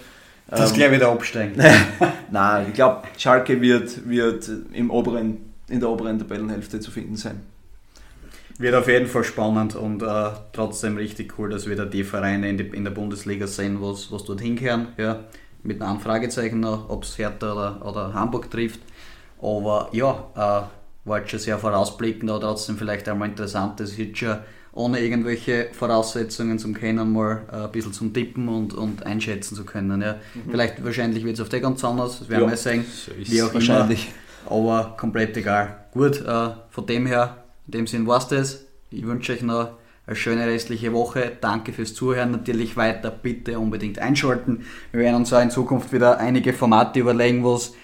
Das 0.48 0.70
ähm, 0.70 0.76
gleich 0.76 0.92
wieder 0.92 1.10
absteigen. 1.10 1.62
Nein, 2.30 2.66
ich 2.68 2.74
glaube, 2.74 3.02
Schalke 3.18 3.60
wird, 3.60 4.08
wird 4.08 4.50
im 4.72 4.90
oberen, 4.90 5.36
in 5.68 5.80
der 5.80 5.90
oberen 5.90 6.18
Tabellenhälfte 6.18 6.80
zu 6.80 6.90
finden 6.90 7.16
sein. 7.16 7.42
Wird 8.58 8.74
auf 8.74 8.88
jeden 8.88 9.06
Fall 9.06 9.22
spannend 9.22 9.76
und 9.76 10.02
äh, 10.02 10.30
trotzdem 10.52 10.96
richtig 10.96 11.38
cool, 11.38 11.48
dass 11.48 11.68
wir 11.68 11.76
da 11.76 11.84
die 11.84 12.02
Vereine 12.02 12.48
in, 12.48 12.58
die, 12.58 12.64
in 12.64 12.82
der 12.82 12.90
Bundesliga 12.90 13.46
sehen, 13.46 13.78
was, 13.80 14.10
was 14.10 14.24
dort 14.24 14.40
hinkehren. 14.40 14.88
Ja, 14.96 15.24
mit 15.62 15.80
einem 15.80 16.00
Fragezeichen 16.00 16.58
noch, 16.60 16.90
ob 16.90 17.04
es 17.04 17.16
Hertha 17.18 17.52
oder, 17.52 17.86
oder 17.86 18.14
Hamburg 18.14 18.50
trifft. 18.50 18.80
Aber 19.40 19.88
ja, 19.92 20.24
äh, 20.34 21.08
war 21.08 21.18
jetzt 21.20 21.30
schon 21.30 21.38
sehr 21.40 21.58
vorausblickend, 21.58 22.28
aber 22.30 22.40
trotzdem 22.40 22.76
vielleicht 22.76 23.08
einmal 23.08 23.28
interessant, 23.28 23.78
das 23.78 23.96
jetzt 23.96 24.18
schon 24.18 24.38
ohne 24.72 25.00
irgendwelche 25.00 25.68
Voraussetzungen 25.72 26.58
zum 26.58 26.74
Kennen 26.74 27.12
mal 27.12 27.42
äh, 27.52 27.56
ein 27.64 27.72
bisschen 27.72 27.92
zum 27.92 28.12
Tippen 28.12 28.48
und, 28.48 28.74
und 28.74 29.06
einschätzen 29.06 29.54
zu 29.56 29.64
können. 29.64 30.02
Ja. 30.02 30.14
Mhm. 30.34 30.50
Vielleicht, 30.50 30.84
wahrscheinlich 30.84 31.24
wird 31.24 31.34
es 31.34 31.40
auf 31.40 31.48
der 31.48 31.60
ganz 31.60 31.84
anders, 31.84 32.18
das 32.20 32.28
werden 32.28 32.44
ja, 32.44 32.50
wir 32.50 32.56
sehen. 32.56 32.84
So 32.84 33.12
wie 33.16 33.42
auch 33.42 33.54
wahrscheinlich. 33.54 34.08
Immer, 34.46 34.52
aber 34.52 34.96
komplett 34.96 35.36
egal. 35.36 35.84
Gut, 35.92 36.20
äh, 36.20 36.50
von 36.70 36.86
dem 36.86 37.06
her 37.06 37.44
in 37.68 37.72
dem 37.72 37.86
Sinn 37.86 38.06
war 38.06 38.18
es 38.18 38.28
das. 38.28 38.64
Ich 38.90 39.06
wünsche 39.06 39.34
euch 39.34 39.42
noch 39.42 39.72
eine 40.06 40.16
schöne 40.16 40.46
restliche 40.46 40.94
Woche. 40.94 41.32
Danke 41.38 41.74
fürs 41.74 41.94
Zuhören. 41.94 42.30
Natürlich 42.30 42.78
weiter 42.78 43.10
bitte 43.10 43.58
unbedingt 43.58 43.98
einschalten. 43.98 44.64
Wir 44.90 45.00
werden 45.00 45.16
uns 45.16 45.34
auch 45.34 45.42
in 45.42 45.50
Zukunft 45.50 45.92
wieder 45.92 46.16
einige 46.18 46.54
Formate 46.54 46.98
überlegen, 46.98 47.44
wo 47.44 47.54
es 47.56 47.74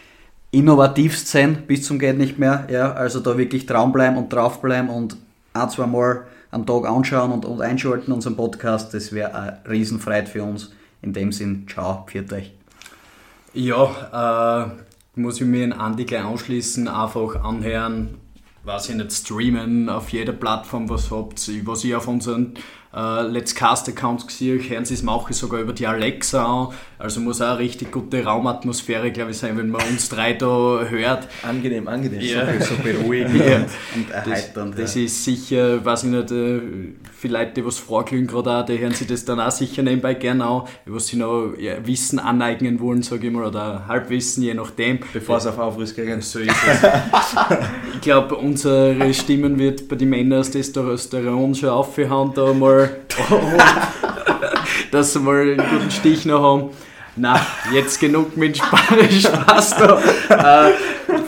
innovativst 0.53 1.29
sein 1.29 1.65
bis 1.67 1.85
zum 1.85 1.99
geht 1.99 2.17
nicht 2.17 2.39
mehr. 2.39 2.67
Ja, 2.71 2.93
also 2.93 3.21
da 3.21 3.37
wirklich 3.37 3.67
dranbleiben 3.67 4.17
und 4.17 4.33
draufbleiben 4.33 4.89
und 4.89 5.19
ein, 5.53 5.69
zwei 5.69 5.87
Mal 5.87 6.25
am 6.51 6.65
Tag 6.65 6.87
anschauen 6.87 7.31
und, 7.33 7.45
und 7.45 7.61
einschalten 7.61 8.11
unseren 8.13 8.37
Podcast. 8.37 8.95
Das 8.95 9.13
wäre 9.13 9.35
eine 9.35 9.61
Riesenfreude 9.69 10.29
für 10.29 10.45
uns. 10.45 10.73
In 11.03 11.13
dem 11.13 11.31
Sinn, 11.31 11.67
ciao, 11.69 12.07
pfiat 12.07 12.33
euch. 12.33 12.53
Ja, 13.53 14.65
äh, 14.65 15.21
muss 15.21 15.43
ich 15.43 15.47
mir 15.47 15.65
an 15.65 15.73
Andi 15.73 16.07
gleich 16.07 16.25
anschließen, 16.25 16.89
einfach 16.89 17.45
anhören, 17.45 18.17
weiß 18.65 18.89
ich 18.89 18.97
nicht, 18.97 19.13
streamen 19.13 19.89
auf 19.89 20.09
jeder 20.11 20.33
Plattform, 20.33 20.89
was 20.89 21.11
habt, 21.11 21.51
was 21.67 21.85
ich 21.85 21.95
auf 21.95 22.09
unseren 22.09 22.55
äh, 22.95 23.23
Let's 23.23 23.55
Cast 23.55 23.89
Account 23.89 24.27
gesehen, 24.27 24.59
hören 24.61 24.85
sie 24.85 24.95
es 24.95 25.03
mache 25.03 25.33
ich 25.33 25.37
sogar 25.37 25.61
über 25.61 25.73
die 25.73 25.87
Alexa 25.87 26.45
an. 26.45 26.75
Also 26.99 27.21
muss 27.21 27.41
auch 27.41 27.51
eine 27.51 27.59
richtig 27.59 27.93
gute 27.93 28.25
Raumatmosphäre, 28.25 29.11
glaube 29.13 29.33
ich, 29.33 29.39
sein, 29.39 29.59
wenn 29.59 29.69
man 29.69 29.87
uns 29.89 30.09
drei 30.09 30.33
da 30.33 30.85
hört. 30.89 31.29
Angenehm, 31.43 31.89
angenehm. 31.89 32.21
Ja. 32.21 32.47
So, 32.61 32.75
so 32.77 32.83
beruhigend 32.83 33.37
ja. 33.37 33.67
und 33.95 34.11
erheiternd. 34.11 34.75
Das, 34.75 34.81
das 34.81 34.95
ja. 34.95 35.03
ist 35.03 35.25
sicher, 35.25 35.85
weiß 35.85 36.05
ich 36.05 36.11
nicht, 36.11 36.31
äh, 37.25 37.29
vielleicht 37.29 37.57
die 37.57 37.65
was 37.65 37.79
vorglühen 37.79 38.27
gerade 38.27 38.51
auch, 38.51 38.67
die 38.67 38.79
hören 38.79 38.93
sich 38.93 39.07
das 39.07 39.25
dann 39.25 39.41
auch 39.41 39.51
sicher 39.51 39.83
nebenbei 39.83 40.15
gerne 40.15 40.45
an, 40.45 40.63
was 40.87 41.09
sie 41.09 41.17
noch 41.17 41.55
ja, 41.59 41.75
Wissen 41.87 42.19
aneignen 42.19 42.81
wollen, 42.81 43.03
sage 43.03 43.27
ich 43.27 43.33
mal, 43.33 43.45
oder 43.45 43.87
Halbwissen, 43.89 44.43
je 44.43 44.55
nachdem. 44.55 45.01
Bevor 45.13 45.39
es 45.39 45.47
auf 45.47 45.59
Aufriss 45.59 45.95
kriegen. 45.95 46.21
So 46.21 46.41
ist 46.41 46.51
es. 46.51 46.83
ich 47.95 48.01
glaube, 48.01 48.37
unsere 48.37 49.13
Stimmen 49.15 49.59
wird 49.59 49.89
bei 49.89 49.97
den 49.97 50.11
Männern 50.11 50.39
das 50.39 50.51
Testosteron 50.51 51.55
schon 51.55 51.71
aufgehauen, 51.71 52.33
da 52.35 52.53
mal 52.53 52.91
dass 54.91 55.13
sie 55.13 55.21
mal 55.21 55.41
einen 55.41 55.57
guten 55.57 55.91
Stich 55.91 56.27
noch 56.27 56.43
haben. 56.43 56.71
Na, 57.17 57.41
jetzt 57.73 58.01
genug 58.01 58.37
mit 58.37 58.57
Spaß 58.57 59.77
da. 59.79 60.69
Äh, 60.69 60.73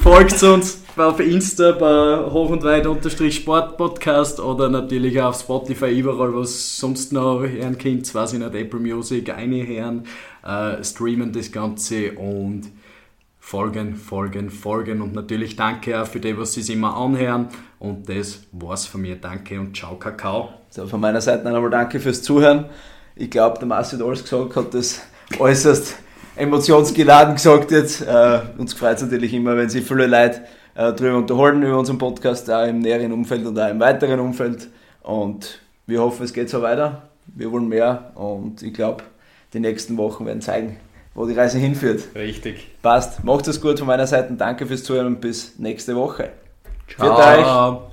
folgt 0.07 0.41
uns 0.45 0.85
auf 0.97 1.19
Insta 1.19 1.73
bei 1.73 2.31
hoch 2.31 2.51
und 2.51 2.63
weit 2.63 2.87
unterstrich 2.87 3.35
Sport 3.35 3.77
Podcast 3.77 4.39
oder 4.39 4.69
natürlich 4.69 5.21
auf 5.21 5.41
Spotify, 5.41 5.99
überall, 5.99 6.33
was 6.33 6.79
sonst 6.79 7.13
noch 7.13 7.41
hören 7.41 7.77
könnt, 7.77 8.15
weiß 8.15 8.35
ich 8.35 8.39
nicht, 8.39 8.55
Apple 8.55 8.79
Music, 8.79 9.29
eine 9.31 9.67
hören, 9.67 10.05
äh, 10.45 10.85
streamen 10.85 11.33
das 11.33 11.51
Ganze 11.51 12.13
und 12.13 12.71
folgen, 13.41 13.97
folgen, 13.97 14.49
folgen 14.49 15.03
und 15.03 15.13
natürlich 15.13 15.57
danke 15.57 16.01
auch 16.01 16.07
für 16.07 16.21
die, 16.21 16.39
was 16.39 16.53
sie 16.53 16.73
immer 16.73 16.97
anhören 16.97 17.49
und 17.81 18.09
das 18.09 18.45
war's 18.53 18.87
von 18.87 19.01
mir. 19.01 19.17
Danke 19.17 19.59
und 19.59 19.77
ciao, 19.77 19.97
Kakao. 19.97 20.51
So, 20.71 20.87
von 20.87 21.01
meiner 21.01 21.21
Seite 21.21 21.45
einmal 21.47 21.69
danke 21.69 21.99
fürs 21.99 22.23
Zuhören. 22.23 22.67
Ich 23.17 23.29
glaube, 23.29 23.59
der 23.59 23.67
Marcel 23.67 24.01
alles 24.05 24.23
gesagt 24.23 24.55
hat 24.55 24.73
das 24.73 25.01
äußerst 25.37 25.97
emotionsgeladen 26.37 27.35
gesagt 27.35 27.71
jetzt. 27.71 28.03
Äh, 28.03 28.41
uns 28.59 28.75
freut 28.75 28.97
es 28.97 29.03
natürlich 29.03 29.33
immer, 29.35 29.57
wenn 29.57 29.69
sich 29.69 29.85
viele 29.85 30.07
Leute 30.07 30.43
äh, 30.75 30.93
darüber 30.93 31.17
unterhalten, 31.17 31.63
über 31.63 31.79
unseren 31.79 31.99
Podcast, 31.99 32.51
auch 32.51 32.67
im 32.67 32.81
näheren 32.81 33.13
Umfeld 33.13 33.47
und 33.47 33.59
auch 33.59 33.69
im 33.69 33.81
weiteren 33.81 34.21
Umfeld. 34.21 34.69
Und 35.03 35.61
wir 35.87 36.01
hoffen, 36.01 36.25
es 36.25 36.33
geht 36.33 36.51
so 36.51 36.63
weiter. 36.63 37.03
Wir 37.27 37.51
wollen 37.51 37.69
mehr 37.69 38.13
und 38.15 38.63
ich 38.63 38.73
glaube, 38.73 39.05
die 39.53 39.61
nächsten 39.61 39.97
Wochen 39.97 40.27
werden 40.27 40.41
zeigen, 40.41 40.77
wo 41.15 41.27
die 41.27 41.35
Reise 41.35 41.59
hinführt. 41.59 42.05
Richtig. 42.15 42.69
Passt. 42.83 43.25
Macht 43.25 43.49
es 43.49 43.61
gut 43.61 43.79
von 43.79 43.89
meiner 43.89 44.07
Seite. 44.07 44.35
Danke 44.35 44.67
fürs 44.67 44.85
Zuhören 44.85 45.07
und 45.07 45.21
bis 45.21 45.59
nächste 45.59 45.97
Woche. 45.97 46.31
Ciao. 46.97 47.91